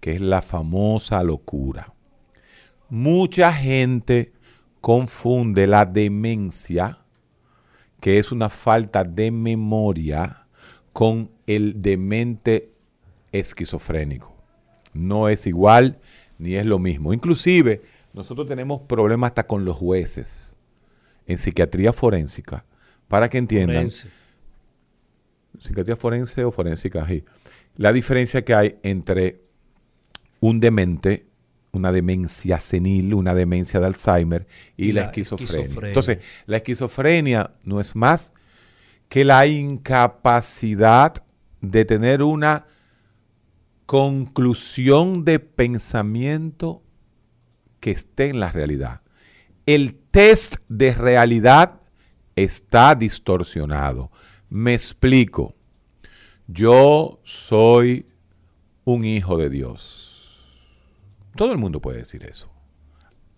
que 0.00 0.12
es 0.12 0.20
la 0.20 0.42
famosa 0.42 1.22
locura. 1.22 1.94
Mucha 2.90 3.50
gente 3.52 4.32
confunde 4.80 5.66
la 5.66 5.84
demencia, 5.86 6.98
que 8.00 8.18
es 8.18 8.32
una 8.32 8.48
falta 8.48 9.04
de 9.04 9.30
memoria, 9.30 10.46
con 10.92 11.30
el 11.46 11.80
demente 11.80 12.72
esquizofrénico. 13.32 14.34
No 14.92 15.28
es 15.28 15.46
igual 15.46 15.98
ni 16.38 16.54
es 16.54 16.66
lo 16.66 16.78
mismo. 16.78 17.12
Inclusive, 17.12 17.82
nosotros 18.12 18.48
tenemos 18.48 18.80
problemas 18.80 19.28
hasta 19.28 19.46
con 19.46 19.64
los 19.64 19.76
jueces 19.76 20.56
en 21.26 21.38
psiquiatría 21.38 21.92
forénsica, 21.92 22.64
para 23.06 23.28
que 23.28 23.38
entiendan 23.38 23.76
Forense. 23.76 24.08
psiquiatría 25.60 25.94
forense 25.94 26.44
o 26.44 26.50
forénsica, 26.50 27.06
sí. 27.06 27.24
La 27.76 27.92
diferencia 27.92 28.44
que 28.44 28.54
hay 28.54 28.78
entre 28.82 29.40
un 30.40 30.58
demente, 30.58 31.27
una 31.72 31.92
demencia 31.92 32.58
senil, 32.60 33.14
una 33.14 33.34
demencia 33.34 33.80
de 33.80 33.86
Alzheimer 33.86 34.46
y, 34.76 34.86
Y 34.88 34.92
la, 34.92 35.02
la 35.02 35.06
esquizofrenia. 35.08 35.64
esquizofrenia. 35.64 35.88
Entonces, 35.88 36.18
la 36.46 36.56
esquizofrenia 36.56 37.50
no 37.64 37.80
es 37.80 37.94
más 37.94 38.32
que 39.08 39.24
la 39.24 39.46
incapacidad 39.46 41.14
de 41.60 41.84
tener 41.84 42.22
una 42.22 42.66
conclusión 43.86 45.24
de 45.24 45.40
pensamiento 45.40 46.82
que 47.80 47.90
esté 47.90 48.28
en 48.28 48.40
la 48.40 48.50
realidad. 48.50 49.00
El 49.66 49.94
test 49.94 50.56
de 50.68 50.94
realidad 50.94 51.80
está 52.36 52.94
distorsionado. 52.94 54.10
Me 54.48 54.74
explico. 54.74 55.54
Yo 56.46 57.20
soy 57.22 58.06
un 58.84 59.04
hijo 59.04 59.36
de 59.36 59.50
Dios. 59.50 60.07
Todo 61.38 61.52
el 61.52 61.58
mundo 61.58 61.80
puede 61.80 61.98
decir 61.98 62.24
eso. 62.24 62.50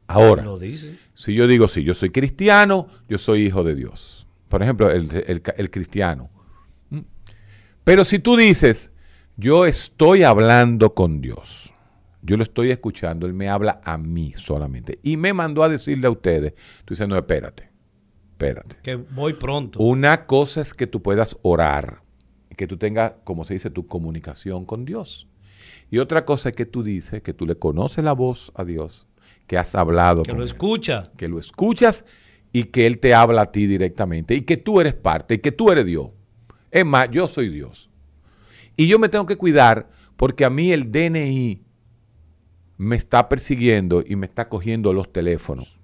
Ahora, 0.06 0.42
dice. 0.58 0.96
si 1.12 1.34
yo 1.34 1.46
digo, 1.46 1.68
si 1.68 1.84
yo 1.84 1.92
soy 1.92 2.08
cristiano, 2.10 2.88
yo 3.08 3.18
soy 3.18 3.42
hijo 3.42 3.62
de 3.62 3.74
Dios. 3.74 4.26
Por 4.48 4.62
ejemplo, 4.62 4.90
el, 4.90 5.08
el- 5.28 5.42
el 5.56 5.70
cristiano. 5.70 6.30
¿Mm? 6.88 7.00
Pero 7.84 8.04
si 8.06 8.18
tú 8.18 8.36
dices, 8.36 8.92
yo 9.36 9.66
estoy 9.66 10.22
hablando 10.22 10.94
con 10.94 11.20
Dios, 11.20 11.74
yo 12.22 12.36
lo 12.38 12.42
estoy 12.42 12.70
escuchando, 12.70 13.26
Él 13.26 13.34
me 13.34 13.48
habla 13.50 13.80
a 13.84 13.98
mí 13.98 14.32
solamente. 14.34 14.98
Y 15.02 15.16
me 15.18 15.32
mandó 15.34 15.62
a 15.62 15.68
decirle 15.68 16.06
a 16.06 16.10
ustedes, 16.10 16.54
tú 16.84 16.94
dices, 16.94 17.06
no, 17.06 17.16
espérate, 17.16 17.70
espérate. 18.32 18.76
Que 18.82 18.96
voy 18.96 19.34
pronto. 19.34 19.78
Una 19.80 20.24
cosa 20.26 20.62
es 20.62 20.74
que 20.74 20.86
tú 20.88 21.02
puedas 21.02 21.36
orar, 21.42 22.02
que 22.56 22.66
tú 22.66 22.76
tengas, 22.78 23.14
como 23.24 23.44
se 23.44 23.54
dice, 23.54 23.70
tu 23.70 23.86
comunicación 23.86 24.64
con 24.64 24.84
Dios. 24.84 25.28
Y 25.90 25.98
otra 25.98 26.24
cosa 26.24 26.50
es 26.50 26.56
que 26.56 26.66
tú 26.66 26.82
dices 26.82 27.22
que 27.22 27.34
tú 27.34 27.46
le 27.46 27.56
conoces 27.56 28.04
la 28.04 28.12
voz 28.12 28.52
a 28.54 28.64
Dios, 28.64 29.06
que 29.46 29.58
has 29.58 29.74
hablado 29.74 30.22
que 30.22 30.30
con 30.30 30.38
lo 30.38 30.44
Él, 30.44 30.50
escucha. 30.50 31.02
que 31.16 31.28
lo 31.28 31.38
escuchas 31.38 32.04
y 32.52 32.64
que 32.64 32.86
Él 32.86 32.98
te 33.00 33.12
habla 33.12 33.42
a 33.42 33.52
ti 33.52 33.66
directamente 33.66 34.34
y 34.34 34.42
que 34.42 34.56
tú 34.56 34.80
eres 34.80 34.94
parte 34.94 35.34
y 35.34 35.38
que 35.38 35.52
tú 35.52 35.70
eres 35.70 35.84
Dios. 35.84 36.10
Es 36.70 36.86
más, 36.86 37.10
yo 37.10 37.26
soy 37.26 37.48
Dios. 37.48 37.90
Y 38.76 38.86
yo 38.86 38.98
me 38.98 39.08
tengo 39.08 39.26
que 39.26 39.36
cuidar 39.36 39.88
porque 40.16 40.44
a 40.44 40.50
mí 40.50 40.72
el 40.72 40.92
DNI 40.92 41.62
me 42.76 42.96
está 42.96 43.28
persiguiendo 43.28 44.02
y 44.06 44.16
me 44.16 44.26
está 44.26 44.48
cogiendo 44.48 44.92
los 44.92 45.12
teléfonos. 45.12 45.78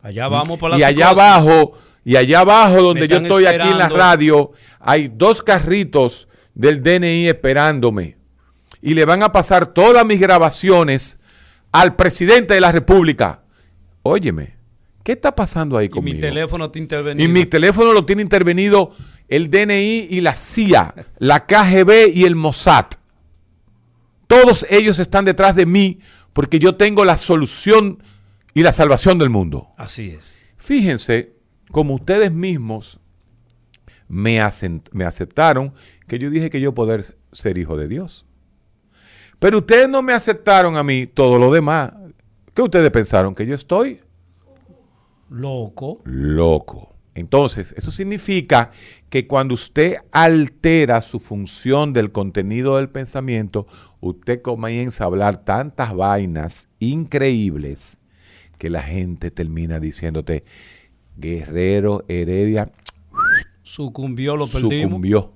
Allá 0.00 0.28
vamos 0.28 0.58
por 0.58 0.70
la 0.70 0.78
Y 0.78 0.82
allá 0.82 1.10
abajo, 1.10 1.74
y 2.04 2.16
allá 2.16 2.40
abajo 2.40 2.82
donde 2.82 3.06
yo 3.06 3.18
estoy 3.18 3.46
aquí 3.46 3.68
en 3.68 3.78
la 3.78 3.88
radio, 3.88 4.50
hay 4.80 5.08
dos 5.08 5.42
carritos 5.42 6.26
del 6.54 6.82
DNI 6.82 7.28
esperándome. 7.28 8.21
Y 8.82 8.94
le 8.94 9.04
van 9.04 9.22
a 9.22 9.32
pasar 9.32 9.66
todas 9.72 10.04
mis 10.04 10.20
grabaciones 10.20 11.18
al 11.70 11.96
presidente 11.96 12.54
de 12.54 12.60
la 12.60 12.72
República. 12.72 13.42
Óyeme, 14.02 14.56
¿qué 15.04 15.12
está 15.12 15.34
pasando 15.34 15.78
ahí 15.78 15.86
Y 15.86 15.88
conmigo? 15.88 16.16
mi 16.16 16.20
teléfono 16.20 16.70
te 16.70 16.78
intervenido. 16.80 17.24
Y 17.28 17.32
mi 17.32 17.46
teléfono 17.46 17.92
lo 17.92 18.04
tiene 18.04 18.22
intervenido 18.22 18.90
el 19.28 19.48
DNI 19.48 20.08
y 20.10 20.20
la 20.20 20.34
CIA, 20.34 20.94
la 21.18 21.46
KGB 21.46 22.10
y 22.12 22.24
el 22.24 22.34
Mossad. 22.36 22.86
Todos 24.26 24.66
ellos 24.68 24.98
están 24.98 25.24
detrás 25.24 25.54
de 25.54 25.64
mí 25.66 26.00
porque 26.32 26.58
yo 26.58 26.74
tengo 26.74 27.04
la 27.04 27.16
solución 27.16 28.02
y 28.54 28.62
la 28.62 28.72
salvación 28.72 29.18
del 29.18 29.30
mundo. 29.30 29.68
Así 29.76 30.10
es. 30.10 30.48
Fíjense 30.56 31.34
como 31.70 31.94
ustedes 31.94 32.32
mismos 32.32 32.98
me, 34.08 34.40
me 34.92 35.04
aceptaron 35.04 35.72
que 36.06 36.18
yo 36.18 36.30
dije 36.30 36.50
que 36.50 36.60
yo 36.60 36.74
poder 36.74 37.02
ser 37.32 37.58
hijo 37.58 37.76
de 37.76 37.88
Dios. 37.88 38.26
Pero 39.42 39.58
ustedes 39.58 39.88
no 39.88 40.02
me 40.02 40.12
aceptaron 40.12 40.76
a 40.76 40.84
mí 40.84 41.08
todo 41.08 41.36
lo 41.36 41.52
demás. 41.52 41.92
¿Qué 42.54 42.62
ustedes 42.62 42.88
pensaron? 42.92 43.34
Que 43.34 43.44
yo 43.44 43.56
estoy 43.56 43.98
Loco. 45.30 45.96
loco. 46.04 46.94
Entonces, 47.16 47.74
eso 47.76 47.90
significa 47.90 48.70
que 49.10 49.26
cuando 49.26 49.54
usted 49.54 49.96
altera 50.12 51.00
su 51.00 51.18
función 51.18 51.92
del 51.92 52.12
contenido 52.12 52.76
del 52.76 52.88
pensamiento, 52.88 53.66
usted 54.00 54.42
comienza 54.42 55.02
a 55.02 55.06
hablar 55.08 55.38
tantas 55.44 55.92
vainas 55.92 56.68
increíbles 56.78 57.98
que 58.58 58.70
la 58.70 58.82
gente 58.82 59.32
termina 59.32 59.80
diciéndote, 59.80 60.44
Guerrero 61.16 62.04
Heredia 62.06 62.70
Sucumbió, 63.64 64.36
lo 64.36 64.46
perdimos. 64.46 64.84
sucumbió. 64.84 65.32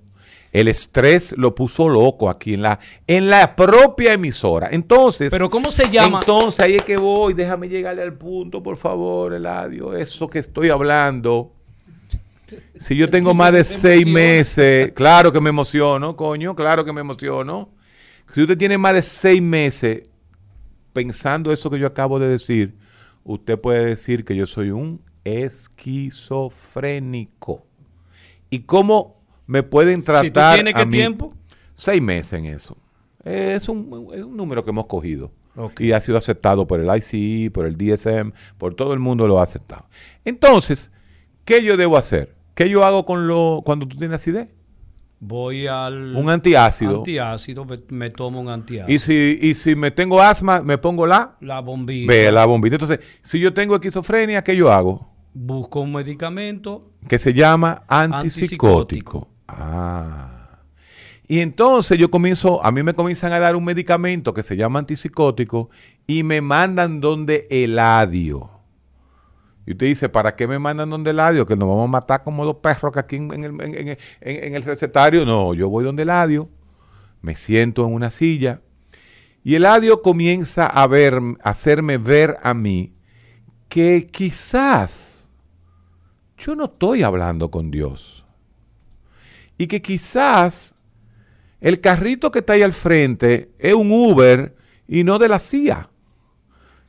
El 0.56 0.68
estrés 0.68 1.34
lo 1.36 1.54
puso 1.54 1.86
loco 1.86 2.30
aquí 2.30 2.54
en 2.54 2.62
la, 2.62 2.78
en 3.06 3.28
la 3.28 3.54
propia 3.54 4.14
emisora. 4.14 4.70
Entonces, 4.72 5.28
Pero 5.30 5.50
¿cómo 5.50 5.70
se 5.70 5.90
llama? 5.90 6.20
entonces 6.22 6.60
ahí 6.60 6.76
es 6.76 6.82
que 6.82 6.96
voy, 6.96 7.34
déjame 7.34 7.68
llegarle 7.68 8.00
al 8.00 8.14
punto, 8.14 8.62
por 8.62 8.78
favor, 8.78 9.34
Eladio. 9.34 9.94
Eso 9.94 10.30
que 10.30 10.38
estoy 10.38 10.70
hablando. 10.70 11.52
Si 12.78 12.96
yo 12.96 13.10
tengo 13.10 13.34
más 13.34 13.52
de 13.52 13.64
seis 13.64 14.06
meses, 14.06 14.94
claro 14.94 15.30
que 15.30 15.42
me 15.42 15.50
emociono, 15.50 16.16
coño, 16.16 16.56
claro 16.56 16.86
que 16.86 16.92
me 16.94 17.02
emociono. 17.02 17.68
Si 18.32 18.40
usted 18.40 18.56
tiene 18.56 18.78
más 18.78 18.94
de 18.94 19.02
seis 19.02 19.42
meses 19.42 20.04
pensando 20.94 21.52
eso 21.52 21.68
que 21.68 21.78
yo 21.78 21.86
acabo 21.86 22.18
de 22.18 22.28
decir, 22.28 22.78
usted 23.24 23.60
puede 23.60 23.84
decir 23.84 24.24
que 24.24 24.34
yo 24.34 24.46
soy 24.46 24.70
un 24.70 25.02
esquizofrénico. 25.22 27.66
¿Y 28.48 28.60
cómo 28.60 29.15
me 29.46 29.62
pueden 29.62 30.02
tratar 30.02 30.24
si 30.24 30.30
tú 30.30 30.40
tienes 30.54 30.74
qué 30.74 30.86
mí? 30.86 30.92
tiempo, 30.92 31.34
Seis 31.74 32.00
meses 32.00 32.32
en 32.38 32.46
eso. 32.46 32.76
Es 33.24 33.68
un, 33.68 34.08
es 34.14 34.22
un 34.22 34.36
número 34.36 34.64
que 34.64 34.70
hemos 34.70 34.86
cogido. 34.86 35.30
Y 35.78 35.92
ha 35.92 36.00
sido 36.00 36.18
aceptado 36.18 36.66
por 36.66 36.80
el 36.80 36.96
ICE, 36.98 37.50
por 37.50 37.64
el 37.66 37.76
DSM, 37.76 38.32
por 38.58 38.74
todo 38.74 38.92
el 38.92 38.98
mundo 38.98 39.26
lo 39.26 39.40
ha 39.40 39.42
aceptado. 39.42 39.86
Entonces, 40.24 40.92
¿qué 41.46 41.62
yo 41.62 41.76
debo 41.78 41.96
hacer? 41.96 42.34
¿Qué 42.54 42.68
yo 42.68 42.84
hago 42.84 43.04
con 43.06 43.26
lo 43.26 43.62
cuando 43.64 43.86
tú 43.88 43.96
tienes 43.96 44.16
acidez? 44.16 44.48
voy 45.18 45.66
al 45.66 46.14
Un 46.14 46.28
antiácido. 46.28 46.98
antiácido, 46.98 47.64
me, 47.64 47.78
me 47.88 48.10
tomo 48.10 48.38
un 48.40 48.48
antiácido. 48.50 48.94
Y 48.94 48.98
si, 48.98 49.38
y 49.40 49.54
si 49.54 49.74
me 49.74 49.90
tengo 49.90 50.20
asma, 50.20 50.60
me 50.62 50.76
pongo 50.78 51.06
la, 51.06 51.36
la 51.40 51.60
bombilla. 51.60 52.06
ve, 52.06 52.30
la 52.30 52.44
bombita. 52.44 52.76
Entonces, 52.76 53.00
si 53.22 53.40
yo 53.40 53.52
tengo 53.54 53.74
esquizofrenia, 53.74 54.42
¿qué 54.44 54.54
yo 54.54 54.70
hago? 54.70 55.10
Busco 55.32 55.80
un 55.80 55.92
medicamento. 55.92 56.80
que 57.08 57.18
se 57.18 57.32
llama 57.32 57.82
antipsicótico. 57.88 58.66
Antipsicótico. 58.80 59.28
Ah. 59.48 60.60
Y 61.28 61.40
entonces 61.40 61.98
yo 61.98 62.10
comienzo, 62.10 62.64
a 62.64 62.70
mí 62.70 62.82
me 62.82 62.94
comienzan 62.94 63.32
a 63.32 63.38
dar 63.38 63.56
un 63.56 63.64
medicamento 63.64 64.32
que 64.32 64.42
se 64.42 64.56
llama 64.56 64.78
antipsicótico 64.78 65.70
y 66.06 66.22
me 66.22 66.40
mandan 66.40 67.00
donde 67.00 67.46
Eladio. 67.50 68.50
Y 69.66 69.72
usted 69.72 69.86
dice, 69.86 70.08
¿para 70.08 70.36
qué 70.36 70.46
me 70.46 70.60
mandan 70.60 70.90
donde 70.90 71.10
Eladio? 71.10 71.44
Que 71.44 71.56
nos 71.56 71.68
vamos 71.68 71.88
a 71.88 71.90
matar 71.90 72.22
como 72.22 72.44
dos 72.44 72.56
perros 72.56 72.92
que 72.92 73.00
aquí 73.00 73.16
en, 73.16 73.32
el, 73.42 73.96
en 74.20 74.54
el 74.54 74.62
recetario. 74.62 75.24
No, 75.24 75.54
yo 75.54 75.68
voy 75.68 75.84
donde 75.84 76.04
Eladio, 76.04 76.48
me 77.22 77.34
siento 77.34 77.84
en 77.84 77.92
una 77.92 78.10
silla 78.10 78.60
y 79.46 79.54
Eladio 79.54 80.02
comienza 80.02 80.66
a 80.66 80.88
ver, 80.88 81.20
a 81.40 81.50
hacerme 81.50 81.98
ver 81.98 82.36
a 82.42 82.52
mí 82.52 82.96
que 83.68 84.08
quizás 84.08 85.30
yo 86.36 86.56
no 86.56 86.64
estoy 86.64 87.04
hablando 87.04 87.48
con 87.48 87.70
Dios. 87.70 88.25
Y 89.58 89.66
que 89.66 89.80
quizás 89.80 90.74
el 91.60 91.80
carrito 91.80 92.30
que 92.30 92.40
está 92.40 92.52
ahí 92.54 92.62
al 92.62 92.72
frente 92.72 93.50
es 93.58 93.74
un 93.74 93.90
Uber 93.90 94.54
y 94.86 95.04
no 95.04 95.18
de 95.18 95.28
la 95.28 95.38
CIA. 95.38 95.90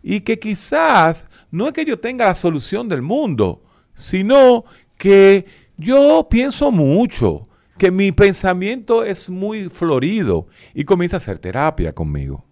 Y 0.03 0.21
que 0.21 0.39
quizás 0.39 1.27
no 1.51 1.67
es 1.67 1.73
que 1.73 1.85
yo 1.85 1.99
tenga 1.99 2.25
la 2.25 2.35
solución 2.35 2.87
del 2.87 3.01
mundo, 3.01 3.63
sino 3.93 4.65
que 4.97 5.45
yo 5.77 6.27
pienso 6.29 6.71
mucho, 6.71 7.47
que 7.77 7.91
mi 7.91 8.11
pensamiento 8.11 9.03
es 9.03 9.29
muy 9.29 9.69
florido 9.69 10.47
y 10.73 10.83
comienza 10.83 11.17
a 11.17 11.19
hacer 11.19 11.39
terapia 11.39 11.93
conmigo. 11.93 12.45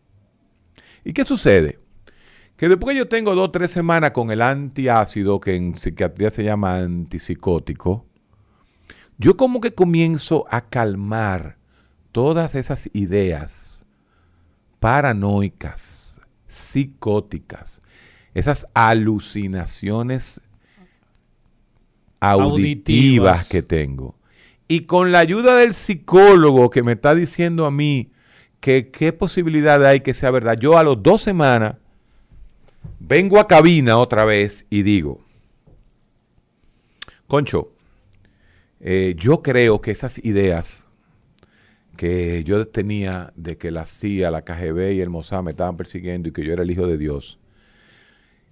¿Y 1.04 1.14
qué 1.14 1.24
sucede? 1.24 1.80
Que 2.58 2.70
después 2.70 2.94
que 2.94 3.00
yo 3.00 3.08
tengo 3.08 3.36
dos 3.36 3.50
o 3.50 3.52
tres 3.52 3.72
semanas 3.72 4.12
con 4.12 4.32
el 4.32 4.42
antiácido, 4.42 5.40
que 5.40 5.56
en 5.56 5.76
psiquiatría 5.76 6.30
se 6.30 6.44
llama 6.44 6.80
antipsicótico, 6.80 8.06
yo 9.18 9.38
como 9.38 9.62
que 9.62 9.74
comienzo 9.74 10.46
a 10.50 10.62
calmar 10.62 11.58
todas 12.12 12.56
esas 12.56 12.90
ideas 12.94 13.86
paranoicas, 14.80 16.22
psicóticas, 16.48 17.82
esas 18.34 18.68
alucinaciones 18.74 20.42
auditivas, 22.20 22.52
Auditivas. 22.56 23.50
que 23.50 23.62
tengo. 23.62 24.16
Y 24.68 24.82
con 24.82 25.12
la 25.12 25.20
ayuda 25.20 25.58
del 25.58 25.74
psicólogo 25.74 26.70
que 26.70 26.84
me 26.84 26.94
está 26.94 27.14
diciendo 27.14 27.66
a 27.66 27.72
mí 27.72 28.12
que 28.60 28.90
qué 28.90 29.14
posibilidad 29.14 29.84
hay 29.86 30.00
que 30.00 30.14
sea 30.14 30.32
verdad, 30.32 30.58
yo 30.60 30.78
a 30.78 30.84
los 30.84 31.02
dos 31.04 31.22
semanas 31.22 31.76
vengo 33.00 33.40
a 33.40 33.48
cabina 33.48 33.98
otra 33.98 34.26
vez 34.26 34.66
y 34.70 34.82
digo, 34.82 35.20
Concho, 37.28 37.75
eh, 38.88 39.16
yo 39.18 39.42
creo 39.42 39.82
que 39.82 39.90
esas 39.90 40.24
ideas 40.24 40.90
que 41.98 42.44
yo 42.44 42.68
tenía 42.68 43.34
de 43.36 43.58
que 43.58 43.72
la 43.72 43.88
CIA, 43.88 44.30
la 44.30 44.44
KGB 44.44 44.94
y 44.94 45.02
el 45.02 45.10
Mossad 45.10 45.42
me 45.42 45.50
estaban 45.50 45.76
persiguiendo 45.76 46.30
y 46.30 46.32
que 46.32 46.46
yo 46.46 46.54
era 46.54 46.62
el 46.62 46.70
hijo 46.70 46.86
de 46.86 47.00
Dios, 47.00 47.40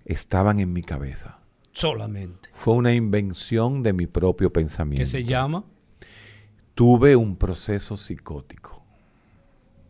estaban 0.05 0.57
en 0.57 0.73
mi 0.73 0.81
cabeza. 0.81 1.39
Solamente. 1.71 2.49
Fue 2.51 2.73
una 2.73 2.95
invención 2.95 3.83
de 3.83 3.93
mi 3.93 4.07
propio 4.07 4.51
pensamiento. 4.51 5.01
¿Qué 5.01 5.05
se 5.05 5.23
llama? 5.23 5.65
Tuve 6.73 7.15
un 7.15 7.35
proceso 7.35 7.95
psicótico. 7.95 8.83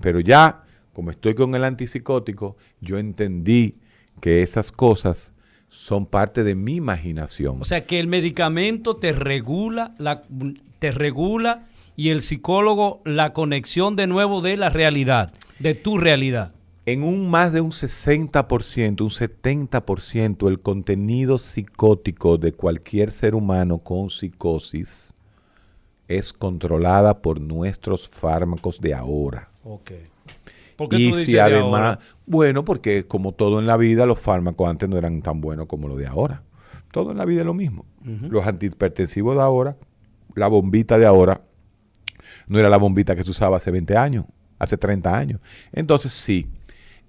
Pero 0.02 0.20
ya, 0.20 0.66
como 0.91 1.12
estoy 1.12 1.36
con 1.36 1.56
el 1.56 1.64
antipsicótico, 1.64 2.58
yo 2.82 2.98
entendí 2.98 3.78
que 4.20 4.41
esas 4.41 4.74
cosas 4.74 5.33
son 5.74 6.06
parte 6.06 6.44
de 6.44 6.54
mi 6.54 6.76
imaginación. 6.76 7.58
O 7.60 7.66
sea 7.66 7.86
que 7.86 8.00
el 8.00 8.06
medicamento 8.06 8.96
te 8.96 9.12
regula, 9.12 9.94
la, 9.98 10.22
te 10.78 10.92
regula 10.92 11.66
y 11.96 12.10
el 12.10 12.22
psicólogo 12.22 13.02
la 13.06 13.34
conexión 13.34 13.96
de 13.96 14.06
nuevo 14.06 14.42
de 14.42 14.56
la 14.56 14.70
realidad, 14.70 15.34
de 15.58 15.74
tu 15.74 15.98
realidad. 15.98 16.54
en 16.86 17.02
un 17.02 17.28
más 17.30 17.54
de 17.54 17.62
un 17.62 17.72
60%, 17.72 19.02
un 19.02 19.10
70%, 19.10 20.48
el 20.48 20.60
contenido 20.60 21.40
psicótico 21.40 22.38
de 22.38 22.52
cualquier 22.52 23.12
ser 23.12 23.34
humano 23.34 23.80
con 23.80 24.10
psicosis 24.10 25.16
es 26.08 26.34
controlada 26.34 27.22
por 27.22 27.42
nuestros 27.42 28.08
fármacos 28.08 28.80
de 28.80 28.94
ahora. 28.94 29.50
Ok. 29.64 29.92
¿Por 30.84 30.90
qué 30.90 30.98
Y 30.98 31.10
tú 31.10 31.16
dices 31.16 31.26
si 31.26 31.34
de 31.34 31.42
además, 31.42 31.82
ahora? 31.82 32.00
bueno, 32.26 32.66
porque 32.66 33.06
como 33.08 33.34
todo 33.34 33.60
en 33.60 33.68
la 33.68 33.78
vida, 33.78 34.06
los 34.06 34.20
fármacos 34.20 34.70
antes 34.70 34.90
no 34.90 34.98
eran 34.98 35.22
tan 35.22 35.42
buenos 35.42 35.68
como 35.68 35.88
los 35.88 35.98
de 35.98 36.08
ahora. 36.08 36.44
Todo 36.92 37.12
en 37.12 37.18
la 37.18 37.26
vida 37.26 37.42
es 37.42 37.46
lo 37.46 37.54
mismo. 37.54 37.86
Los 38.04 38.46
antihipertensivos 38.46 39.36
de 39.36 39.42
ahora, 39.42 39.78
la 40.36 40.48
bombita 40.48 40.98
de 40.98 41.06
ahora, 41.06 41.42
no 42.48 42.60
era 42.60 42.70
la 42.70 42.78
bombita 42.78 43.16
que 43.16 43.24
se 43.24 43.32
usaba 43.32 43.58
hace 43.58 43.72
20 43.72 43.98
años, 43.98 44.26
hace 44.60 44.78
30 44.78 45.18
años. 45.18 45.40
Entonces, 45.72 46.14
sí, 46.14 46.48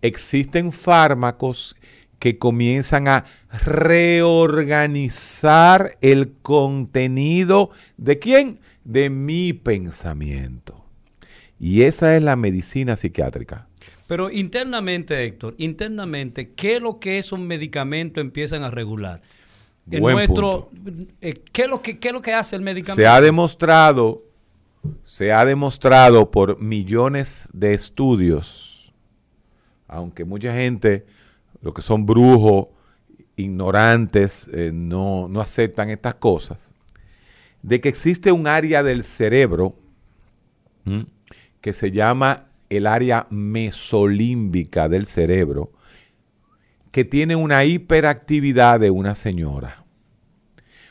existen 0.00 0.72
fármacos 0.72 1.76
que 2.18 2.38
comienzan 2.38 3.08
a 3.08 3.24
reorganizar 3.64 5.96
el 6.00 6.32
contenido 6.42 7.70
de 7.96 8.18
quién? 8.18 8.60
De 8.84 9.10
mi 9.10 9.52
pensamiento. 9.52 10.83
Y 11.64 11.80
esa 11.84 12.14
es 12.14 12.22
la 12.22 12.36
medicina 12.36 12.94
psiquiátrica. 12.94 13.66
Pero 14.06 14.30
internamente, 14.30 15.24
Héctor, 15.24 15.54
internamente, 15.56 16.50
¿qué 16.50 16.76
es 16.76 16.82
lo 16.82 17.00
que 17.00 17.18
esos 17.18 17.40
medicamentos 17.40 18.20
empiezan 18.20 18.64
a 18.64 18.70
regular? 18.70 19.22
En 19.90 20.02
Buen 20.02 20.16
nuestro, 20.16 20.68
eh, 21.22 21.32
¿qué, 21.52 21.62
es 21.62 21.68
lo 21.70 21.80
que, 21.80 21.98
¿Qué 21.98 22.08
es 22.08 22.12
lo 22.12 22.20
que 22.20 22.34
hace 22.34 22.56
el 22.56 22.60
medicamento? 22.60 23.00
Se 23.00 23.06
ha 23.06 23.18
demostrado, 23.18 24.24
se 25.04 25.32
ha 25.32 25.46
demostrado 25.46 26.30
por 26.30 26.60
millones 26.60 27.48
de 27.54 27.72
estudios, 27.72 28.92
aunque 29.88 30.26
mucha 30.26 30.52
gente, 30.52 31.06
lo 31.62 31.72
que 31.72 31.80
son 31.80 32.04
brujos, 32.04 32.66
ignorantes, 33.36 34.50
eh, 34.52 34.70
no, 34.70 35.28
no 35.28 35.40
aceptan 35.40 35.88
estas 35.88 36.16
cosas, 36.16 36.74
de 37.62 37.80
que 37.80 37.88
existe 37.88 38.32
un 38.32 38.48
área 38.48 38.82
del 38.82 39.02
cerebro. 39.02 39.78
Que 41.64 41.72
se 41.72 41.90
llama 41.90 42.48
el 42.68 42.86
área 42.86 43.26
mesolímbica 43.30 44.86
del 44.90 45.06
cerebro, 45.06 45.72
que 46.90 47.06
tiene 47.06 47.36
una 47.36 47.64
hiperactividad 47.64 48.78
de 48.80 48.90
una 48.90 49.14
señora. 49.14 49.82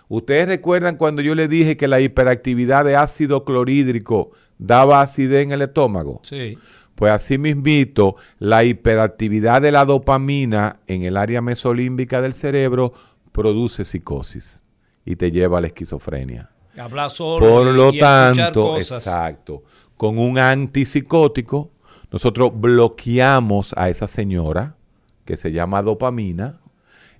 Ustedes 0.07 0.47
recuerdan 0.47 0.97
cuando 0.97 1.21
yo 1.21 1.35
le 1.35 1.47
dije 1.47 1.77
que 1.77 1.87
la 1.87 2.01
hiperactividad 2.01 2.85
de 2.85 2.95
ácido 2.95 3.45
clorhídrico 3.45 4.31
daba 4.57 5.01
acidez 5.01 5.43
en 5.43 5.51
el 5.51 5.61
estómago. 5.61 6.21
Sí. 6.23 6.57
Pues 6.95 7.11
así 7.11 7.37
mismito, 7.37 8.15
la 8.39 8.63
hiperactividad 8.63 9.61
de 9.61 9.71
la 9.71 9.85
dopamina 9.85 10.79
en 10.87 11.03
el 11.03 11.17
área 11.17 11.41
mesolímbica 11.43 12.19
del 12.19 12.33
cerebro 12.33 12.93
produce 13.31 13.85
psicosis. 13.85 14.63
y 15.05 15.17
te 15.17 15.29
lleva 15.31 15.57
a 15.57 15.61
la 15.61 15.67
esquizofrenia. 15.67 16.49
Hablar 16.79 17.11
solo 17.11 17.45
Por 17.47 17.67
y- 17.67 17.73
lo 17.77 17.93
y 17.93 17.99
tanto, 17.99 18.67
cosas. 18.69 19.05
exacto, 19.05 19.63
con 20.03 20.19
un 20.19 20.37
antipsicótico, 20.37 21.71
nosotros 22.11 22.51
bloqueamos 22.53 23.73
a 23.77 23.89
esa 23.89 24.05
señora 24.05 24.75
que 25.23 25.37
se 25.37 25.53
llama 25.53 25.81
dopamina 25.81 26.59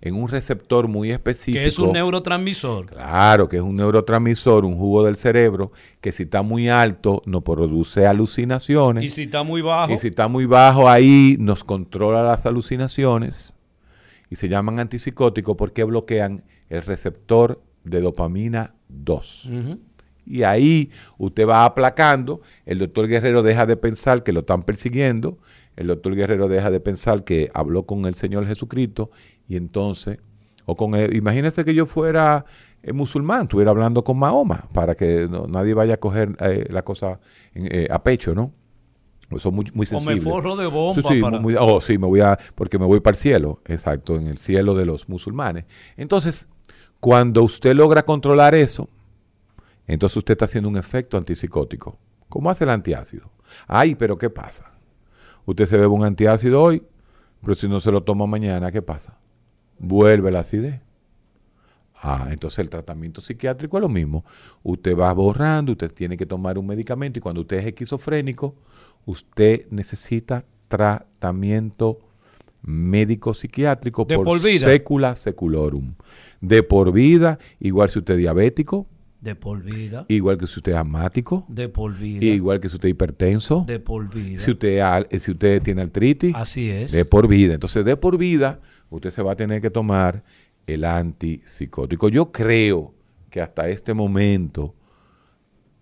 en 0.02 0.16
un 0.16 0.28
receptor 0.28 0.90
muy 0.90 1.10
específico. 1.10 1.62
que 1.62 1.68
es 1.68 1.80
un 1.80 1.94
neurotransmisor. 1.94 2.88
Claro, 2.88 3.48
que 3.48 3.56
es 3.56 3.64
un 3.64 3.78
neurotransmisor, 3.78 4.66
un 4.66 4.76
jugo 4.76 5.06
del 5.06 5.16
cerebro, 5.16 5.72
que 6.02 6.12
si 6.12 6.24
está 6.24 6.42
muy 6.42 6.68
alto 6.68 7.22
nos 7.26 7.42
produce 7.44 8.06
alucinaciones. 8.06 9.06
Y 9.06 9.10
si 9.10 9.22
está 9.24 9.44
muy 9.44 9.62
bajo, 9.62 9.94
Y 9.94 9.98
si 9.98 10.10
está 10.10 10.28
muy 10.28 10.46
bajo 10.46 10.90
ahí, 10.90 11.38
nos 11.40 11.64
controla 11.64 12.22
las 12.22 12.46
alucinaciones 12.46 13.54
y 14.30 14.36
se 14.36 14.50
llaman 14.50 14.82
antipsicóticos 14.82 15.56
porque 15.56 15.86
bloquean 15.86 16.44
el 16.68 16.82
receptor 16.82 17.62
de 17.86 18.02
dopamina 18.02 18.76
2. 18.90 19.46
Ujú. 19.46 19.80
Y 20.26 20.44
ahí 20.44 20.90
usted 21.18 21.48
va 21.48 21.66
aplacando, 21.66 22.42
el 22.66 22.80
doctor 22.80 23.08
Guerrero 23.08 23.44
deja 23.44 23.66
de 23.66 23.76
pensar 23.78 24.24
que 24.24 24.32
lo 24.34 24.40
están 24.42 24.64
persiguiendo, 24.64 25.38
el 25.76 25.88
doctor 25.88 26.16
Guerrero 26.16 26.48
deja 26.48 26.72
de 26.72 26.80
pensar 26.80 27.24
que 27.24 27.50
habló 27.54 27.84
con 27.86 28.06
el 28.06 28.16
Señor 28.16 28.46
Jesucristo 28.48 29.10
y 29.48 29.58
entonces, 29.58 30.20
o 30.66 30.76
con 30.78 30.96
él, 30.96 31.16
imagínese 31.16 31.66
que 31.66 31.74
yo 31.74 31.86
fuera 31.86 32.46
eh, 32.84 32.94
musulmán, 32.94 33.44
estuviera 33.44 33.72
hablando 33.72 34.04
con 34.04 34.18
Mahoma, 34.20 34.66
para 34.74 34.96
que 34.96 35.28
no- 35.30 35.48
nadie 35.48 35.74
vaya 35.74 35.96
a 35.96 35.98
coger 35.98 36.36
eh, 36.40 36.66
la 36.70 36.84
cosa 36.84 37.20
eh, 37.56 37.88
a 37.90 38.02
pecho, 38.04 38.34
¿no? 38.36 38.52
Son 39.38 39.56
muy, 39.56 39.66
muy 39.74 39.88
o 39.90 39.94
me 39.94 40.00
sensibles. 40.00 40.24
forro 40.26 40.56
de 40.56 40.68
bomba 40.68 40.94
Sí, 40.94 41.02
sí, 41.08 41.20
para- 41.22 41.40
muy- 41.40 41.56
oh, 41.60 41.82
sí, 41.82 41.98
me 41.98 42.06
voy 42.08 42.20
a, 42.22 42.38
porque 42.56 42.78
me 42.78 42.86
voy 42.86 43.00
para 43.00 43.14
el 43.16 43.18
cielo, 43.20 43.62
exacto, 43.66 44.16
en 44.16 44.28
el 44.28 44.38
cielo 44.38 44.76
de 44.76 44.86
los 44.86 45.10
musulmanes. 45.10 45.66
Entonces, 45.98 46.50
cuando 47.00 47.42
usted 47.44 47.74
logra 47.76 48.04
controlar 48.04 48.54
eso, 48.54 48.88
entonces 49.88 50.18
usted 50.18 50.34
está 50.34 50.46
haciendo 50.46 50.70
un 50.70 50.78
efecto 50.78 51.18
antipsicótico. 51.18 51.98
¿Cómo 52.30 52.50
hace 52.50 52.64
el 52.64 52.70
antiácido? 52.70 53.30
Ay, 53.68 53.96
pero 53.96 54.18
¿qué 54.18 54.30
pasa? 54.30 54.74
Usted 55.46 55.66
se 55.66 55.76
bebe 55.76 55.88
un 55.88 56.06
antiácido 56.06 56.62
hoy, 56.62 56.84
pero 57.42 57.56
si 57.56 57.68
no 57.68 57.80
se 57.80 57.92
lo 57.92 58.02
toma 58.02 58.26
mañana, 58.26 58.72
¿qué 58.72 58.82
pasa? 58.82 59.20
Vuelve 59.78 60.32
la 60.32 60.40
acidez. 60.40 60.82
Ah, 61.96 62.28
entonces 62.32 62.60
el 62.60 62.70
tratamiento 62.70 63.22
psiquiátrico 63.22 63.78
es 63.78 63.82
lo 63.82 63.90
mismo. 63.90 64.26
Usted 64.62 64.98
va 64.98 65.14
borrando, 65.14 65.72
usted 65.72 65.92
tiene 65.94 66.18
que 66.18 66.26
tomar 66.26 66.58
un 66.58 66.66
medicamento 66.68 67.20
y 67.20 67.22
cuando 67.22 67.42
usted 67.42 67.58
es 67.60 67.68
esquizofrénico, 67.68 68.56
usted 69.06 69.68
necesita 69.70 70.46
tratamiento 70.68 72.00
médico 72.62 73.34
psiquiátrico 73.34 74.06
De 74.06 74.16
por, 74.16 74.26
por 74.26 74.42
vida. 74.42 74.68
secula 74.68 75.16
seculorum. 75.16 75.94
De 76.42 76.64
por 76.64 76.92
vida, 76.92 77.40
igual 77.60 77.90
si 77.90 78.00
usted 78.00 78.16
es 78.16 78.20
diabético, 78.20 78.88
de 79.24 79.36
por 79.36 79.64
vida, 79.64 80.06
igual 80.10 80.38
que 80.38 80.46
si 80.48 80.60
usted 80.60 80.74
es 80.74 80.78
asmático, 80.78 81.46
de 81.48 81.70
por 81.70 81.98
vida, 81.98 82.26
igual 82.26 82.60
que 82.60 82.68
si 82.68 82.76
usted 82.76 82.90
es 82.90 82.92
hipertenso, 82.92 83.64
de 83.66 83.80
por 83.80 84.14
vida. 84.14 84.38
si 84.40 84.52
usted, 84.52 84.80
al- 84.80 85.08
si 85.18 85.32
usted 85.32 85.62
tiene 85.62 85.82
artritis, 85.82 86.34
Así 86.36 86.70
es. 86.70 86.92
de 86.92 87.06
por 87.06 87.28
vida. 87.30 87.54
Entonces, 87.54 87.86
de 87.86 87.96
por 87.96 88.18
vida, 88.18 88.60
usted 88.90 89.12
se 89.12 89.22
va 89.24 89.32
a 89.32 89.36
tener 89.36 89.62
que 89.62 89.70
tomar 89.70 90.24
el 90.68 90.84
antipsicótico. 90.84 92.10
Yo 92.10 92.32
creo 92.34 92.94
que 93.30 93.40
hasta 93.42 93.70
este 93.70 93.94
momento 93.94 94.76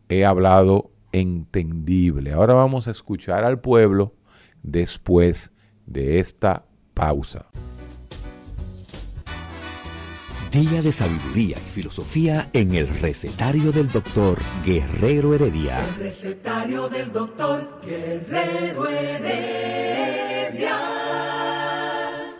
he 0.07 0.23
hablado 0.23 0.91
entendible. 1.11 2.33
Ahora 2.33 2.53
vamos 2.53 2.87
a 2.87 2.91
escuchar 2.91 3.43
al 3.43 3.59
pueblo 3.59 4.13
después 4.61 5.51
de 5.87 6.19
esta 6.19 6.65
pausa. 6.93 7.47
Día 10.51 10.81
de 10.81 10.91
sabiduría 10.91 11.55
y 11.55 11.69
filosofía 11.69 12.49
en 12.51 12.75
el 12.75 12.85
recetario 12.89 13.71
del 13.71 13.89
doctor 13.89 14.37
Guerrero 14.65 15.33
Heredia. 15.33 15.79
El 15.79 15.95
recetario 15.95 16.89
del 16.89 17.09
doctor 17.09 17.79
Guerrero 17.85 18.85
Heredia. 18.89 20.77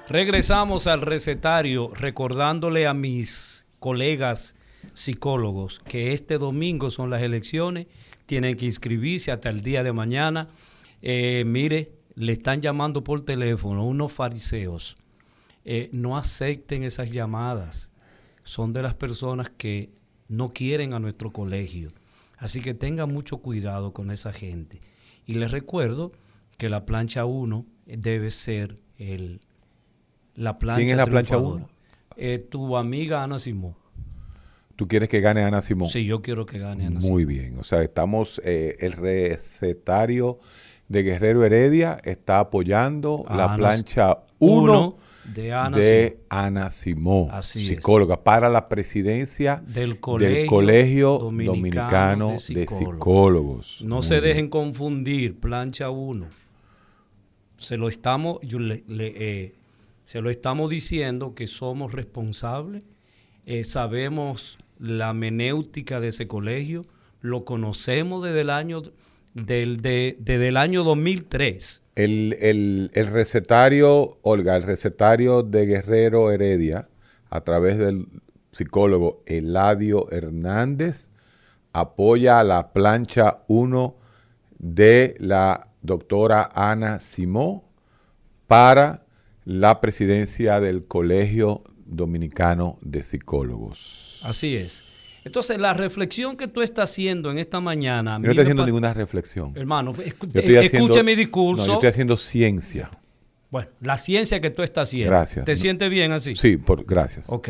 Regresamos 0.09 0.87
al 0.87 0.99
recetario 1.03 1.89
recordándole 1.93 2.85
a 2.85 2.93
mis 2.93 3.65
colegas 3.79 4.57
psicólogos 4.93 5.79
que 5.79 6.11
este 6.11 6.37
domingo 6.37 6.91
son 6.91 7.09
las 7.09 7.21
elecciones, 7.21 7.87
tienen 8.25 8.57
que 8.57 8.65
inscribirse 8.65 9.31
hasta 9.31 9.47
el 9.47 9.61
día 9.61 9.83
de 9.83 9.93
mañana. 9.93 10.49
Eh, 11.01 11.43
mire, 11.45 11.93
le 12.15 12.33
están 12.33 12.61
llamando 12.61 13.05
por 13.05 13.21
teléfono 13.21 13.85
unos 13.85 14.11
fariseos. 14.11 14.97
Eh, 15.63 15.89
no 15.93 16.17
acepten 16.17 16.83
esas 16.83 17.09
llamadas. 17.09 17.90
Son 18.43 18.71
de 18.71 18.81
las 18.81 18.93
personas 18.95 19.49
que 19.49 19.89
no 20.29 20.51
quieren 20.53 20.93
a 20.93 20.99
nuestro 20.99 21.31
colegio. 21.31 21.89
Así 22.37 22.61
que 22.61 22.73
tengan 22.73 23.11
mucho 23.13 23.37
cuidado 23.37 23.93
con 23.93 24.09
esa 24.11 24.33
gente. 24.33 24.79
Y 25.27 25.35
les 25.35 25.51
recuerdo 25.51 26.11
que 26.57 26.69
la 26.69 26.85
plancha 26.85 27.25
1 27.25 27.65
debe 27.85 28.31
ser 28.31 28.75
el, 28.97 29.39
la 30.35 30.57
plancha 30.57 30.79
¿Quién 30.79 30.89
es 30.91 30.97
la 30.97 31.05
plancha 31.05 31.35
triunfadora. 31.35 31.63
uno? 31.65 31.69
Eh, 32.17 32.39
tu 32.49 32.77
amiga 32.77 33.23
Ana 33.23 33.39
Simón. 33.39 33.75
¿Tú 34.75 34.87
quieres 34.87 35.09
que 35.09 35.21
gane 35.21 35.43
Ana 35.43 35.61
Simón? 35.61 35.89
Sí, 35.89 36.05
yo 36.05 36.21
quiero 36.23 36.45
que 36.47 36.57
gane 36.57 36.87
Ana 36.87 36.99
Simón. 36.99 37.13
Muy 37.13 37.25
bien. 37.25 37.59
O 37.59 37.63
sea, 37.63 37.83
estamos, 37.83 38.41
eh, 38.43 38.75
el 38.79 38.93
recetario 38.93 40.39
de 40.87 41.03
Guerrero 41.03 41.43
Heredia 41.45 41.97
está 42.03 42.39
apoyando 42.39 43.23
A 43.27 43.35
la 43.37 43.45
Ana- 43.45 43.55
plancha 43.55 44.17
Uno 44.39 44.63
1 44.95 44.97
de 45.25 45.53
Ana 45.53 45.77
de 45.77 46.17
Simón. 46.71 47.29
Ana 47.29 47.39
es. 47.39 47.45
psicóloga, 47.45 48.23
para 48.23 48.49
la 48.49 48.67
presidencia 48.69 49.63
Del 49.67 49.99
Colegio 49.99 50.35
del 50.37 50.47
Colegio 50.47 51.17
Dominicano 51.19 51.55
Dominicano, 51.55 52.27
de 52.47 52.53
de, 52.61 52.67
Psicólogos. 52.67 53.83
No 53.85 53.95
Muy 53.97 54.03
se 54.03 54.15
bien. 54.15 54.23
dejen 54.25 54.49
confundir, 54.49 55.39
plancha 55.39 55.89
1. 55.89 56.27
Se 57.57 57.77
lo 57.77 57.87
estamos, 57.87 58.39
yo 58.41 58.59
le- 58.59 58.83
le, 58.87 59.13
eh, 59.45 59.53
se 60.05 60.21
lo 60.21 60.29
estamos 60.29 60.69
diciendo 60.69 61.35
que 61.35 61.47
somos 61.47 61.91
responsables, 61.91 62.83
eh, 63.45 63.63
sabemos 63.63 64.57
la 64.79 65.13
menéutica 65.13 65.99
de 65.99 66.07
ese 66.07 66.27
colegio, 66.27 66.81
lo 67.21 67.45
conocemos 67.45 68.23
desde 68.23 68.41
el 68.41 68.49
año 68.49 68.81
del, 69.33 69.81
de- 69.81 70.17
desde 70.19 70.47
el 70.49 70.57
año 70.57 70.83
2003. 70.83 71.83
El, 71.95 72.37
el- 72.39 72.91
el 72.93 73.07
recetario, 73.07 74.17
Olga, 74.21 74.55
el 74.55 74.63
recetario 74.63 75.43
de 75.43 75.65
Guerrero 75.65 76.31
Heredia, 76.31 76.89
a 77.29 77.41
través 77.41 77.77
del 77.77 78.07
psicólogo 78.51 79.23
Eladio 79.25 80.11
Hernández, 80.11 81.09
apoya 81.73 82.39
a 82.39 82.43
la 82.43 82.73
plancha 82.73 83.43
1 83.47 83.95
de 84.59 85.15
la 85.19 85.69
doctora 85.81 86.49
Ana 86.53 86.99
Simó 86.99 87.69
para 88.47 89.05
la 89.45 89.79
presidencia 89.81 90.59
del 90.59 90.85
Colegio 90.85 91.63
Dominicano 91.85 92.77
de 92.81 93.03
Psicólogos. 93.03 94.21
Así 94.25 94.55
es. 94.55 94.83
Entonces, 95.23 95.59
la 95.59 95.73
reflexión 95.73 96.35
que 96.35 96.47
tú 96.47 96.61
estás 96.61 96.89
haciendo 96.91 97.29
en 97.31 97.37
esta 97.37 97.59
mañana... 97.59 98.13
Yo 98.15 98.19
no 98.23 98.29
estoy 98.31 98.41
haciendo 98.43 98.65
ninguna 98.65 98.93
reflexión. 98.93 99.53
Hermano, 99.55 99.93
escu- 99.93 100.03
escuche 100.33 100.57
haciendo- 100.59 101.03
mi 101.03 101.15
discurso. 101.15 101.61
No, 101.63 101.67
yo 101.67 101.73
estoy 101.75 101.89
haciendo 101.89 102.17
ciencia. 102.17 102.89
Bueno, 103.51 103.69
la 103.81 103.97
ciencia 103.97 104.41
que 104.41 104.49
tú 104.49 104.63
estás 104.63 104.89
haciendo. 104.89 105.11
Gracias. 105.11 105.45
¿Te 105.45 105.51
No. 105.53 105.55
sientes 105.57 105.89
bien 105.89 106.11
así? 106.11 106.33
Sí, 106.35 106.57
por, 106.57 106.85
gracias. 106.85 107.29
Ok. 107.29 107.49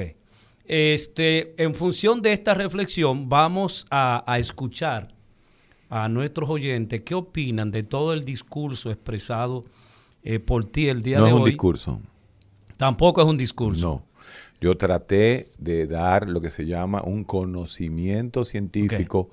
Este, 0.65 1.53
en 1.61 1.73
función 1.75 2.21
de 2.21 2.33
esta 2.33 2.53
reflexión, 2.53 3.29
vamos 3.29 3.85
a, 3.89 4.23
a 4.31 4.37
escuchar 4.39 5.09
a 5.89 6.07
nuestros 6.07 6.49
oyentes 6.49 7.01
qué 7.03 7.13
opinan 7.15 7.71
de 7.71 7.83
todo 7.83 8.13
el 8.13 8.23
discurso 8.23 8.91
expresado 8.91 9.61
eh, 10.23 10.39
por 10.39 10.65
ti 10.65 10.87
el 10.87 11.01
día 11.01 11.17
No 11.17 11.23
de 11.25 11.29
es 11.31 11.35
un 11.35 11.41
hoy. 11.43 11.49
discurso. 11.49 11.99
Tampoco 12.77 13.21
es 13.21 13.27
un 13.27 13.37
discurso. 13.37 13.85
No. 13.87 14.10
Yo 14.61 14.77
traté 14.77 15.49
de 15.57 15.87
dar 15.87 16.29
lo 16.29 16.39
que 16.39 16.51
se 16.51 16.67
llama 16.67 17.01
un 17.03 17.23
conocimiento 17.23 18.45
científico 18.45 19.29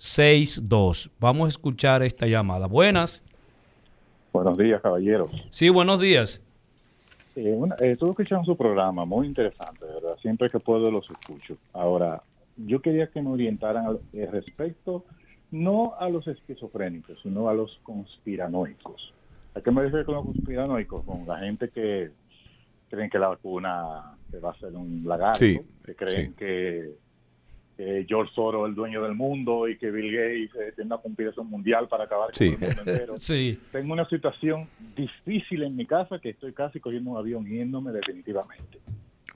1-833-380-0062. 0.00 1.10
Vamos 1.18 1.46
a 1.46 1.48
escuchar 1.48 2.02
esta 2.02 2.26
llamada. 2.26 2.66
Buenas. 2.66 3.22
Buenos 4.32 4.56
días, 4.58 4.80
caballeros. 4.80 5.30
Sí, 5.50 5.68
buenos 5.70 6.00
días. 6.00 6.40
Eh, 7.36 7.52
una- 7.52 7.76
estuve 7.76 8.10
escuchando 8.10 8.44
su 8.44 8.56
programa, 8.56 9.04
muy 9.04 9.26
interesante, 9.26 9.84
¿verdad? 9.86 10.16
Siempre 10.20 10.50
que 10.50 10.58
puedo 10.58 10.90
los 10.90 11.08
escucho. 11.10 11.56
Ahora, 11.72 12.20
yo 12.56 12.80
quería 12.82 13.06
que 13.08 13.22
me 13.22 13.30
orientaran 13.30 13.86
al 13.86 14.00
eh, 14.12 14.26
respecto, 14.30 15.04
no 15.50 15.94
a 15.98 16.08
los 16.08 16.26
esquizofrénicos, 16.26 17.18
sino 17.22 17.48
a 17.48 17.54
los 17.54 17.78
conspiranoicos. 17.82 19.12
¿A 19.54 19.60
qué 19.60 19.70
me 19.70 19.82
refiero 19.82 20.06
con 20.06 20.14
los 20.16 20.24
conspiranoicos? 20.26 21.04
Con 21.04 21.26
la 21.26 21.38
gente 21.38 21.68
que 21.70 22.10
creen 22.88 23.10
que 23.10 23.18
la 23.18 23.28
vacuna 23.28 24.16
se 24.30 24.38
va 24.40 24.50
a 24.50 24.52
hacer 24.52 24.72
un 24.74 25.02
lagarto, 25.06 25.38
Sí, 25.38 25.60
que 25.84 25.94
creen 25.94 26.30
sí. 26.32 26.36
que, 26.36 26.90
que 27.80 28.04
George 28.06 28.30
Soros 28.34 28.60
es 28.62 28.66
el 28.68 28.74
dueño 28.74 29.02
del 29.02 29.14
mundo 29.14 29.66
y 29.66 29.78
que 29.78 29.90
Bill 29.90 30.12
Gates 30.12 30.50
eh, 30.54 30.72
tiene 30.74 30.88
una 30.88 30.98
conspiración 30.98 31.46
mundial 31.48 31.88
para 31.88 32.04
acabar 32.04 32.26
con 32.26 32.34
Sí. 32.34 32.48
el 32.48 32.58
mundo 32.76 32.82
entero. 32.92 33.14
Sí. 33.16 33.58
Tengo 33.72 33.92
una 33.94 34.04
situación 34.04 34.66
difícil 34.94 35.62
en 35.62 35.76
mi 35.76 35.86
casa 35.86 36.18
que 36.18 36.28
estoy 36.30 36.52
casi 36.52 36.78
cogiendo 36.78 37.10
un 37.12 37.16
avión 37.16 37.46
yéndome 37.46 37.90
definitivamente. 37.92 38.78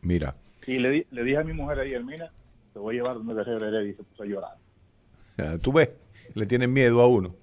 Mira, 0.03 0.35
Y 0.67 0.79
le, 0.79 0.91
di- 0.91 1.07
le 1.11 1.25
dije 1.25 1.39
a 1.39 1.45
mi 1.45 1.55
mujer 1.55 1.79
ayer, 1.79 2.05
mira, 2.05 2.31
te 2.75 2.79
voy 2.79 2.97
a 2.97 2.99
llevar 2.99 3.17
donde 3.17 3.33
Guerrero 3.35 3.67
Heredia", 3.67 3.91
y 3.91 3.95
se 3.95 4.03
puso 4.03 4.23
a 4.23 4.27
llorar. 4.27 4.57
tú 5.63 5.73
ves, 5.73 5.89
le 6.35 6.45
tienen 6.45 6.71
miedo 6.73 7.01
a 7.01 7.07
uno. 7.09 7.35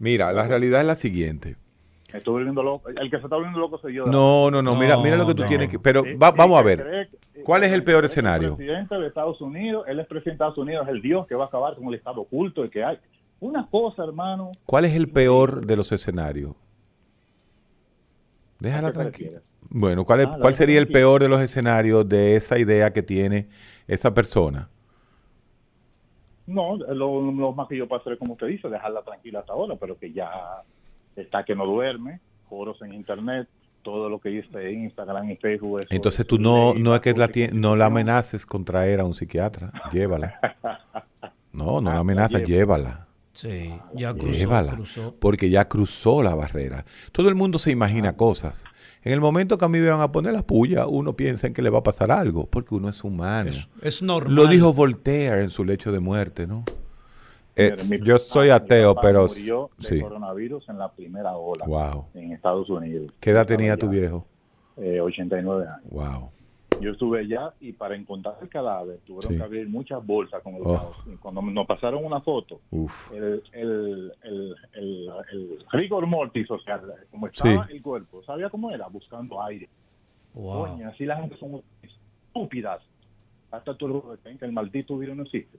Mira, 0.00 0.32
la 0.32 0.48
realidad 0.48 0.80
es 0.80 0.86
la 0.88 0.96
siguiente. 0.96 1.54
Me 2.14 2.18
estoy 2.18 2.32
volviendo 2.34 2.62
loco. 2.62 2.88
El 2.90 3.10
que 3.10 3.16
se 3.18 3.24
está 3.24 3.34
volviendo 3.34 3.58
loco 3.58 3.76
soy 3.78 3.94
yo. 3.94 4.04
No, 4.04 4.48
no, 4.48 4.62
no, 4.62 4.76
mira, 4.76 4.96
mira 4.98 5.16
lo 5.16 5.26
que 5.26 5.34
tú 5.34 5.42
No, 5.42 5.48
tienes 5.48 5.68
que... 5.68 5.80
Pero 5.80 6.04
Sí, 6.04 6.14
va- 6.14 6.30
sí, 6.30 6.34
vamos 6.38 6.60
a 6.60 6.62
ver. 6.62 7.10
¿Cuál 7.42 7.64
es 7.64 7.72
el 7.72 7.82
peor 7.82 8.04
escenario? 8.04 8.50
El 8.50 8.54
presidente 8.54 8.94
de 8.94 9.06
Estados 9.08 9.40
Unidos, 9.40 9.84
él 9.88 9.98
es 9.98 10.06
presidente 10.06 10.30
de 10.30 10.34
Estados 10.34 10.58
Unidos, 10.58 10.86
es 10.86 10.94
el 10.94 11.02
Dios 11.02 11.26
que 11.26 11.34
va 11.34 11.42
a 11.42 11.46
acabar 11.48 11.74
con 11.74 11.88
el 11.88 11.94
Estado 11.94 12.20
oculto 12.20 12.64
y 12.64 12.70
que 12.70 12.84
hay. 12.84 13.00
Una 13.40 13.68
cosa, 13.68 14.04
hermano. 14.04 14.52
¿Cuál 14.64 14.84
es 14.84 14.94
el 14.94 15.10
peor 15.10 15.66
de 15.66 15.74
los 15.74 15.90
escenarios? 15.90 16.54
Déjala 18.60 18.86
¿A 18.86 18.92
qué 18.92 18.96
te 18.98 19.02
tranquila. 19.02 19.40
Bueno, 19.70 20.04
¿cuál, 20.04 20.20
es- 20.20 20.28
Ah, 20.30 20.38
cuál 20.40 20.54
sería 20.54 20.78
el 20.78 20.86
peor 20.86 21.20
de 21.20 21.28
los 21.28 21.40
escenarios 21.40 22.08
de 22.08 22.36
esa 22.36 22.60
idea 22.60 22.92
que 22.92 23.02
tiene 23.02 23.48
esa 23.88 24.14
persona? 24.14 24.68
No, 26.46 26.76
lo, 26.76 27.32
lo 27.32 27.52
más 27.54 27.66
que 27.66 27.76
yo 27.76 27.88
puedo 27.88 28.00
hacer 28.00 28.12
es 28.12 28.18
como 28.20 28.34
usted 28.34 28.46
dice, 28.46 28.68
dejarla 28.68 29.02
tranquila 29.02 29.40
hasta 29.40 29.52
ahora, 29.52 29.74
pero 29.74 29.98
que 29.98 30.12
ya 30.12 30.30
está 31.16 31.44
que 31.44 31.54
no 31.54 31.66
duerme, 31.66 32.20
foros 32.48 32.80
en 32.82 32.94
internet, 32.94 33.48
todo 33.82 34.08
lo 34.08 34.18
que 34.18 34.30
dice 34.30 34.72
Instagram 34.72 35.30
y 35.30 35.36
Facebook. 35.36 35.80
eso 35.80 35.88
Entonces 35.90 36.26
tú 36.26 36.38
no, 36.38 36.74
no 36.74 36.94
es 36.94 37.00
que 37.00 37.12
la, 37.12 37.28
no 37.52 37.76
la 37.76 37.86
amenaces 37.86 38.46
con 38.46 38.64
traer 38.64 39.00
a 39.00 39.04
un 39.04 39.14
psiquiatra, 39.14 39.72
llévala. 39.92 40.38
No, 41.52 41.80
no 41.80 41.92
la 41.92 42.00
amenazas, 42.00 42.40
llevo. 42.40 42.48
llévala. 42.48 43.06
Sí, 43.32 43.72
ya 43.94 44.12
cruzó, 44.12 44.32
Llévala, 44.32 44.72
cruzó. 44.72 45.14
porque 45.20 45.50
ya 45.50 45.68
cruzó 45.68 46.20
la 46.22 46.34
barrera. 46.34 46.84
Todo 47.12 47.28
el 47.28 47.36
mundo 47.36 47.60
se 47.60 47.70
imagina 47.70 48.16
cosas. 48.16 48.64
En 49.02 49.12
el 49.12 49.20
momento 49.20 49.56
que 49.56 49.64
a 49.64 49.68
mí 49.68 49.78
me 49.78 49.88
van 49.88 50.00
a 50.00 50.10
poner 50.10 50.32
la 50.32 50.42
puya, 50.44 50.86
uno 50.88 51.14
piensa 51.14 51.46
en 51.46 51.52
que 51.54 51.62
le 51.62 51.70
va 51.70 51.78
a 51.78 51.82
pasar 51.84 52.10
algo, 52.10 52.46
porque 52.50 52.74
uno 52.74 52.88
es 52.88 53.04
humano. 53.04 53.50
Es, 53.50 53.68
es 53.82 54.02
normal. 54.02 54.34
Lo 54.34 54.46
dijo 54.48 54.72
Voltaire 54.72 55.42
en 55.42 55.50
su 55.50 55.64
lecho 55.64 55.92
de 55.92 56.00
muerte, 56.00 56.46
¿no? 56.48 56.64
Eh, 57.56 57.74
yo 58.02 58.18
soy 58.18 58.50
ateo, 58.50 58.94
pero 58.96 59.26
murió 59.28 59.70
de 59.78 59.86
sí. 59.86 60.00
coronavirus 60.00 60.68
en 60.68 60.78
la 60.78 60.90
primera 60.90 61.36
ola 61.36 61.64
Wow. 61.66 62.06
en 62.14 62.32
Estados 62.32 62.68
Unidos. 62.68 63.12
¿Qué 63.20 63.30
edad 63.30 63.46
tenía 63.46 63.76
tu 63.76 63.86
allá, 63.88 64.00
viejo? 64.00 64.26
eh, 64.76 65.00
89 65.00 65.66
años. 65.68 65.90
Wow. 65.90 66.30
Yo 66.80 66.90
estuve 66.90 67.20
allá 67.20 67.54
y 67.60 67.72
para 67.72 67.94
encontrar 67.94 68.34
el 68.42 68.48
cadáver 68.48 68.98
tuvieron 69.06 69.30
Sí. 69.30 69.36
que 69.38 69.42
abrir 69.44 69.68
muchas 69.68 70.04
bolsas 70.04 70.42
con 70.42 70.56
el 70.56 70.62
Oh. 70.64 70.92
cuando 71.20 71.40
nos 71.42 71.66
pasaron 71.68 72.04
una 72.04 72.20
foto, 72.20 72.60
Uf. 72.72 73.12
el, 73.12 73.40
el, 73.52 74.12
el, 74.24 74.56
el, 74.74 75.08
el 75.32 75.64
rigor 75.70 76.04
mortis, 76.08 76.50
o 76.50 76.58
sea, 76.58 76.80
como 77.12 77.28
estaba 77.28 77.66
Sí. 77.68 77.74
el 77.74 77.80
cuerpo, 77.82 78.24
¿sabía 78.24 78.50
cómo 78.50 78.72
era? 78.72 78.88
Buscando 78.88 79.40
aire. 79.44 79.68
Wow. 80.34 80.66
Coño, 80.66 80.88
así 80.88 81.04
la 81.04 81.16
gente 81.20 81.36
son 81.36 81.62
estúpidas. 81.80 82.82
Hasta 83.52 83.76
tú 83.76 84.02
el 84.40 84.50
maldito 84.52 84.98
virus 84.98 85.16
no 85.16 85.22
existe. 85.22 85.56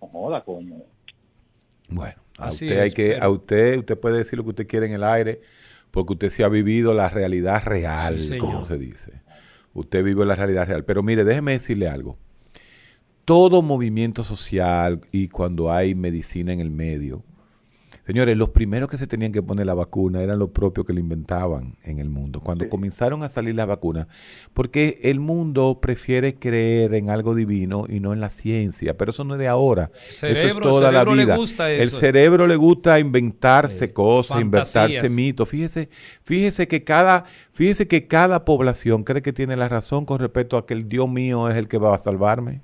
No 0.00 0.06
joda, 0.06 0.44
coño. 0.44 0.76
Bueno, 1.94 2.16
a 2.38 2.46
Así 2.46 2.66
usted 2.66 2.80
hay 2.80 2.90
que, 2.90 3.08
pero- 3.12 3.24
a 3.24 3.28
usted, 3.30 3.78
usted 3.78 3.98
puede 3.98 4.18
decir 4.18 4.36
lo 4.38 4.44
que 4.44 4.50
usted 4.50 4.66
quiere 4.66 4.86
en 4.86 4.92
el 4.92 5.04
aire, 5.04 5.40
porque 5.90 6.14
usted 6.14 6.30
sí 6.30 6.42
ha 6.42 6.48
vivido 6.48 6.94
la 6.94 7.08
realidad 7.08 7.62
real, 7.64 8.20
Sí, 8.20 8.38
como 8.38 8.64
se 8.64 8.78
dice. 8.78 9.22
Usted 9.74 10.04
vive 10.04 10.24
la 10.26 10.34
realidad 10.36 10.66
real. 10.66 10.84
Pero 10.84 11.02
mire, 11.02 11.24
déjeme 11.24 11.52
decirle 11.52 11.88
algo. 11.88 12.18
Todo 13.24 13.62
movimiento 13.62 14.24
social 14.24 15.00
y 15.12 15.28
cuando 15.28 15.72
hay 15.72 15.94
medicina 15.94 16.52
en 16.52 16.60
el 16.60 16.70
medio, 16.70 17.24
señores, 18.06 18.36
los 18.36 18.50
primeros 18.50 18.88
que 18.88 18.96
se 18.96 19.06
tenían 19.06 19.32
que 19.32 19.42
poner 19.42 19.66
la 19.66 19.74
vacuna 19.74 20.22
eran 20.22 20.38
los 20.38 20.50
propios 20.50 20.86
que 20.86 20.92
la 20.92 21.00
inventaban 21.00 21.76
en 21.84 21.98
el 21.98 22.08
mundo. 22.08 22.40
Cuando 22.40 22.68
comenzaron 22.68 23.22
a 23.22 23.28
salir 23.28 23.54
las 23.54 23.66
vacunas, 23.66 24.06
porque 24.54 25.00
el 25.02 25.20
mundo 25.20 25.78
prefiere 25.80 26.34
creer 26.34 26.94
en 26.94 27.10
algo 27.10 27.34
divino 27.34 27.86
y 27.88 28.00
no 28.00 28.12
en 28.12 28.20
la 28.20 28.28
ciencia, 28.28 28.96
pero 28.96 29.10
eso 29.10 29.24
no 29.24 29.34
es 29.34 29.40
de 29.40 29.48
ahora. 29.48 29.90
eso 30.08 30.26
es 30.26 30.58
toda 30.58 30.92
la 30.92 31.00
cerebro 31.00 31.14
le 31.14 31.24
vida. 31.24 31.68
El 31.68 31.90
cerebro 31.90 32.46
le 32.46 32.56
gusta 32.56 32.98
inventarse 32.98 33.92
cosas, 33.92 34.40
fantasías. 34.40 34.84
inventarse 34.88 35.08
mitos. 35.08 35.48
Fíjese, 35.48 35.88
fíjese 36.22 36.68
que 36.68 36.84
cada, 36.84 37.24
fíjese 37.52 37.86
que 37.86 38.06
cada 38.06 38.44
población 38.44 39.04
cree 39.04 39.22
que 39.22 39.32
tiene 39.32 39.56
la 39.56 39.68
razón 39.68 40.04
con 40.04 40.18
respecto 40.18 40.56
a 40.56 40.66
que 40.66 40.74
el 40.74 40.88
Dios 40.88 41.08
mío 41.08 41.48
es 41.48 41.56
el 41.56 41.68
que 41.68 41.78
va 41.78 41.94
a 41.94 41.98
salvarme. 41.98 42.62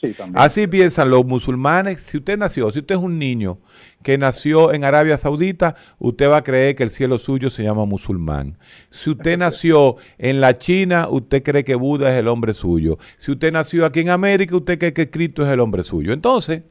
Sí, 0.00 0.12
también. 0.12 0.38
Así 0.38 0.66
piensan 0.66 1.10
los 1.10 1.24
musulmanes. 1.24 2.02
Si 2.02 2.18
usted 2.18 2.38
nació, 2.38 2.70
si 2.70 2.80
usted 2.80 2.96
es 2.96 3.00
un 3.00 3.18
niño 3.18 3.58
que 4.02 4.18
nació 4.18 4.72
en 4.72 4.84
Arabia 4.84 5.18
Saudita, 5.18 5.74
usted 5.98 6.28
va 6.28 6.38
a 6.38 6.42
creer 6.42 6.76
que 6.76 6.82
el 6.82 6.90
cielo 6.90 7.18
suyo 7.18 7.50
se 7.50 7.62
llama 7.64 7.86
musulmán. 7.86 8.58
Si 8.90 9.10
usted 9.10 9.38
nació 9.38 9.96
en 10.18 10.40
la 10.40 10.54
China, 10.54 11.08
usted 11.10 11.42
cree 11.42 11.64
que 11.64 11.74
Buda 11.74 12.12
es 12.12 12.20
el 12.20 12.28
hombre 12.28 12.54
suyo. 12.54 12.98
Si 13.16 13.32
usted 13.32 13.52
nació 13.52 13.86
aquí 13.86 14.00
en 14.00 14.10
América, 14.10 14.54
usted 14.54 14.78
cree 14.78 14.92
que 14.92 15.10
Cristo 15.10 15.44
es 15.44 15.52
el 15.52 15.60
hombre 15.60 15.82
suyo. 15.82 16.12
Entonces, 16.12 16.62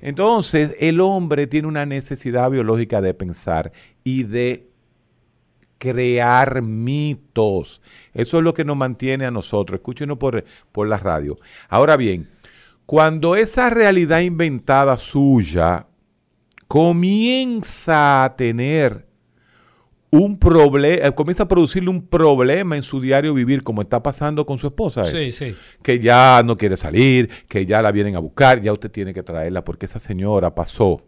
entonces 0.00 0.74
el 0.80 1.00
hombre 1.00 1.46
tiene 1.46 1.68
una 1.68 1.86
necesidad 1.86 2.50
biológica 2.50 3.00
de 3.00 3.14
pensar 3.14 3.70
y 4.02 4.24
de 4.24 4.72
crear 5.82 6.62
mitos. 6.62 7.82
Eso 8.14 8.38
es 8.38 8.44
lo 8.44 8.54
que 8.54 8.64
nos 8.64 8.76
mantiene 8.76 9.26
a 9.26 9.30
nosotros. 9.30 9.78
Escúchenos 9.78 10.16
por, 10.16 10.44
por 10.70 10.86
la 10.86 10.96
radio. 10.96 11.38
Ahora 11.68 11.96
bien, 11.96 12.28
cuando 12.92 13.36
esa 13.36 13.70
realidad 13.70 14.20
inventada 14.20 14.98
suya 14.98 15.86
comienza 16.68 18.22
a 18.22 18.36
tener 18.36 19.08
un 20.10 20.38
problema, 20.38 21.10
comienza 21.12 21.44
a 21.44 21.48
producirle 21.48 21.88
un 21.88 22.06
problema 22.06 22.76
en 22.76 22.82
su 22.82 23.00
diario 23.00 23.32
vivir, 23.32 23.62
como 23.62 23.80
está 23.80 24.02
pasando 24.02 24.44
con 24.44 24.58
su 24.58 24.66
esposa. 24.66 25.06
Sí, 25.06 25.32
sí. 25.32 25.54
Que 25.82 26.00
ya 26.00 26.42
no 26.44 26.58
quiere 26.58 26.76
salir, 26.76 27.30
que 27.48 27.64
ya 27.64 27.80
la 27.80 27.92
vienen 27.92 28.14
a 28.14 28.18
buscar, 28.18 28.60
ya 28.60 28.74
usted 28.74 28.90
tiene 28.90 29.14
que 29.14 29.22
traerla, 29.22 29.64
porque 29.64 29.86
esa 29.86 29.98
señora 29.98 30.54
pasó 30.54 31.02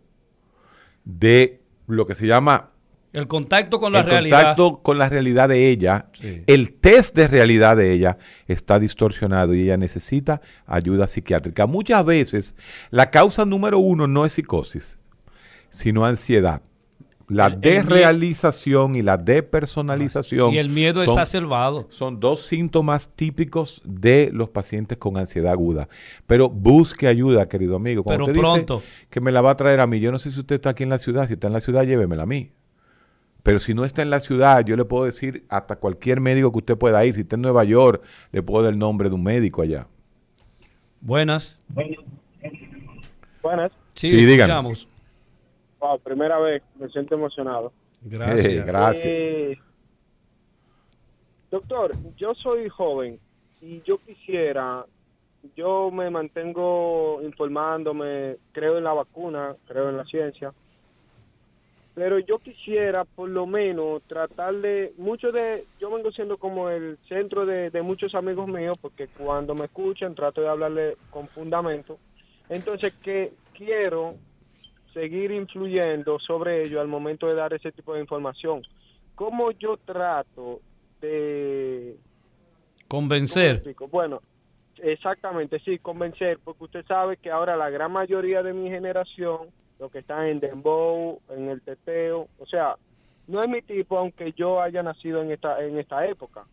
de 1.05 1.61
lo 1.87 2.07
que 2.07 2.15
se 2.15 2.27
llama 2.27 2.71
El 3.15 3.27
contacto 3.29 3.79
con 3.81 3.93
la 3.93 4.01
el 4.01 4.07
realidad. 4.07 4.39
contacto 4.57 4.83
con 4.83 4.99
la 4.99 5.09
realidad 5.09 5.49
de 5.49 5.71
ella, 5.71 6.09
Sí. 6.13 6.43
el 6.47 6.75
test 6.75 7.17
de 7.17 7.29
realidad 7.29 7.77
de 7.77 7.93
ella 7.93 8.19
está 8.49 8.79
distorsionado 8.79 9.55
y 9.55 9.63
ella 9.63 9.77
necesita 9.77 10.41
ayuda 10.67 11.07
psiquiátrica. 11.07 11.67
Muchas 11.67 12.05
veces 12.05 12.57
la 12.91 13.11
causa 13.11 13.45
número 13.47 13.79
uno 13.79 14.07
no 14.07 14.27
es 14.27 14.33
psicosis, 14.35 14.99
sino 15.71 16.05
ansiedad. 16.05 16.61
La 17.29 17.47
El- 17.47 17.55
el 17.55 17.61
desrealización 17.61 18.97
y 18.97 19.03
la 19.03 19.17
depersonalización 19.17 20.53
Y 20.53 20.59
el 20.59 20.69
miedo 20.69 21.03
son, 21.05 21.15
exacerbado. 21.15 21.87
son 21.91 22.19
dos 22.19 22.41
síntomas 22.47 23.09
típicos 23.17 23.81
de 23.85 24.31
los 24.33 24.51
pacientes 24.51 24.99
con 24.99 25.17
ansiedad 25.17 25.53
aguda. 25.53 25.89
Pero 26.27 26.51
busque 26.51 27.07
ayuda, 27.07 27.49
querido 27.49 27.77
amigo. 27.77 28.03
Cuando 28.03 28.27
Pero 28.27 28.41
usted 28.51 28.53
pronto. 28.67 28.77
dice 28.85 29.07
que 29.09 29.21
me 29.21 29.33
la 29.33 29.41
va 29.41 29.53
a 29.53 29.57
traer 29.57 29.81
a 29.81 29.87
mí, 29.87 30.01
yo 30.01 30.13
no 30.13 30.19
sé 30.19 30.31
si 30.31 30.41
usted 30.41 30.57
está 30.57 30.71
aquí 30.71 30.83
en 30.83 30.91
la 30.91 30.99
ciudad. 30.99 31.27
Si 31.27 31.35
está 31.35 31.47
en 31.47 31.53
la 31.55 31.61
ciudad, 31.61 31.85
llévemela 31.87 32.25
a 32.25 32.27
mí. 32.27 32.53
Pero 33.45 33.59
si 33.59 33.75
no 33.75 33.85
está 33.85 34.01
en 34.03 34.09
la 34.11 34.21
ciudad, 34.21 34.65
yo 34.65 34.75
le 34.75 34.85
puedo 34.87 35.05
decir 35.05 35.45
hasta 35.51 35.77
cualquier 35.77 36.19
médico 36.19 36.51
que 36.51 36.59
usted 36.59 36.79
pueda 36.79 37.05
ir. 37.05 37.13
Si 37.15 37.21
está 37.21 37.37
en 37.37 37.43
Nueva 37.43 37.63
York, 37.65 38.03
le 38.33 38.43
puedo 38.43 38.65
dar 38.65 38.73
el 38.73 38.79
nombre 38.79 39.09
de 39.11 39.15
un 39.15 39.23
médico 39.23 39.61
allá. 39.63 39.87
Buenas. 41.03 41.63
Buenas. 43.43 43.71
Sí, 43.95 44.09
Sí, 44.09 44.17
díganos. 44.25 44.65
escuchamos. 44.65 44.89
Wow, 45.79 45.99
primera 46.01 46.39
vez, 46.39 46.63
me 46.81 46.89
siento 46.89 47.15
emocionado. 47.15 47.71
Gracias. 48.03 48.47
Eh, 48.47 48.63
gracias. 48.67 49.05
Eh, 49.07 49.59
doctor, 51.51 51.93
yo 52.17 52.35
soy 52.35 52.69
joven 52.71 53.19
y 53.61 53.83
yo 53.83 53.99
quisiera, 53.99 54.87
yo 55.55 55.91
me 55.91 56.09
mantengo 56.09 57.21
informándome, 57.23 58.37
creo 58.53 58.79
en 58.79 58.85
la 58.85 58.95
vacuna, 58.95 59.55
creo 59.69 59.91
en 59.91 59.99
la 59.99 60.05
ciencia, 60.07 60.53
pero 61.95 62.19
yo 62.19 62.39
quisiera 62.39 63.05
por 63.05 63.29
lo 63.29 63.47
menos 63.47 64.03
tratar 64.03 64.55
de, 64.55 64.93
mucho 64.99 65.31
de, 65.31 65.65
yo 65.81 65.91
vengo 65.91 66.11
siendo 66.11 66.37
como 66.39 66.69
el 66.69 66.99
centro 67.09 67.47
de, 67.47 67.71
de 67.71 67.83
muchos 67.83 68.15
amigos 68.15 68.49
míos, 68.49 68.77
porque 68.81 69.07
cuando 69.09 69.55
me 69.55 69.67
escuchan 69.67 70.15
trato 70.15 70.41
de 70.41 70.49
hablarle 70.49 70.97
con 71.11 71.29
fundamento, 71.29 71.99
entonces 72.49 72.93
que 72.95 73.33
quiero 73.53 74.17
seguir 74.95 75.33
influyendo 75.33 76.19
sobre 76.21 76.63
ello 76.63 76.81
al 76.81 76.89
momento 76.89 77.27
de 77.27 77.35
dar 77.35 77.53
ese 77.53 77.73
tipo 77.73 77.95
de 77.95 78.01
información. 78.01 78.63
¿Cómo 79.15 79.51
yo 79.53 79.77
trato 79.77 80.61
de... 81.01 81.97
¿cómo 82.89 83.09
Convencer. 83.09 83.61
Bueno, 83.91 84.21
exactamente, 84.79 85.59
sí, 85.59 85.79
convencer, 85.79 86.39
porque 86.43 86.65
usted 86.65 86.87
sabe 86.87 87.17
que 87.17 87.31
ahora 87.31 87.57
la 87.57 87.71
gran 87.71 87.93
mayoría 87.93 88.43
de 88.43 88.53
mi 88.53 88.71
generación, 88.71 89.49
los 89.79 89.91
que 89.91 89.99
están 90.01 90.27
en 90.27 90.41
Dembow, 90.41 91.21
en 91.31 91.49
el 91.49 91.61
teteo, 91.63 92.29
o 92.39 92.47
sea, 92.47 92.77
no 93.27 93.43
es 93.43 93.49
mi 93.49 93.63
tipo, 93.63 93.99
aunque 93.99 94.33
yo 94.37 94.61
haya 94.61 94.83
nacido 94.83 95.23
en 95.23 95.31
esta, 95.33 95.63
en 95.65 95.79
esta 95.79 96.07
época. 96.07 96.45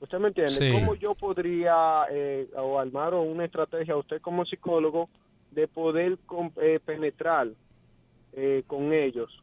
¿Usted 0.00 0.18
me 0.18 0.28
entiende? 0.28 0.52
Sí. 0.52 0.72
¿Cómo 0.74 0.94
yo 0.94 1.14
podría 1.14 2.02
eh, 2.10 2.46
o 2.58 2.78
armar 2.78 3.14
una 3.14 3.46
estrategia, 3.46 3.96
usted 3.96 4.20
como 4.20 4.44
psicólogo, 4.44 5.08
de 5.52 5.66
poder 5.68 6.18
eh, 6.60 6.78
penetrar 6.84 7.48
eh, 8.34 8.62
con 8.66 8.92
ellos 8.92 9.42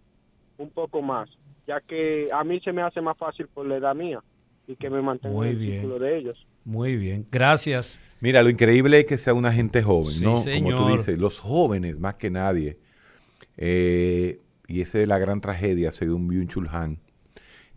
un 0.58 0.70
poco 0.70 1.01
más? 1.01 1.28
Ya 1.66 1.82
que 1.82 2.30
a 2.32 2.43
mí 2.43 2.60
se 2.60 2.72
me 2.72 2.84
hace 2.84 3.01
más 3.01 3.18
fácil 3.18 3.47
por 3.47 3.66
la 3.66 3.78
edad 3.78 3.95
mía 3.95 4.22
y 4.68 4.76
que 4.76 4.89
me 4.91 5.01
mantenga 5.01 5.34
Muy 5.36 5.47
en 5.47 5.54
el 5.54 5.60
bien. 5.60 5.82
círculo 5.82 5.99
de 5.99 6.18
ellos. 6.18 6.45
Muy 6.66 6.95
bien, 6.97 7.26
gracias. 7.32 8.01
Mira, 8.22 8.43
lo 8.43 8.49
increíble 8.49 8.99
es 8.99 9.06
que 9.06 9.18
sea 9.18 9.34
una 9.34 9.51
gente 9.51 9.82
joven, 9.82 10.12
Sí, 10.12 10.24
¿no? 10.24 10.32
Como 10.34 10.43
tú 10.43 10.84
señor. 10.84 10.91
dices, 10.91 11.18
los 11.18 11.39
jóvenes 11.39 11.99
más 11.99 12.16
que 12.16 12.30
nadie. 12.30 12.78
Eh, 13.58 14.39
y 14.68 14.82
esa 14.82 14.99
es 14.99 15.08
la 15.08 15.20
gran 15.20 15.41
tragedia, 15.41 15.91
según 15.91 16.30
Byung-Chul 16.30 16.70
Han, 16.72 16.99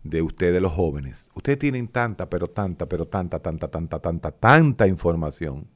de 0.03 0.21
ustedes 0.21 0.61
los 0.61 0.71
jóvenes. 0.71 1.31
Ustedes 1.35 1.59
tienen 1.59 1.87
tanta, 1.87 2.29
pero 2.29 2.47
tanta, 2.47 2.87
pero 2.87 3.07
tanta, 3.07 3.39
tanta, 3.39 3.69
tanta, 3.69 3.99
tanta, 3.99 4.31
tanta 4.31 4.87
información 4.87 5.67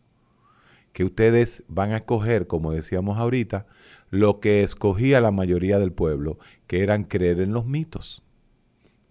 que 0.93 1.03
ustedes 1.03 1.63
van 1.67 1.91
a 1.91 1.97
escoger, 1.97 2.47
como 2.47 2.71
decíamos 2.71 3.17
ahorita, 3.17 3.65
lo 4.09 4.39
que 4.39 4.63
escogía 4.63 5.21
la 5.21 5.31
mayoría 5.31 5.79
del 5.79 5.93
pueblo, 5.93 6.37
que 6.67 6.83
eran 6.83 7.03
creer 7.03 7.39
en 7.39 7.53
los 7.53 7.65
mitos. 7.65 8.23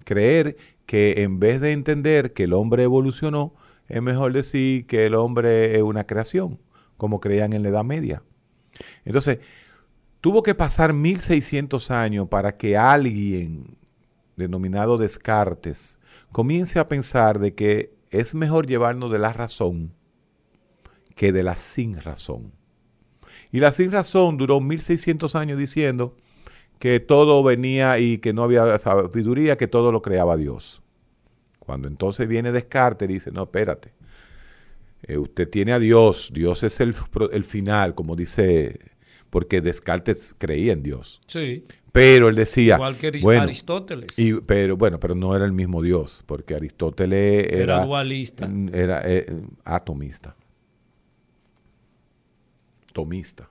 Creer 0.05 0.57
que 0.87 1.23
en 1.23 1.41
vez 1.41 1.61
de 1.61 1.73
entender 1.73 2.33
que 2.33 2.45
el 2.45 2.53
hombre 2.53 2.83
evolucionó, 2.83 3.55
es 3.89 4.03
mejor 4.03 4.33
decir 4.33 4.87
que 4.87 5.07
el 5.07 5.15
hombre 5.15 5.77
es 5.77 5.83
una 5.83 6.05
creación, 6.05 6.61
como 6.97 7.21
creían 7.21 7.53
en 7.53 7.63
la 7.63 7.71
Edad 7.71 7.85
Media. 7.85 8.23
Entonces, 9.05 9.39
tuvo 10.21 10.43
que 10.43 10.55
pasar 10.55 10.93
1600 10.93 11.91
años 11.91 12.29
para 12.29 12.57
que 12.57 12.77
alguien 12.77 13.77
denominado 14.37 14.97
Descartes 14.97 16.01
comience 16.33 16.79
a 16.79 16.87
pensar 16.87 17.39
de 17.39 17.55
que 17.55 17.95
es 18.11 18.35
mejor 18.35 18.67
llevarnos 18.67 19.11
de 19.11 19.19
la 19.19 19.33
razón 19.33 19.93
que 21.15 21.33
de 21.33 21.43
la 21.43 21.57
sin 21.57 22.01
razón. 22.01 22.53
Y 23.53 23.61
la 23.61 23.73
sin 23.73 23.93
razón 23.93 24.37
duró 24.37 24.61
1600 24.61 25.35
años 25.37 25.59
diciendo 25.59 26.17
que 26.79 26.99
todo 26.99 27.43
venía 27.43 27.99
y 27.99 28.19
que 28.19 28.33
no 28.33 28.43
había 28.43 28.79
sabiduría, 28.79 29.57
que 29.57 29.69
todo 29.69 29.93
lo 29.93 30.01
creaba 30.01 30.37
Dios. 30.37 30.83
Cuando 31.59 31.89
entonces 31.89 32.27
viene 32.27 32.53
Descartes 32.53 33.09
y 33.09 33.13
dice, 33.13 33.31
no, 33.31 33.43
espérate, 33.43 33.93
eh, 35.03 35.19
usted 35.19 35.49
tiene 35.49 35.73
a 35.73 35.79
Dios, 35.79 36.31
Dios 36.33 36.63
es 36.63 36.81
el, 36.81 36.95
el 37.33 37.45
final, 37.45 37.95
como 37.95 38.17
dice, 38.17 38.90
porque 39.31 39.61
Descartes 39.61 40.35
creía 40.37 40.73
en 40.73 40.83
Dios. 40.83 41.21
Sí, 41.27 41.65
Pero 41.93 42.29
él 42.29 42.35
decía, 42.35 42.75
igual 42.75 42.97
que 42.97 43.11
bueno, 43.23 43.43
Aristóteles. 43.43 44.19
y, 44.19 44.35
pero 44.41 44.77
bueno, 44.77 45.01
pero 45.01 45.15
no 45.15 45.35
era 45.35 45.45
el 45.45 45.53
mismo 45.53 45.83
Dios, 45.83 46.23
porque 46.27 46.55
Aristóteles 46.55 47.47
era, 47.49 47.63
Era 47.63 47.85
dualista. 47.85 48.49
era 48.73 49.03
eh, 49.05 49.27
atomista. 49.65 50.37
Tomista. 52.93 53.49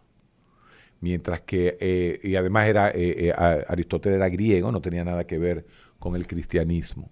Mientras 1.01 1.41
que, 1.41 1.77
eh, 1.79 2.19
y 2.23 2.35
además 2.35 2.67
era, 2.67 2.89
eh, 2.89 3.27
eh, 3.29 3.33
Aristóteles 3.67 4.17
era 4.17 4.27
griego, 4.27 4.71
no 4.71 4.81
tenía 4.81 5.05
nada 5.05 5.25
que 5.25 5.37
ver 5.37 5.65
con 5.97 6.15
el 6.15 6.27
cristianismo. 6.27 7.09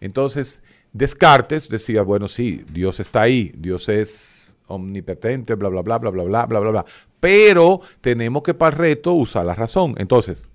Entonces, 0.00 0.64
Descartes 0.92 1.68
decía, 1.68 2.02
bueno, 2.02 2.26
sí, 2.26 2.64
Dios 2.72 2.98
está 2.98 3.22
ahí, 3.22 3.52
Dios 3.56 3.88
es 3.88 4.56
omnipotente, 4.66 5.54
bla, 5.54 5.68
bla, 5.68 5.82
bla, 5.82 5.98
bla, 5.98 6.10
bla, 6.10 6.24
bla, 6.24 6.46
bla, 6.46 6.60
bla, 6.60 6.70
bla. 6.70 6.84
Pero 7.22 7.80
tenemos 8.00 8.42
que 8.42 8.52
para 8.52 8.74
el 8.74 8.80
reto 8.80 9.12
usar 9.12 9.46
la 9.46 9.54
razón. 9.54 9.94
Entonces, 9.98 10.48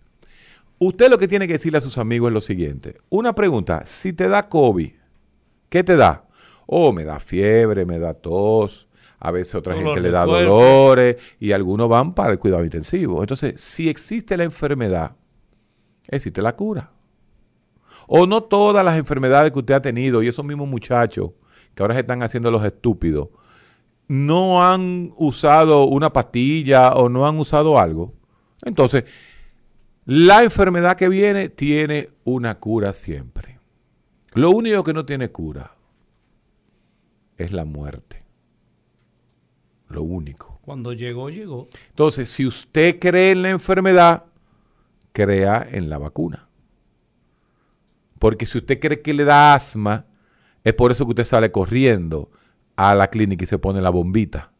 usted 0.79 1.09
lo 1.09 1.17
que 1.17 1.29
tiene 1.29 1.47
que 1.47 1.53
decirle 1.53 1.77
a 1.77 1.81
sus 1.81 1.97
amigos 1.97 2.27
es 2.27 2.33
lo 2.33 2.41
siguiente. 2.41 2.97
Una 3.07 3.33
pregunta, 3.33 3.85
si 3.85 4.11
te 4.11 4.27
da 4.27 4.49
COVID, 4.49 4.91
¿qué 5.69 5.83
te 5.85 5.95
da? 5.95 6.27
Oh, 6.65 6.91
me 6.91 7.05
da 7.05 7.21
fiebre, 7.21 7.85
me 7.85 7.99
da 7.99 8.13
tos, 8.13 8.89
a 9.17 9.31
veces 9.31 9.55
otra 9.55 9.75
Dolor 9.75 9.93
gente 9.93 10.01
le 10.01 10.11
da 10.11 10.25
cuerpo. 10.25 10.51
dolores 10.51 11.15
y 11.39 11.53
algunos 11.53 11.87
van 11.87 12.13
para 12.13 12.33
el 12.33 12.39
cuidado 12.39 12.65
intensivo. 12.65 13.21
Entonces, 13.21 13.53
si 13.61 13.87
existe 13.87 14.35
la 14.35 14.43
enfermedad, 14.43 15.15
existe 16.09 16.41
la 16.41 16.53
cura. 16.57 16.91
O 18.07 18.27
no 18.27 18.43
todas 18.43 18.83
las 18.83 18.97
enfermedades 18.97 19.53
que 19.53 19.59
usted 19.59 19.73
ha 19.73 19.81
tenido 19.81 20.21
y 20.21 20.27
esos 20.27 20.43
mismos 20.43 20.67
muchachos 20.67 21.31
que 21.73 21.81
ahora 21.81 21.93
se 21.93 22.01
están 22.01 22.23
haciendo 22.23 22.51
los 22.51 22.65
estúpidos, 22.65 23.29
no 24.07 24.65
han 24.65 25.13
usado 25.17 25.85
una 25.85 26.13
pastilla 26.13 26.93
o 26.93 27.09
no 27.09 27.27
han 27.27 27.37
usado 27.39 27.79
algo. 27.79 28.13
Entonces, 28.63 29.03
la 30.05 30.43
enfermedad 30.43 30.95
que 30.95 31.09
viene 31.09 31.49
tiene 31.49 32.09
una 32.23 32.59
cura 32.59 32.93
siempre. 32.93 33.59
Lo 34.33 34.51
único 34.51 34.83
que 34.83 34.93
no 34.93 35.05
tiene 35.05 35.29
cura 35.29 35.75
es 37.37 37.51
la 37.51 37.65
muerte. 37.65 38.23
Lo 39.89 40.03
único. 40.03 40.59
Cuando 40.61 40.93
llegó, 40.93 41.29
llegó. 41.29 41.67
Entonces, 41.89 42.29
si 42.29 42.45
usted 42.45 42.99
cree 42.99 43.31
en 43.31 43.41
la 43.41 43.49
enfermedad, 43.49 44.25
crea 45.11 45.67
en 45.69 45.89
la 45.89 45.97
vacuna. 45.97 46.47
Porque 48.19 48.45
si 48.45 48.57
usted 48.57 48.79
cree 48.79 49.01
que 49.01 49.13
le 49.13 49.23
da 49.23 49.53
asma, 49.53 50.05
es 50.63 50.73
por 50.73 50.91
eso 50.91 51.05
que 51.05 51.11
usted 51.11 51.23
sale 51.25 51.51
corriendo 51.51 52.29
a 52.77 52.95
la 52.95 53.07
clínica 53.09 53.43
y 53.43 53.47
se 53.47 53.59
pone 53.59 53.81
la 53.81 53.89
bombita. 53.89 54.51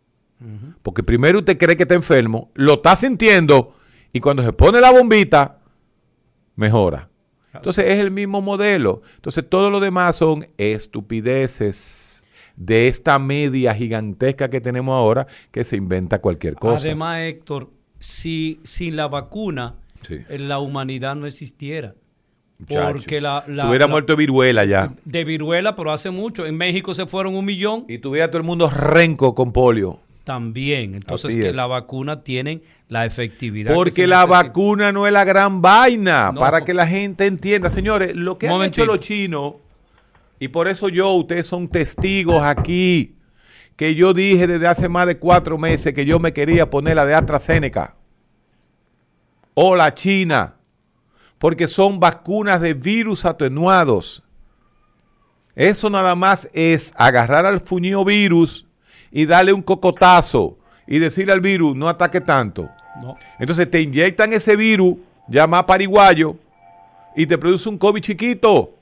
Porque 0.83 1.01
primero 1.01 1.39
usted 1.39 1.57
cree 1.57 1.75
que 1.77 1.83
está 1.83 1.95
enfermo, 1.95 2.51
lo 2.53 2.73
está 2.73 2.95
sintiendo 2.95 3.73
y 4.13 4.19
cuando 4.19 4.43
se 4.43 4.53
pone 4.53 4.79
la 4.81 4.91
bombita, 4.91 5.59
mejora. 6.55 7.09
Entonces 7.53 7.85
es 7.87 7.97
el 7.99 8.11
mismo 8.11 8.41
modelo. 8.41 9.01
Entonces 9.15 9.43
todo 9.49 9.71
lo 9.71 9.79
demás 9.79 10.15
son 10.17 10.45
estupideces 10.57 12.23
de 12.55 12.87
esta 12.87 13.17
media 13.19 13.73
gigantesca 13.73 14.49
que 14.49 14.61
tenemos 14.61 14.93
ahora 14.93 15.27
que 15.51 15.63
se 15.63 15.75
inventa 15.75 16.19
cualquier 16.21 16.55
cosa. 16.55 16.85
Además, 16.85 17.21
Héctor, 17.21 17.71
si 17.99 18.59
sin 18.63 18.95
la 18.95 19.07
vacuna 19.07 19.75
Sí. 20.03 20.19
eh, 20.29 20.37
la 20.39 20.59
humanidad 20.59 21.15
no 21.15 21.25
existiera. 21.25 21.95
Muchacho. 22.59 22.91
Porque 22.93 23.21
la, 23.21 23.43
la- 23.47 23.63
se 23.63 23.69
hubiera 23.69 23.85
la- 23.85 23.91
muerto 23.91 24.13
de 24.13 24.17
viruela 24.17 24.65
ya. 24.65 24.91
de 25.05 25.23
viruela, 25.23 25.75
pero 25.75 25.91
hace 25.91 26.09
mucho. 26.09 26.45
En 26.45 26.57
México 26.57 26.93
se 26.95 27.05
fueron 27.05 27.35
un 27.35 27.45
millón 27.45 27.85
Y 27.87 27.99
tuviera 27.99 28.27
todo 28.29 28.39
el 28.39 28.43
mundo 28.47 28.69
renco 28.69 29.35
con 29.35 29.51
polio. 29.51 29.99
también. 30.23 30.95
Entonces, 30.95 31.31
Así 31.31 31.39
que 31.39 31.49
es. 31.49 31.55
la 31.55 31.67
vacuna 31.67 32.23
tienen 32.23 32.61
la 32.89 33.05
efectividad. 33.05 33.69
que 33.71 33.75
Porque 33.75 34.07
la 34.07 34.25
vacuna 34.25 34.91
no 34.91 35.05
es 35.07 35.13
la 35.13 35.23
gran 35.23 35.61
vaina. 35.61 36.31
No. 36.33 36.39
Para 36.41 36.65
que 36.65 36.73
la 36.73 36.85
gente 36.87 37.25
entienda. 37.27 37.69
Señores, 37.69 38.15
lo 38.15 38.37
que 38.37 38.47
han 38.47 38.53
Momentito. 38.53 38.83
hecho 38.83 38.91
los 38.91 38.99
chinos, 38.99 39.53
y 40.39 40.49
por 40.49 40.67
eso 40.67 40.89
yo, 40.89 41.11
ustedes 41.13 41.47
son 41.47 41.67
testigos 41.69 42.41
aquí, 42.43 43.15
que 43.77 43.93
yo 43.95 44.13
dije 44.13 44.47
desde 44.47 44.67
hace 44.67 44.89
más 44.89 45.05
de 45.07 45.17
cuatro 45.17 45.57
meses 45.57 45.93
que 45.93 46.05
yo 46.05 46.19
me 46.19 46.33
quería 46.33 46.69
poner 46.69 46.95
la 46.95 47.05
de 47.05 47.13
AstraZeneca. 47.13 47.95
O 49.53 49.75
la 49.75 49.93
China. 49.93 50.55
Porque 51.39 51.67
son 51.67 51.99
vacunas 51.99 52.61
de 52.61 52.73
virus 52.73 53.25
atenuados. 53.25 54.23
Eso 55.55 55.89
nada 55.89 56.15
más 56.15 56.49
es 56.53 56.93
agarrar 56.95 57.45
al 57.45 57.59
fuñido 57.59 58.05
virus 58.05 58.65
y 59.11 59.25
darle 59.25 59.53
un 59.53 59.61
cocotazo 59.61 60.57
y 60.85 60.99
decirle 60.99 61.33
al 61.33 61.41
virus, 61.41 61.75
no 61.75 61.89
ataque 61.89 62.21
tanto. 62.21 62.69
No. 63.01 63.15
Entonces 63.39 63.69
te 63.69 63.81
inyectan 63.81 64.33
ese 64.33 64.55
virus, 64.55 64.97
ya 65.27 65.47
más 65.47 65.63
pariguayo, 65.63 66.37
y 67.15 67.25
te 67.25 67.37
produce 67.37 67.67
un 67.69 67.77
COVID 67.77 68.01
chiquito. 68.01 68.75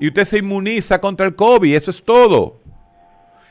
Y 0.00 0.08
usted 0.08 0.24
se 0.24 0.38
inmuniza 0.38 1.00
contra 1.00 1.26
el 1.26 1.34
COVID, 1.34 1.74
eso 1.74 1.90
es 1.90 2.04
todo. 2.04 2.58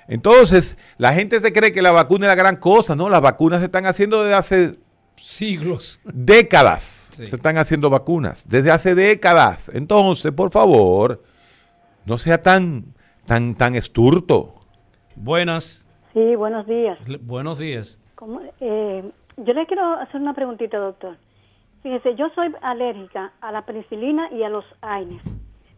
Entonces, 0.07 0.77
la 0.97 1.13
gente 1.13 1.39
se 1.39 1.51
cree 1.51 1.73
que 1.73 1.81
la 1.81 1.91
vacuna 1.91 2.25
es 2.25 2.29
la 2.29 2.35
gran 2.35 2.55
cosa, 2.55 2.95
¿no? 2.95 3.09
Las 3.09 3.21
vacunas 3.21 3.59
se 3.59 3.65
están 3.65 3.85
haciendo 3.85 4.23
desde 4.23 4.35
hace 4.35 4.71
Siglos. 5.17 5.99
décadas. 6.05 7.11
Sí. 7.15 7.27
Se 7.27 7.35
están 7.35 7.57
haciendo 7.57 7.89
vacunas, 7.89 8.47
desde 8.47 8.71
hace 8.71 8.95
décadas. 8.95 9.69
Entonces, 9.73 10.31
por 10.31 10.51
favor, 10.51 11.21
no 12.05 12.17
sea 12.17 12.41
tan, 12.41 12.85
tan, 13.25 13.55
tan 13.55 13.75
esturto. 13.75 14.55
Buenas. 15.15 15.85
Sí, 16.13 16.35
buenos 16.35 16.65
días. 16.67 16.97
Le- 17.07 17.17
Buenos 17.17 17.59
días. 17.59 17.99
¿Cómo? 18.15 18.41
Eh, 18.59 19.11
yo 19.37 19.53
le 19.53 19.65
quiero 19.67 19.93
hacer 19.99 20.21
una 20.21 20.33
preguntita, 20.33 20.77
doctor. 20.77 21.17
Fíjese, 21.83 22.15
yo 22.15 22.27
soy 22.35 22.53
alérgica 22.61 23.33
a 23.41 23.51
la 23.51 23.65
penicilina 23.65 24.31
y 24.31 24.43
a 24.43 24.49
los 24.49 24.65
AINES. 24.81 25.21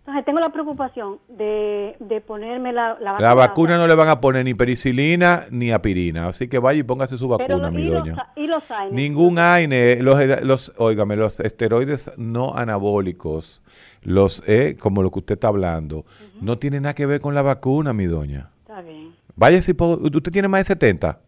Entonces 0.09 0.25
tengo 0.25 0.39
la 0.39 0.51
preocupación 0.51 1.19
de, 1.27 1.95
de 1.99 2.19
ponerme 2.19 2.73
la, 2.73 2.97
la 2.99 3.11
vacuna. 3.11 3.27
La 3.29 3.33
vacuna 3.35 3.77
no 3.77 3.85
le 3.85 3.93
van 3.93 4.07
a 4.09 4.19
poner 4.19 4.43
ni 4.43 4.55
penicilina 4.55 5.45
ni 5.51 5.69
apirina, 5.69 6.27
así 6.27 6.47
que 6.47 6.57
vaya 6.57 6.79
y 6.79 6.83
póngase 6.83 7.15
su 7.15 7.27
vacuna, 7.27 7.69
mi 7.69 7.83
y, 7.83 7.85
los, 7.89 7.99
doña. 7.99 8.31
y 8.35 8.47
los 8.47 8.71
AINES. 8.71 8.93
Ningún 8.93 9.37
AINE, 9.37 10.01
los, 10.01 10.19
los, 10.41 10.73
óigame, 10.77 11.15
los 11.15 11.39
esteroides 11.39 12.11
no 12.17 12.55
anabólicos, 12.55 13.61
los 14.01 14.41
eh, 14.47 14.77
como 14.79 15.03
lo 15.03 15.11
que 15.11 15.19
usted 15.19 15.35
está 15.35 15.49
hablando, 15.49 16.05
no 16.41 16.57
tiene 16.57 16.81
nada 16.81 16.95
que 16.95 17.05
ver 17.05 17.21
con 17.21 17.35
la 17.35 17.43
vacuna, 17.43 17.93
mi 17.93 18.05
doña. 18.05 18.49
Está 18.61 18.81
bien. 18.81 19.13
Vaya 19.35 19.61
si 19.61 19.73
usted 19.73 20.31
tiene 20.31 20.47
más 20.47 20.61
de 20.61 20.73
70. 20.73 21.19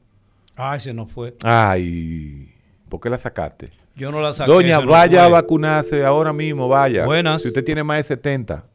Ay, 0.57 0.79
se 0.79 0.91
nos 0.91 1.11
fue. 1.11 1.35
Ay, 1.43 2.49
¿por 2.89 2.99
qué 2.99 3.11
la 3.11 3.19
sacaste? 3.19 3.69
Yo 3.95 4.11
no 4.11 4.21
la 4.21 4.33
saqué. 4.33 4.51
Doña, 4.51 4.79
vaya 4.79 5.21
a 5.25 5.29
fue. 5.29 5.33
vacunarse 5.33 6.03
ahora 6.03 6.33
mismo, 6.33 6.67
vaya. 6.67 7.05
Buenas. 7.05 7.43
Si 7.43 7.49
usted 7.49 7.63
tiene 7.63 7.83
más 7.83 7.97
de 7.97 8.03
70. 8.05 8.70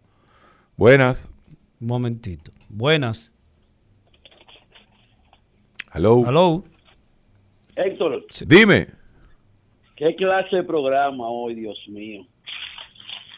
Buenas. 0.76 1.30
Un 1.80 1.86
momentito. 1.88 2.50
Buenas. 2.68 3.34
Hello. 5.94 6.24
Hello. 6.26 6.64
Héctor, 7.76 8.24
Dime, 8.46 8.86
¿qué 9.96 10.14
clase 10.16 10.56
de 10.56 10.64
programa 10.64 11.28
hoy, 11.28 11.54
Dios 11.54 11.76
mío? 11.88 12.26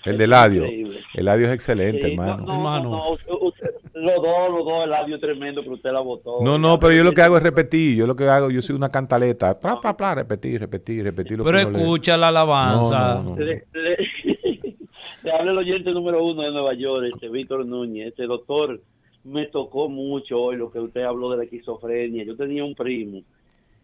el 0.04 0.16
de 0.16 0.24
Eladio. 0.24 0.62
Increíble. 0.64 1.00
Eladio 1.14 1.46
es 1.48 1.52
excelente, 1.52 2.06
Sí, 2.06 2.12
hermano. 2.12 2.36
No, 2.38 2.46
no, 2.46 2.52
Hermano. 2.54 2.90
no, 2.90 3.10
usted- 3.10 3.32
usted- 3.42 3.70
los 3.94 4.14
dos, 4.22 4.50
los 4.52 4.64
dos, 4.64 4.84
el 4.84 4.94
audio 4.94 5.16
es 5.16 5.20
tremendo, 5.20 5.60
pero 5.62 5.74
usted 5.74 5.90
la 5.92 6.00
votó. 6.00 6.36
No, 6.40 6.56
no, 6.56 6.78
pero 6.78 6.94
yo 6.94 7.02
lo 7.04 7.12
que 7.12 7.20
hago 7.20 7.36
es 7.36 7.42
repetir. 7.42 7.96
Yo 7.96 8.06
lo 8.06 8.14
que 8.16 8.24
hago, 8.24 8.48
yo 8.50 8.62
soy 8.62 8.76
una 8.76 8.88
cantaleta. 8.88 9.58
Pla, 9.58 9.78
pla, 9.80 9.96
pla, 9.96 10.14
repetir, 10.14 10.60
repetir, 10.60 11.02
repetir. 11.04 11.36
lo 11.38 11.44
Pero 11.44 11.58
que 11.72 11.78
escucha 11.78 12.16
la 12.16 12.28
alabanza. 12.28 13.14
No, 13.16 13.22
no, 13.22 13.30
no. 13.30 13.36
Le, 13.36 13.66
le- 13.72 13.96
le 15.22 15.30
habla 15.32 15.52
el 15.52 15.58
oyente 15.58 15.90
número 15.92 16.24
uno 16.24 16.42
de 16.42 16.50
Nueva 16.52 16.74
York, 16.74 17.06
este 17.12 17.28
Víctor 17.28 17.64
Núñez. 17.66 18.08
Este 18.08 18.24
doctor, 18.26 18.80
me 19.24 19.46
tocó 19.46 19.88
mucho 19.88 20.40
hoy 20.40 20.56
lo 20.56 20.70
que 20.70 20.78
usted 20.80 21.02
habló 21.02 21.30
de 21.30 21.38
la 21.38 21.44
esquizofrenia. 21.44 22.24
Yo 22.24 22.36
tenía 22.36 22.64
un 22.64 22.74
primo 22.74 23.22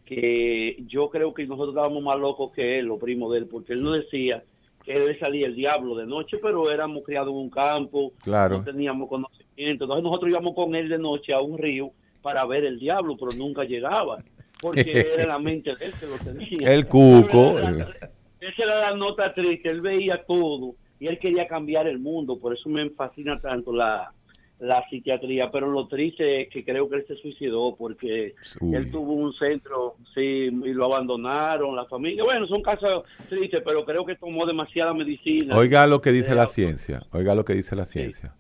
que 0.05 0.77
yo 0.87 1.09
creo 1.09 1.33
que 1.33 1.47
nosotros 1.47 1.71
estábamos 1.71 2.03
más 2.03 2.19
locos 2.19 2.53
que 2.53 2.79
él, 2.79 2.87
los 2.87 3.01
primos 3.01 3.33
de 3.33 3.39
él, 3.39 3.47
porque 3.47 3.73
él 3.73 3.83
nos 3.83 3.95
decía 3.95 4.43
que 4.85 4.93
él 4.95 5.19
salía 5.19 5.47
el 5.47 5.55
diablo 5.55 5.95
de 5.97 6.05
noche, 6.07 6.37
pero 6.43 6.71
éramos 6.71 7.03
criados 7.05 7.31
en 7.31 7.37
un 7.37 7.51
campo, 7.51 8.13
Claro. 8.23 8.59
no 8.59 8.65
teníamos 8.65 9.09
conocimiento. 9.09 9.85
Entonces 9.85 10.05
nosotros 10.05 10.31
íbamos 10.31 10.55
con 10.55 10.75
él 10.75 10.89
de 10.91 10.99
noche 10.99 11.33
a 11.33 11.41
un 11.41 11.57
río 11.57 11.91
para 12.21 12.45
ver 12.45 12.65
el 12.65 12.79
diablo, 12.79 13.17
pero 13.19 13.33
nunca 13.37 13.65
llegaba, 13.65 14.19
porque 14.61 14.83
era 15.19 15.27
la 15.27 15.39
mente 15.39 15.75
de 15.75 15.87
él 15.87 15.93
que 15.99 16.07
lo 16.07 16.33
tenía. 16.33 16.71
El 16.75 16.87
cuco. 16.87 17.55
Pero 17.55 17.69
era- 17.69 18.11
esa 18.41 18.63
era 18.63 18.91
la 18.91 18.95
nota 18.97 19.33
triste, 19.33 19.71
él 19.71 19.81
veía 19.81 20.23
todo 20.27 20.75
y 21.01 21.07
él 21.07 21.19
quería 21.19 21.47
cambiar 21.47 21.87
el 21.87 21.99
mundo, 21.99 22.39
por 22.39 22.55
eso 22.55 22.69
me 22.69 22.89
fascina 22.91 23.39
tanto 23.41 23.73
la, 23.73 24.13
la 24.61 24.89
psiquiatría, 24.89 25.51
pero 25.51 25.69
lo 25.71 25.89
triste 25.89 26.43
es 26.43 26.49
que 26.49 26.65
creo 26.65 26.89
que 26.89 26.97
él 26.97 27.05
se 27.07 27.17
suicidó 27.17 27.75
porque 27.77 28.35
Uy. 28.61 28.75
él 28.77 28.91
tuvo 28.91 29.13
un 29.13 29.33
centro, 29.35 29.97
sí, 30.15 30.21
y 30.21 30.73
lo 30.73 30.87
abandonaron, 30.87 31.75
la 31.77 31.85
familia, 31.87 32.25
bueno, 32.25 32.47
son 32.47 32.63
casos 32.63 33.05
tristes, 33.29 33.63
pero 33.65 33.85
creo 33.85 34.05
que 34.07 34.17
tomó 34.17 34.47
demasiada 34.47 34.95
medicina. 34.95 35.57
Oiga 35.57 35.87
lo 35.87 36.01
que 36.01 36.13
dice 36.13 36.33
Eh, 36.33 36.37
la 36.37 36.47
ciencia. 36.47 37.03
Oiga 37.13 37.35
lo 37.35 37.45
que 37.45 37.55
dice 37.55 37.77
la 37.77 37.85
ciencia. 37.85 38.35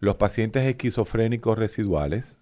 Los 0.00 0.16
pacientes 0.16 0.64
esquizofrénicos 0.64 1.56
residuales 1.56 2.38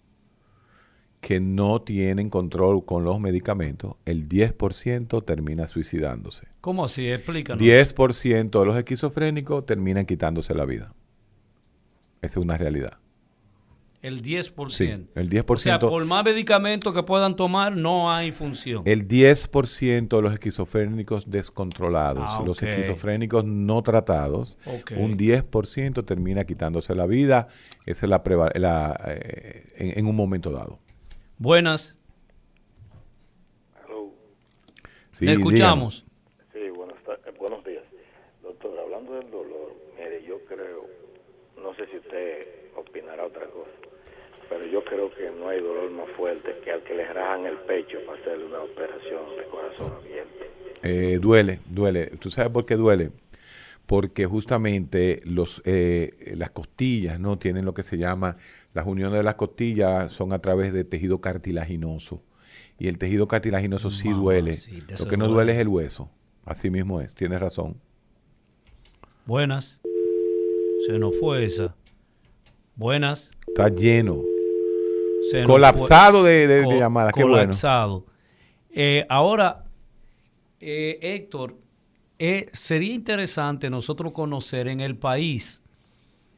que 1.21 1.39
no 1.41 1.83
tienen 1.83 2.31
control 2.31 2.85
con 2.85 3.05
los 3.05 3.21
medicamentos, 3.21 3.97
el 4.07 4.29
10% 4.29 5.25
termina 5.25 5.67
suicidándose. 5.67 6.47
¿Cómo 6.61 6.85
así? 6.85 7.09
Explícanos. 7.11 7.63
10% 7.63 8.59
de 8.61 8.67
los 8.67 8.77
esquizofrénicos 8.77 9.67
terminan 9.67 10.07
quitándose 10.07 10.55
la 10.55 10.65
vida. 10.65 10.95
Esa 12.23 12.39
es 12.41 12.43
una 12.45 12.57
realidad. 12.57 12.99
El 14.03 14.23
10%. 14.23 14.71
Sí, 14.71 14.85
el 15.15 15.29
10%. 15.29 15.45
O 15.53 15.57
sea, 15.59 15.79
por 15.79 16.03
más 16.07 16.25
medicamentos 16.25 16.95
que 16.95 17.03
puedan 17.03 17.37
tomar, 17.37 17.77
no 17.77 18.11
hay 18.11 18.33
función. 18.33 18.83
El 18.87 19.07
10% 19.07 20.17
de 20.17 20.23
los 20.23 20.33
esquizofrénicos 20.33 21.31
descontrolados, 21.31 22.25
Ah, 22.27 22.43
los 22.47 22.63
esquizofrénicos 22.63 23.45
no 23.45 23.83
tratados, 23.83 24.57
Ok. 24.65 24.93
un 24.97 25.19
10% 25.19 26.03
termina 26.07 26.45
quitándose 26.45 26.95
la 26.95 27.05
vida. 27.07 27.49
Esa 27.85 28.07
es 28.07 28.11
la, 28.11 28.23
la, 28.55 28.99
eh, 29.07 29.67
en, 29.77 29.99
en 29.99 30.07
un 30.07 30.17
momento 30.17 30.51
dado. 30.51 30.79
Buenas. 31.41 31.97
Sí, 35.13 35.25
Le 35.25 35.33
escuchamos. 35.33 36.05
Sí, 36.53 36.59
eh, 36.59 36.71
buenos 37.39 37.65
días. 37.65 37.83
Doctor, 38.43 38.79
hablando 38.79 39.15
del 39.15 39.31
dolor, 39.31 39.75
mire, 39.97 40.23
yo 40.23 40.45
creo, 40.45 40.87
no 41.57 41.75
sé 41.77 41.87
si 41.89 41.97
usted 41.97 42.47
opinará 42.77 43.25
otra 43.25 43.47
cosa, 43.47 43.71
pero 44.51 44.67
yo 44.67 44.85
creo 44.85 45.11
que 45.15 45.31
no 45.31 45.49
hay 45.49 45.63
dolor 45.63 45.91
más 45.93 46.11
fuerte 46.11 46.61
que 46.63 46.73
al 46.73 46.83
que 46.83 46.95
le 46.95 47.11
rajan 47.11 47.47
el 47.47 47.57
pecho 47.61 47.97
para 48.05 48.21
hacerle 48.21 48.45
una 48.45 48.61
operación 48.61 49.37
de 49.39 49.45
corazón 49.45 49.93
abierto. 49.95 50.45
Eh, 50.83 51.19
duele, 51.23 51.61
duele. 51.65 52.09
¿Tú 52.19 52.29
sabes 52.29 52.53
por 52.53 52.67
qué 52.67 52.77
duele? 52.77 53.13
Porque 53.91 54.25
justamente 54.25 55.21
los, 55.25 55.63
eh, 55.65 56.33
las 56.37 56.51
costillas 56.51 57.19
no 57.19 57.41
tienen 57.41 57.65
lo 57.65 57.75
que 57.75 57.83
se 57.83 57.99
llama, 57.99 58.37
las 58.73 58.87
uniones 58.87 59.19
de 59.19 59.25
las 59.25 59.35
costillas 59.35 60.13
son 60.13 60.33
a 60.33 60.39
través 60.39 60.73
de 60.73 60.85
tejido 60.85 61.21
cartilaginoso. 61.21 62.23
Y 62.79 62.87
el 62.87 62.99
tejido 62.99 63.27
cartilaginoso 63.27 63.91
sí 63.91 64.11
duele. 64.11 64.57
Lo 64.97 65.09
que 65.09 65.17
no 65.17 65.25
duele. 65.25 65.35
duele 65.35 65.53
es 65.55 65.59
el 65.59 65.67
hueso. 65.67 66.09
Así 66.45 66.71
mismo 66.71 67.01
es, 67.01 67.17
tienes 67.17 67.41
razón. 67.41 67.81
Buenas. 69.27 69.81
Se 70.87 70.97
nos 71.01 71.19
fue 71.19 71.45
esa. 71.45 71.75
Buenas. 72.77 73.33
Está 73.49 73.71
lleno. 73.71 74.23
Se 75.33 75.43
Colapsado 75.43 76.23
de- 76.23 76.47
de- 76.47 76.63
de 76.63 76.79
llamadas, 76.79 77.13
qué 77.13 77.23
bueno. 77.25 77.39
Colapsado. 77.39 78.07
Eh, 78.71 79.05
ahora, 79.09 79.65
eh, 80.61 80.97
Héctor, 81.03 81.57
eh, 82.21 82.49
sería 82.53 82.95
interesante 82.95 83.71
nosotros 83.71 84.13
conocer 84.13 84.69
en 84.69 84.81
el 84.81 84.97
país 84.97 85.63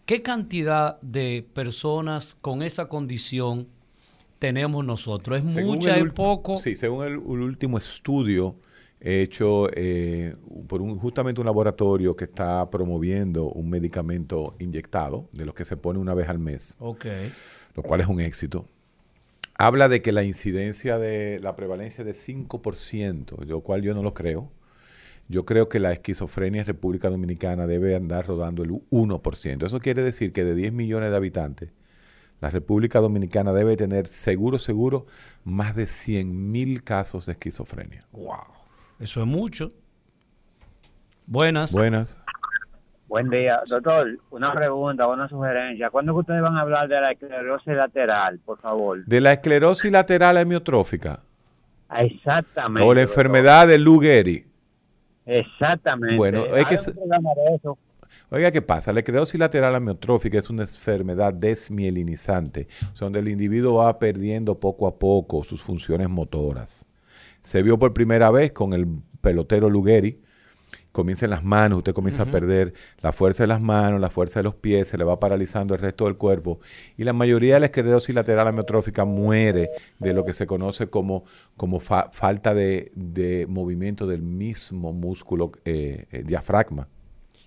qué 0.07 0.23
cantidad 0.23 0.99
de 1.03 1.45
personas 1.53 2.37
con 2.41 2.63
esa 2.63 2.89
condición 2.89 3.67
tenemos 4.39 4.85
nosotros. 4.85 5.45
¿Es 5.45 5.53
Según 5.53 5.79
mucha, 5.79 5.97
el 5.99 6.07
es 6.07 6.13
poco? 6.15 6.57
Sí, 6.57 6.77
según 6.77 7.05
el, 7.05 7.13
el 7.13 7.19
último 7.19 7.79
estudio 7.79 8.57
hecho 9.01 9.69
eh, 9.75 10.37
por 10.69 10.81
un, 10.81 10.97
justamente 10.99 11.41
un 11.41 11.47
laboratorio 11.47 12.15
que 12.15 12.25
está 12.25 12.71
promoviendo 12.71 13.47
un 13.47 13.69
medicamento 13.69 14.55
inyectado, 14.61 15.29
de 15.33 15.45
los 15.45 15.55
que 15.55 15.65
se 15.65 15.77
pone 15.77 15.99
una 15.99 16.15
vez 16.15 16.29
al 16.29 16.39
mes, 16.39 16.77
Ok. 16.79 17.07
lo 17.75 17.83
cual 17.83 18.01
es 18.01 18.07
un 18.07 18.21
éxito. 18.21 18.69
Habla 19.55 19.89
de 19.89 20.03
que 20.03 20.13
la 20.13 20.23
incidencia 20.23 20.99
de 20.99 21.41
la 21.41 21.57
prevalencia 21.57 22.03
es 22.03 22.07
de 22.07 22.15
5%, 22.15 23.45
lo 23.45 23.61
cual 23.61 23.83
yo 23.83 23.95
no 23.95 24.03
lo 24.03 24.15
creo. 24.15 24.51
Yo 25.29 25.45
creo 25.45 25.69
que 25.69 25.79
la 25.79 25.93
esquizofrenia 25.93 26.61
en 26.61 26.67
República 26.67 27.09
Dominicana 27.09 27.67
debe 27.67 27.95
andar 27.97 28.27
rodando 28.27 28.63
el 28.63 28.71
1%. 28.71 29.65
Eso 29.65 29.81
quiere 29.81 30.03
decir 30.03 30.33
que 30.33 30.45
de 30.45 30.55
10 30.55 30.73
millones 30.73 31.11
de 31.11 31.17
habitantes, 31.17 31.71
la 32.41 32.51
República 32.51 33.01
Dominicana 33.01 33.53
debe 33.53 33.77
tener 33.77 34.07
seguro, 34.07 34.59
seguro, 34.59 35.07
más 35.45 35.77
de 35.77 35.87
100 35.87 36.51
mil 36.51 36.83
casos 36.83 37.27
de 37.27 37.33
esquizofrenia. 37.33 38.01
Wow. 38.13 38.37
Eso 38.99 39.21
es 39.21 39.27
mucho. 39.27 39.69
Buenas. 41.27 41.73
Buenas. 41.73 42.21
Buen 43.09 43.29
día, 43.29 43.61
doctor. 43.69 44.19
Una 44.31 44.53
pregunta, 44.55 45.07
una 45.07 45.29
sugerencia. 45.29 45.91
¿Cuándo 45.91 46.15
que 46.15 46.21
ustedes 46.21 46.43
van 46.43 46.57
a 46.57 46.63
hablar 46.63 46.89
de 46.89 47.01
la 47.01 47.13
esclerosis 47.13 47.75
lateral, 47.75 48.39
por 48.39 48.59
favor? 48.59 49.05
De 49.05 49.21
la 49.21 49.35
esclerosis 49.35 49.93
lateral 49.93 50.39
hemiotrófica 50.39 51.21
Exactamente. 51.91 52.89
o 52.89 52.95
la 52.95 53.03
doctor. 53.03 53.21
enfermedad 53.21 53.69
de 53.69 53.79
Lou 53.79 54.01
Gehrig. 54.01 54.47
Exactamente. 55.27 56.17
Bueno, 56.17 56.45
es 56.45 56.53
que 56.67 56.75
Haga 56.75 56.79
se- 56.79 56.91
un 56.91 56.97
programa 56.97 57.31
de 57.35 57.57
eso. 57.57 57.79
Oiga, 58.31 58.51
¿qué 58.51 58.61
pasa? 58.61 58.93
La 58.93 59.01
esclerosis 59.01 59.41
lateral 59.41 59.75
amiotrófica 59.75 60.39
es 60.39 60.51
una 60.51 60.63
enfermedad 60.63 61.33
desmielinizante, 61.33 62.67
o 62.93 62.97
sea, 62.97 63.07
donde 63.07 63.21
el 63.21 63.29
individuo 63.29 63.75
va 63.77 63.99
perdiendo 63.99 64.59
poco 64.61 64.87
a 64.87 64.99
poco 64.99 65.43
sus 65.45 65.63
funciones 65.63 66.09
motoras. 66.09 66.87
Se 67.41 67.63
vio 67.63 67.79
por 67.79 67.93
primera 67.95 68.31
vez 68.31 68.53
con 68.53 68.73
el 68.75 68.87
pelotero 69.21 69.71
Lugeri. 69.71 70.21
Comienza 70.93 71.25
en 71.25 71.31
las 71.31 71.43
manos, 71.43 71.79
usted 71.79 71.95
comienza 71.95 72.23
a 72.25 72.27
perder 72.27 72.75
la 73.01 73.13
fuerza 73.13 73.43
de 73.45 73.47
las 73.47 73.61
manos, 73.63 73.99
la 74.01 74.11
fuerza 74.11 74.41
de 74.41 74.45
los 74.45 74.55
pies, 74.55 74.89
se 74.89 74.99
le 74.99 75.05
va 75.05 75.19
paralizando 75.19 75.75
el 75.75 75.81
resto 75.81 76.05
del 76.05 76.17
cuerpo. 76.17 76.61
Y 76.99 77.05
la 77.05 77.15
mayoría 77.15 77.55
de 77.55 77.61
la 77.61 77.67
esclerosis 77.67 78.15
lateral 78.15 78.47
amiotrófica 78.47 79.05
muere 79.07 79.71
de 79.99 80.13
lo 80.13 80.23
que 80.25 80.35
se 80.35 80.47
conoce 80.47 80.89
como, 80.89 81.25
como 81.57 81.81
fa- 81.81 82.11
falta 82.13 82.53
de, 82.55 82.93
de 82.95 83.47
movimiento 83.49 84.07
del 84.07 84.21
mismo 84.23 84.93
músculo 84.93 85.51
eh, 85.65 86.05
eh, 86.13 86.23
diafragma 86.27 86.89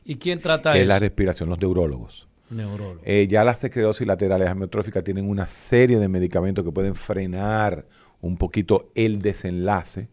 ¿Y 0.04 0.16
quién 0.16 0.39
trata 0.39 0.72
que 0.72 0.80
es 0.80 0.84
eso? 0.84 0.89
la 0.89 1.00
respiración, 1.00 1.50
los 1.50 1.60
neurólogos. 1.60 2.28
Neurólogo. 2.50 3.02
Eh, 3.04 3.28
ya 3.28 3.43
las 3.43 3.64
esclerosis 3.64 4.06
laterales 4.06 4.50
amiotróficas 4.50 5.04
tienen 5.04 5.28
una 5.30 5.46
serie 5.48 5.98
de 6.00 6.08
medicamentos 6.08 6.64
que 6.64 6.72
pueden 6.72 6.96
frenar 6.96 7.86
un 8.22 8.38
poquito 8.38 8.91
el 8.96 9.22
desenlace, 9.22 10.10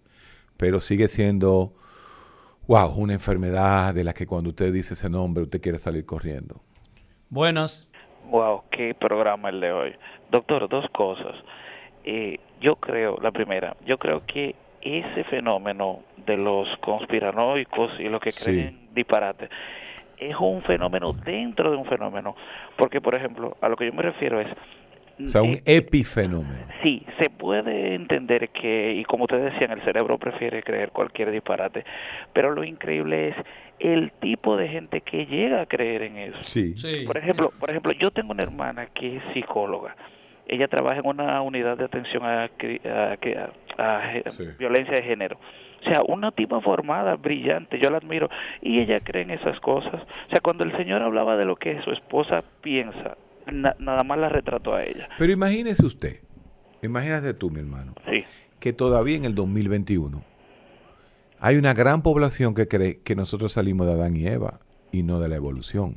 pero 0.57 0.81
sigue 0.81 1.09
siendo, 1.09 1.75
wow, 2.67 2.93
una 2.97 3.13
enfermedad 3.15 3.95
de 3.95 4.05
la 4.05 4.13
que 4.13 4.27
cuando 4.27 4.51
usted 4.51 4.73
dice 4.73 4.95
ese 4.95 5.09
nombre 5.11 5.43
usted 5.45 5.61
quiere 5.61 5.79
salir 5.79 6.05
corriendo. 6.07 6.61
Buenas. 7.31 7.87
Wow, 8.31 8.63
qué 8.71 8.95
programa 8.95 9.49
el 9.51 9.61
de 9.61 9.73
hoy. 9.73 9.93
Doctor, 10.31 10.69
dos 10.69 10.89
cosas. 10.91 11.35
Eh, 12.05 12.39
yo 12.61 12.77
creo, 12.77 13.19
la 13.21 13.31
primera, 13.31 13.77
yo 13.87 13.99
creo 13.99 14.25
que 14.27 14.55
ese 14.81 15.25
fenómeno 15.25 16.01
de 16.27 16.37
los 16.37 16.69
conspiranoicos 16.81 17.93
y 18.01 18.05
los 18.05 18.21
que 18.21 18.31
Sí. 18.31 18.45
creen 18.45 18.89
disparate 18.95 19.49
es 20.19 20.37
un 20.39 20.63
fenómeno 20.63 21.13
dentro 21.13 21.71
de 21.71 21.77
un 21.77 21.85
fenómeno. 21.87 22.37
Porque, 22.77 23.01
por 23.01 23.15
ejemplo, 23.15 23.57
a 23.61 23.69
lo 23.69 23.77
que 23.77 23.87
yo 23.87 23.93
me 23.93 24.03
refiero 24.03 24.41
es, 24.41 24.49
O 25.23 25.29
sea, 25.29 25.43
un 25.43 25.55
Eh, 25.55 25.63
epifenómeno. 25.67 26.65
Sí, 26.83 27.05
se 27.19 27.31
puede 27.31 27.95
entender 27.95 28.49
que, 28.51 28.95
y 28.95 29.05
como 29.05 29.25
ustedes 29.25 29.53
decían, 29.53 29.71
el 29.71 29.83
cerebro 29.83 30.19
prefiere 30.19 30.63
creer 30.63 30.91
cualquier 30.91 31.31
disparate, 31.31 31.85
pero 32.33 32.51
lo 32.53 32.65
increíble 32.65 33.29
es 33.29 33.37
el 33.79 34.11
tipo 34.21 34.57
de 34.57 34.69
gente 34.69 35.01
que 35.01 35.27
llega 35.27 35.61
a 35.63 35.67
creer 35.67 36.03
en 36.03 36.17
eso. 36.19 36.39
Sí. 36.41 36.75
Por 37.07 37.17
ejemplo, 37.19 37.51
por 37.61 37.71
ejemplo, 37.71 37.93
yo 37.93 38.11
tengo 38.11 38.33
una 38.33 38.43
hermana 38.43 38.87
que 38.87 39.17
es 39.17 39.23
psicóloga. 39.35 39.95
Ella 40.49 40.67
trabaja 40.69 41.01
en 41.01 41.07
una 41.07 41.41
unidad 41.43 41.77
de 41.79 41.85
atención 41.85 42.25
a, 42.25 42.45
a- 42.45 43.17
a- 43.79 43.99
a 43.99 44.13
violencia 44.59 44.97
de 44.97 45.03
género. 45.03 45.39
O 45.81 45.85
sea, 45.89 46.03
una 46.07 46.31
tipa 46.31 46.61
formada, 46.61 47.17
brillante, 47.17 47.79
yo 47.79 47.91
la 47.91 47.97
admiro, 47.99 48.29
y 48.61 48.81
ella 48.81 49.01
cree 49.01 49.23
en 49.23 49.31
esas 49.33 49.59
cosas. 49.61 49.95
O 49.95 50.31
sea, 50.31 50.41
cuando 50.41 50.63
el 50.65 50.77
señor 50.77 51.03
hablaba 51.03 51.37
de 51.37 51.45
lo 51.45 51.57
que 51.57 51.81
su 51.83 51.91
esposa 51.91 52.43
piensa, 52.61 53.17
na- 53.51 53.77
nada 53.79 54.03
más 54.05 54.19
la 54.19 54.29
retrató 54.29 54.75
a 54.75 54.85
ella. 54.85 55.09
Pero 55.19 55.33
imagínese 55.33 55.85
usted, 55.87 56.21
imagínate 56.83 57.35
tú, 57.35 57.51
mi 57.51 57.61
hermano, 57.61 57.95
Sí. 58.11 58.25
que 58.61 58.73
todavía 58.73 59.17
en 59.17 59.25
el 59.25 59.35
2021 59.35 60.23
hay 61.41 61.57
una 61.57 61.75
gran 61.75 62.03
población 62.03 62.55
que 62.55 62.69
cree 62.69 63.01
que 63.01 63.15
nosotros 63.17 63.53
salimos 63.53 63.87
de 63.87 63.95
Adán 63.95 64.17
y 64.17 64.27
Eva 64.27 64.61
y 64.93 65.03
no 65.03 65.19
de 65.21 65.29
la 65.29 65.37
evolución. 65.37 65.97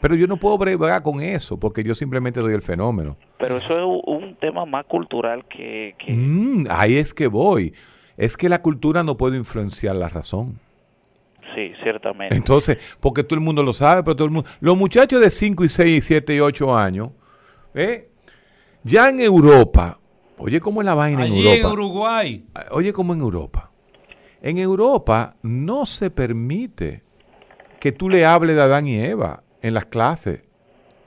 Pero 0.00 0.16
yo 0.16 0.26
no 0.26 0.36
puedo 0.36 0.58
bregar 0.58 1.02
con 1.02 1.20
eso 1.22 1.58
porque 1.60 1.84
yo 1.84 1.94
simplemente 1.94 2.40
doy 2.40 2.54
el 2.54 2.62
fenómeno. 2.62 3.16
Pero 3.38 3.58
eso 3.58 3.78
es 3.78 4.02
un 4.06 4.34
tema 4.36 4.64
más 4.66 4.86
cultural 4.86 5.44
que... 5.46 5.94
que 5.98 6.12
Mm, 6.14 6.66
ahí 6.70 6.96
es 6.96 7.14
que 7.14 7.28
voy. 7.28 7.72
Es 8.16 8.36
que 8.36 8.48
la 8.48 8.62
cultura 8.62 9.04
no 9.04 9.16
puede 9.16 9.36
influenciar 9.36 9.94
la 9.96 10.08
razón. 10.08 10.58
Ciertamente. 11.82 12.34
Entonces, 12.34 12.78
porque 13.00 13.24
todo 13.24 13.34
el 13.36 13.44
mundo 13.44 13.62
lo 13.62 13.72
sabe, 13.72 14.02
pero 14.02 14.16
todo 14.16 14.26
el 14.26 14.32
mundo... 14.32 14.48
Los 14.60 14.76
muchachos 14.76 15.20
de 15.20 15.30
5 15.30 15.64
y 15.64 15.68
6 15.68 15.98
y 15.98 16.00
7 16.00 16.34
y 16.34 16.40
8 16.40 16.76
años, 16.76 17.10
¿eh? 17.74 18.10
ya 18.84 19.08
en 19.08 19.20
Europa, 19.20 19.98
oye 20.38 20.60
cómo 20.60 20.82
es 20.82 20.86
la 20.86 20.94
vaina 20.94 21.26
en 21.26 21.32
Allí 21.32 21.46
en 21.46 21.56
Europa. 21.56 21.72
Uruguay. 21.72 22.46
Oye 22.70 22.92
cómo 22.92 23.12
en 23.14 23.20
Europa. 23.20 23.70
En 24.40 24.58
Europa 24.58 25.34
no 25.42 25.86
se 25.86 26.10
permite 26.10 27.02
que 27.78 27.92
tú 27.92 28.08
le 28.08 28.24
hables 28.24 28.56
de 28.56 28.62
Adán 28.62 28.86
y 28.86 28.96
Eva 28.96 29.42
en 29.60 29.74
las 29.74 29.86
clases 29.86 30.42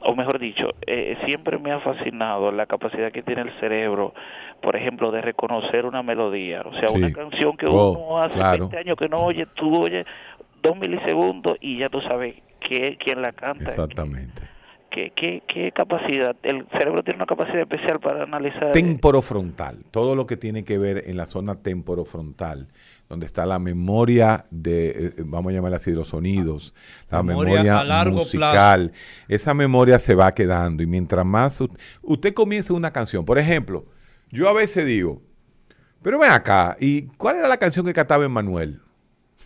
O 0.00 0.14
mejor 0.14 0.38
dicho, 0.38 0.66
eh, 0.86 1.16
siempre 1.24 1.58
me 1.58 1.72
ha 1.72 1.80
fascinado 1.80 2.52
la 2.52 2.66
capacidad 2.66 3.10
que 3.10 3.22
tiene 3.22 3.42
el 3.42 3.50
cerebro, 3.58 4.14
por 4.62 4.76
ejemplo, 4.76 5.10
de 5.10 5.20
reconocer 5.22 5.86
una 5.86 6.02
melodía. 6.04 6.62
O 6.64 6.72
sea, 6.78 6.88
Sí. 6.88 6.98
una 6.98 7.12
canción 7.12 7.56
que 7.56 7.66
Oh, 7.66 7.90
uno 7.92 8.22
hace 8.22 8.38
claro. 8.38 8.68
20 8.68 8.78
años 8.78 8.96
que 8.96 9.08
no 9.08 9.16
oye, 9.16 9.44
tú 9.54 9.76
oyes 9.76 10.06
dos 10.62 10.76
milisegundos 10.76 11.56
y 11.60 11.78
ya 11.78 11.88
tú 11.88 12.00
sabes 12.02 12.36
que, 12.60 12.96
quién 13.02 13.22
la 13.22 13.32
canta. 13.32 13.64
Exactamente. 13.64 14.42
¿Qué, 14.98 15.12
qué, 15.14 15.42
¿Qué 15.46 15.70
capacidad? 15.70 16.34
El 16.42 16.66
cerebro 16.72 17.04
tiene 17.04 17.18
una 17.18 17.26
capacidad 17.26 17.60
especial 17.60 18.00
para 18.00 18.24
analizar. 18.24 18.72
Temporofrontal, 18.72 19.84
todo 19.92 20.16
lo 20.16 20.26
que 20.26 20.36
tiene 20.36 20.64
que 20.64 20.76
ver 20.76 21.04
en 21.06 21.16
la 21.16 21.26
zona 21.26 21.54
temporofrontal, 21.54 22.66
donde 23.08 23.26
está 23.26 23.46
la 23.46 23.60
memoria 23.60 24.46
de, 24.50 24.88
eh, 24.88 25.12
vamos 25.18 25.52
a 25.52 25.54
llamarla 25.54 25.76
así, 25.76 25.92
de 25.92 25.98
los 25.98 26.08
sonidos, 26.08 26.74
la 27.12 27.22
Memoria 27.22 27.52
memoria 27.52 27.78
a 27.78 27.84
largo 27.84 28.16
musical, 28.16 28.90
esa 29.28 29.54
memoria 29.54 30.00
se 30.00 30.16
va 30.16 30.34
quedando 30.34 30.82
y 30.82 30.88
mientras 30.88 31.24
más 31.24 31.62
usted 32.02 32.34
comience 32.34 32.72
una 32.72 32.90
canción, 32.90 33.24
por 33.24 33.38
ejemplo, 33.38 33.84
yo 34.30 34.48
a 34.48 34.52
veces 34.52 34.84
digo, 34.84 35.22
pero 36.02 36.18
ven 36.18 36.32
acá, 36.32 36.76
¿y 36.80 37.02
cuál 37.18 37.36
era 37.36 37.46
la 37.46 37.58
canción 37.58 37.86
que 37.86 37.92
cantaba 37.92 38.24
Emmanuel? 38.24 38.80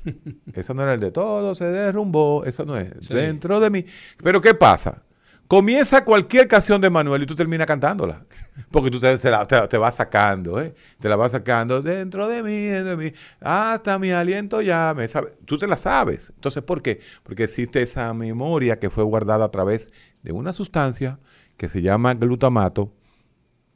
Esa 0.55 0.73
no 0.73 0.81
era 0.81 0.95
el 0.95 1.01
de 1.01 1.11
todo 1.11 1.55
se 1.55 1.67
derrumbó, 1.67 2.43
esa 2.47 2.65
no 2.65 2.79
es. 2.79 2.89
Sí. 3.01 3.15
Dentro 3.15 3.61
de 3.61 3.69
mí. 3.69 3.85
Pero 4.23 4.41
¿qué 4.41 4.55
pasa? 4.55 5.03
Comienza 5.49 6.03
cualquier 6.05 6.49
canción 6.49 6.81
de 6.81 6.89
Manuel 6.89 7.23
y 7.23 7.27
tú 7.27 7.35
terminas 7.35 7.67
cantándola. 7.67 8.25
Porque 8.71 8.91
tú 8.91 8.99
te, 8.99 9.19
te 9.19 9.31
la- 9.31 9.47
te- 9.47 9.77
vas 9.77 9.97
sacando, 9.97 10.59
¿eh? 10.61 10.75
Te 10.99 11.09
la 11.11 11.17
vas 11.17 11.33
sacando 11.33 11.83
dentro 11.83 12.27
de 12.27 12.43
mí, 12.43 12.67
dentro 12.67 12.97
de 12.97 13.11
mí. 13.11 13.13
Hasta 13.41 13.99
mi 13.99 14.11
aliento 14.13 14.63
ya 14.63 14.95
me 14.97 15.07
sabe. 15.09 15.33
Tú 15.45 15.59
te 15.59 15.67
la 15.67 15.77
sabes. 15.77 16.31
Entonces, 16.35 16.63
¿por 16.63 16.81
qué? 16.81 17.01
Porque 17.23 17.45
existe 17.45 17.83
esa 17.83 18.15
memoria 18.15 18.79
que 18.79 18.89
fue 18.89 19.05
guardada 19.05 19.45
a 19.45 19.51
través 19.51 19.93
de 20.23 20.33
una 20.33 20.55
sustancia 20.55 21.19
que 21.59 21.69
se 21.69 21.83
llama 21.83 22.15
glutamato, 22.15 22.95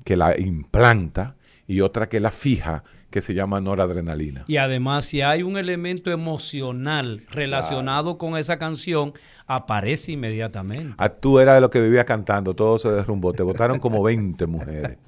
que 0.05 0.17
la 0.17 0.39
implanta, 0.39 1.37
y 1.67 1.81
otra 1.81 2.09
que 2.09 2.21
la 2.21 2.31
fija, 2.31 2.85
que 3.11 3.21
se 3.23 3.35
llama 3.35 3.61
noradrenalina. 3.61 4.45
Y 4.47 4.57
además, 4.59 5.05
si 5.07 5.23
hay 5.23 5.43
un 5.43 5.57
elemento 5.57 6.11
emocional 6.11 7.25
relacionado 7.31 8.19
con 8.19 8.37
esa 8.37 8.59
canción, 8.59 9.13
aparece 9.47 10.13
inmediatamente. 10.13 10.95
Ah, 10.99 11.09
tú 11.09 11.39
eras 11.39 11.55
de 11.55 11.61
lo 11.61 11.71
que 11.71 11.81
vivía 11.81 12.05
cantando, 12.05 12.55
todo 12.55 12.79
se 12.79 12.91
derrumbó. 12.91 13.33
Te 13.33 13.43
votaron 13.43 13.79
como 13.79 14.03
20 14.03 14.47
mujeres. 14.47 14.99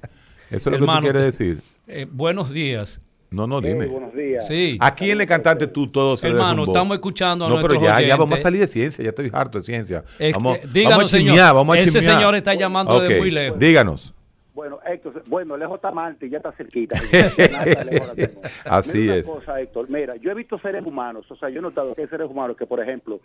Eso 0.49 0.69
es 0.71 0.79
lo 0.79 0.85
que 0.87 0.91
tú 0.93 0.99
quieres 1.01 1.21
decir. 1.23 1.59
eh, 1.87 2.07
buenos 2.09 2.49
días. 2.49 2.99
No, 3.31 3.45
no, 3.45 3.61
dime. 3.61 3.85
buenos 3.85 4.11
días. 4.15 4.47
Sí. 4.47 4.75
¿A 4.81 4.95
quién 4.95 5.15
le 5.19 5.27
cantaste 5.27 5.67
tú 5.67 5.85
todo 5.85 6.17
se 6.17 6.25
Hermano, 6.27 6.49
derrumbó? 6.63 6.71
estamos 6.71 6.95
escuchando 6.95 7.45
a 7.45 7.49
No, 7.49 7.59
pero 7.61 7.79
ya, 7.79 8.01
ya 8.01 8.15
vamos 8.15 8.39
a 8.39 8.41
salir 8.41 8.59
de 8.59 8.67
ciencia. 8.67 9.03
Ya 9.03 9.09
estoy 9.09 9.29
harto 9.31 9.59
de 9.59 9.65
ciencia. 9.65 10.03
Es 10.17 10.33
vamos, 10.33 10.57
que- 10.57 10.67
díganos, 10.67 10.97
vamos 10.97 11.13
a 11.13 11.17
señor. 11.17 11.33
chismear, 11.35 11.53
vamos 11.53 11.77
a 11.77 11.79
Ese 11.79 12.01
señor 12.01 12.33
está 12.33 12.55
llamando 12.55 12.99
de 12.99 13.07
Ok, 13.15 13.19
muy 13.19 13.29
lejos. 13.29 13.59
Díganos. 13.59 14.15
Bueno, 14.59 14.81
Héctor, 14.85 15.23
bueno, 15.29 15.55
lejos 15.55 15.75
está 15.75 15.89
Marte, 15.89 16.29
ya 16.29 16.35
está 16.35 16.51
cerquita. 16.51 16.97
Así 18.65 18.97
Mira 18.97 19.15
es. 19.15 19.25
Una 19.25 19.35
cosa, 19.35 19.61
Héctor, 19.61 19.89
mira, 19.89 20.17
yo 20.17 20.31
he 20.31 20.33
visto 20.33 20.59
seres 20.59 20.85
humanos, 20.85 21.31
o 21.31 21.37
sea, 21.37 21.47
yo 21.47 21.59
he 21.59 21.61
notado 21.61 21.95
que 21.95 22.01
hay 22.01 22.09
seres 22.09 22.29
humanos 22.29 22.57
que, 22.57 22.65
por 22.65 22.81
ejemplo, 22.81 23.21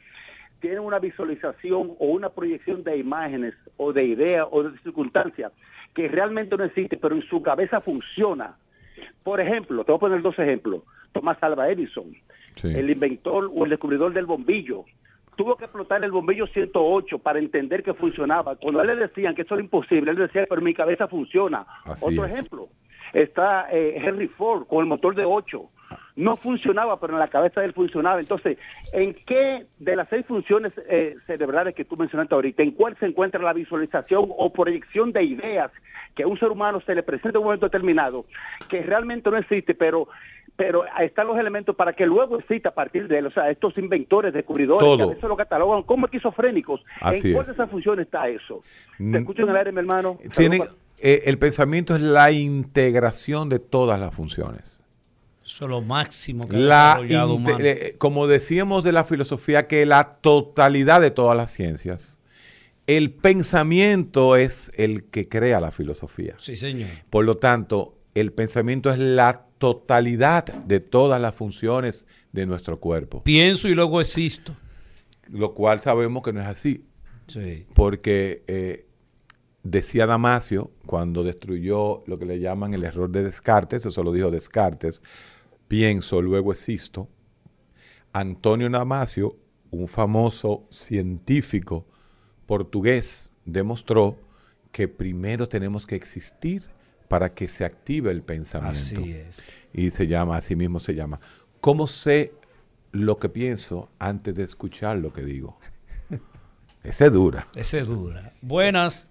tienen 0.60 0.78
una 0.78 1.00
visualización 1.00 1.96
o 1.98 2.06
una 2.06 2.28
proyección 2.28 2.84
de 2.84 2.98
imágenes 2.98 3.52
o 3.78 3.92
de 3.92 4.04
ideas 4.04 4.46
o 4.48 4.62
de 4.62 4.78
circunstancias 4.78 5.50
que 5.92 6.06
realmente 6.06 6.56
no 6.56 6.62
existe, 6.62 6.96
pero 6.96 7.16
en 7.16 7.22
su 7.22 7.42
cabeza 7.42 7.80
funciona. 7.80 8.54
Por 9.24 9.40
ejemplo, 9.40 9.82
te 9.82 9.90
voy 9.90 9.96
a 9.96 10.00
poner 10.00 10.22
dos 10.22 10.38
ejemplos. 10.38 10.82
Thomas 11.10 11.36
Alva 11.40 11.68
Edison, 11.68 12.14
el 12.62 12.90
inventor 12.90 13.50
o 13.52 13.64
el 13.64 13.70
descubridor 13.70 14.12
del 14.12 14.26
bombillo, 14.26 14.84
tuvo 15.36 15.56
que 15.56 15.64
explotar 15.64 16.02
el 16.04 16.12
bombillo 16.12 16.46
108 16.46 17.18
para 17.18 17.38
entender 17.38 17.82
que 17.82 17.94
funcionaba. 17.94 18.56
Cuando 18.56 18.80
a 18.80 18.82
él 18.82 18.88
le 18.88 18.96
decían 18.96 19.34
que 19.34 19.42
eso 19.42 19.54
era 19.54 19.62
imposible, 19.62 20.10
él 20.10 20.16
decía, 20.16 20.46
pero 20.48 20.60
mi 20.60 20.74
cabeza 20.74 21.08
funciona. 21.08 21.66
Así 21.84 22.06
Otro 22.06 22.24
es. 22.24 22.34
ejemplo, 22.34 22.68
está 23.12 23.68
eh, 23.70 23.94
Henry 23.96 24.28
Ford 24.28 24.66
con 24.66 24.80
el 24.80 24.86
motor 24.86 25.14
de 25.14 25.24
8. 25.24 25.70
No 26.16 26.36
funcionaba, 26.36 26.98
pero 26.98 27.12
en 27.12 27.18
la 27.18 27.28
cabeza 27.28 27.60
de 27.60 27.66
él 27.66 27.72
funcionaba. 27.72 28.20
Entonces, 28.20 28.58
¿en 28.92 29.14
qué 29.26 29.66
de 29.78 29.96
las 29.96 30.08
seis 30.08 30.24
funciones 30.26 30.72
eh, 30.88 31.16
cerebrales 31.26 31.74
que 31.74 31.84
tú 31.84 31.96
mencionaste 31.96 32.34
ahorita, 32.34 32.62
en 32.62 32.72
cuál 32.72 32.96
se 32.98 33.06
encuentra 33.06 33.42
la 33.42 33.52
visualización 33.52 34.26
o 34.28 34.52
proyección 34.52 35.12
de 35.12 35.24
ideas 35.24 35.70
que 36.14 36.22
a 36.22 36.26
un 36.28 36.38
ser 36.38 36.50
humano 36.50 36.80
se 36.80 36.94
le 36.94 37.02
presenta 37.02 37.38
en 37.38 37.38
un 37.38 37.44
momento 37.44 37.66
determinado, 37.66 38.24
que 38.68 38.82
realmente 38.82 39.30
no 39.30 39.36
existe, 39.36 39.74
pero 39.74 40.08
pero 40.56 40.84
ahí 40.94 41.06
están 41.06 41.26
los 41.26 41.36
elementos 41.36 41.74
para 41.74 41.92
que 41.92 42.06
luego 42.06 42.38
exista 42.38 42.68
a 42.68 42.74
partir 42.74 43.08
de 43.08 43.18
él, 43.18 43.26
o 43.26 43.30
sea, 43.32 43.50
estos 43.50 43.76
inventores, 43.78 44.32
descubridores, 44.32 44.80
Todo. 44.84 44.96
que 44.96 45.02
a 45.02 45.06
veces 45.06 45.24
lo 45.24 45.36
catalogan 45.36 45.82
como 45.82 46.06
esquizofrénicos. 46.06 46.80
Así 47.00 47.28
¿En 47.28 47.34
cuál 47.34 47.42
es. 47.42 47.48
de 47.48 47.54
esas 47.54 47.70
funciones 47.70 48.06
está 48.06 48.28
eso? 48.28 48.62
¿Te 48.98 49.18
escucho 49.18 49.42
en 49.42 49.48
el 49.48 49.56
aire, 49.56 49.72
mi 49.72 49.80
hermano? 49.80 50.18
Tienen, 50.36 50.62
eh, 50.98 51.22
el 51.26 51.38
pensamiento 51.38 51.94
es 51.94 52.00
la 52.00 52.30
integración 52.30 53.48
de 53.48 53.58
todas 53.58 53.98
las 53.98 54.14
funciones. 54.14 54.82
Eso 55.44 55.64
es 55.64 55.70
lo 55.70 55.82
máximo 55.82 56.44
que 56.44 56.56
La 56.56 57.00
humano. 57.00 57.44
como 57.98 58.26
decíamos 58.26 58.82
de 58.82 58.92
la 58.92 59.04
filosofía, 59.04 59.66
que 59.66 59.84
la 59.84 60.04
totalidad 60.04 61.00
de 61.02 61.10
todas 61.10 61.36
las 61.36 61.50
ciencias, 61.50 62.18
el 62.86 63.12
pensamiento 63.12 64.36
es 64.36 64.72
el 64.76 65.04
que 65.04 65.28
crea 65.28 65.60
la 65.60 65.70
filosofía. 65.70 66.34
Sí, 66.38 66.56
señor. 66.56 66.88
Por 67.10 67.24
lo 67.24 67.36
tanto, 67.36 67.93
el 68.14 68.32
pensamiento 68.32 68.90
es 68.90 68.98
la 68.98 69.46
totalidad 69.58 70.44
de 70.64 70.80
todas 70.80 71.20
las 71.20 71.34
funciones 71.34 72.06
de 72.32 72.46
nuestro 72.46 72.80
cuerpo, 72.80 73.22
Pienso 73.22 73.68
y 73.68 73.74
luego 73.74 74.00
existo. 74.00 74.54
lo 75.30 75.54
cual 75.54 75.80
sabemos 75.80 76.22
que 76.22 76.32
no 76.32 76.40
es 76.40 76.46
así. 76.46 76.84
Sí. 77.26 77.66
Porque 77.74 78.44
eh, 78.46 78.86
decía 79.62 80.06
Damasio, 80.06 80.70
cuando 80.86 81.24
destruyó 81.24 82.04
lo 82.06 82.18
que 82.18 82.26
le 82.26 82.40
llaman 82.40 82.74
el 82.74 82.84
error 82.84 83.10
de 83.10 83.22
Descartes, 83.22 83.86
eso 83.86 84.02
lo 84.02 84.12
dijo 84.12 84.30
Descartes, 84.30 85.02
pienso, 85.68 86.20
luego 86.20 86.52
existo. 86.52 87.08
Antonio 88.12 88.68
Damasio 88.68 89.38
un 89.74 89.88
famoso 89.88 90.66
científico 90.70 91.84
portugués 92.46 93.32
demostró 93.44 94.16
que 94.72 94.88
primero 94.88 95.48
tenemos 95.48 95.86
que 95.86 95.96
existir 95.96 96.62
para 97.08 97.28
que 97.34 97.48
se 97.48 97.64
active 97.64 98.10
el 98.10 98.22
pensamiento. 98.22 99.00
Así 99.00 99.12
es. 99.12 99.60
Y 99.72 99.90
se 99.90 100.06
llama, 100.06 100.36
así 100.36 100.56
mismo 100.56 100.80
se 100.80 100.94
llama. 100.94 101.20
¿Cómo 101.60 101.86
sé 101.86 102.32
lo 102.92 103.18
que 103.18 103.28
pienso 103.28 103.88
antes 103.98 104.34
de 104.34 104.42
escuchar 104.44 104.96
lo 104.98 105.12
que 105.12 105.22
digo? 105.22 105.58
Ese 106.82 107.06
es 107.06 107.12
dura. 107.12 107.46
Ese 107.54 107.80
es 107.80 107.88
dura. 107.88 108.30
Buenas. 108.42 109.08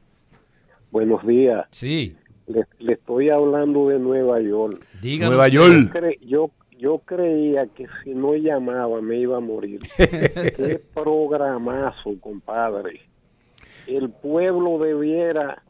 Buenos 0.91 1.25
días. 1.25 1.65
Sí. 1.71 2.15
Le, 2.47 2.65
le 2.79 2.93
estoy 2.93 3.29
hablando 3.29 3.87
de 3.89 3.99
Nueva 3.99 4.39
York. 4.41 4.85
Díganos. 5.01 5.33
Nueva 5.33 5.47
York. 5.47 5.91
Cre- 5.91 6.19
yo, 6.21 6.51
yo 6.77 6.99
creía 6.99 7.65
que 7.67 7.87
si 8.03 8.11
no 8.13 8.35
llamaba 8.35 9.01
me 9.01 9.17
iba 9.17 9.37
a 9.37 9.39
morir. 9.39 9.79
Qué 9.97 10.81
programazo, 10.93 12.13
compadre. 12.19 13.01
El 13.87 14.09
pueblo 14.11 14.77
debiera 14.77 15.63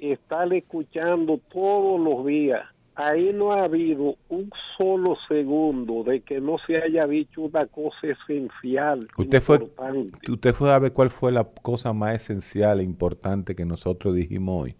estar 0.00 0.52
escuchando 0.52 1.38
todos 1.52 2.00
los 2.00 2.26
días. 2.26 2.62
Ahí 2.94 3.30
no 3.32 3.52
ha 3.52 3.64
habido 3.64 4.16
un 4.28 4.50
solo 4.76 5.16
segundo 5.28 6.02
de 6.04 6.20
que 6.20 6.40
no 6.40 6.56
se 6.66 6.76
haya 6.76 7.06
dicho 7.06 7.42
una 7.42 7.66
cosa 7.66 7.98
esencial. 8.02 9.06
Usted 9.16 9.40
fue, 9.40 9.56
importante. 9.56 10.32
usted 10.32 10.54
fue 10.54 10.72
a 10.72 10.78
ver 10.78 10.92
cuál 10.92 11.08
fue 11.08 11.32
la 11.32 11.44
cosa 11.44 11.92
más 11.92 12.14
esencial 12.14 12.80
e 12.80 12.82
importante 12.82 13.54
que 13.54 13.64
nosotros 13.64 14.14
dijimos 14.14 14.64
hoy. 14.64 14.76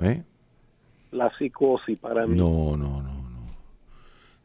¿Eh? 0.00 0.22
La 1.10 1.30
psicosis 1.36 1.98
para 1.98 2.26
mí. 2.26 2.36
No, 2.36 2.76
no, 2.76 3.02
no, 3.02 3.12
no. 3.12 3.46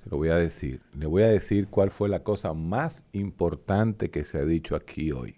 Se 0.04 0.10
lo 0.10 0.18
voy 0.18 0.30
a 0.30 0.36
decir. 0.36 0.82
Le 0.98 1.06
voy 1.06 1.24
a 1.24 1.28
decir 1.28 1.68
cuál 1.68 1.92
fue 1.92 2.10
la 2.10 2.24
cosa 2.24 2.54
más 2.54 3.06
importante 3.14 4.10
que 4.10 4.24
se 4.24 4.40
ha 4.40 4.46
dicho 4.46 4.76
aquí 4.76 5.12
hoy. 5.12 5.36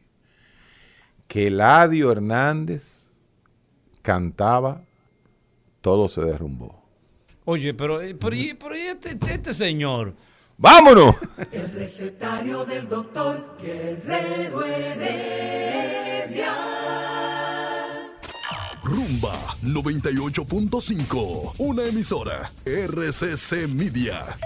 Que 1.27 1.47
Eladio 1.47 2.11
Hernández 2.11 3.08
cantaba, 4.01 4.81
todo 5.81 6.07
se 6.07 6.21
derrumbó. 6.21 6.79
Oye, 7.45 7.73
pero, 7.73 8.01
eh, 8.01 8.15
pero, 8.15 8.35
y- 8.35 8.53
pero 8.53 8.75
y 8.75 8.81
este, 8.81 9.17
este 9.31 9.53
señor. 9.53 10.13
¡Vámonos! 10.57 11.15
El 11.51 11.71
recetario 11.71 12.65
del 12.65 12.87
doctor 12.89 13.55
Guerrero 13.61 14.65
Heredia. 14.65 16.53
Rumba 18.83 19.55
98.5, 19.63 21.53
una 21.59 21.85
emisora 21.85 22.51
RCC 22.65 23.67
Media. 23.67 24.37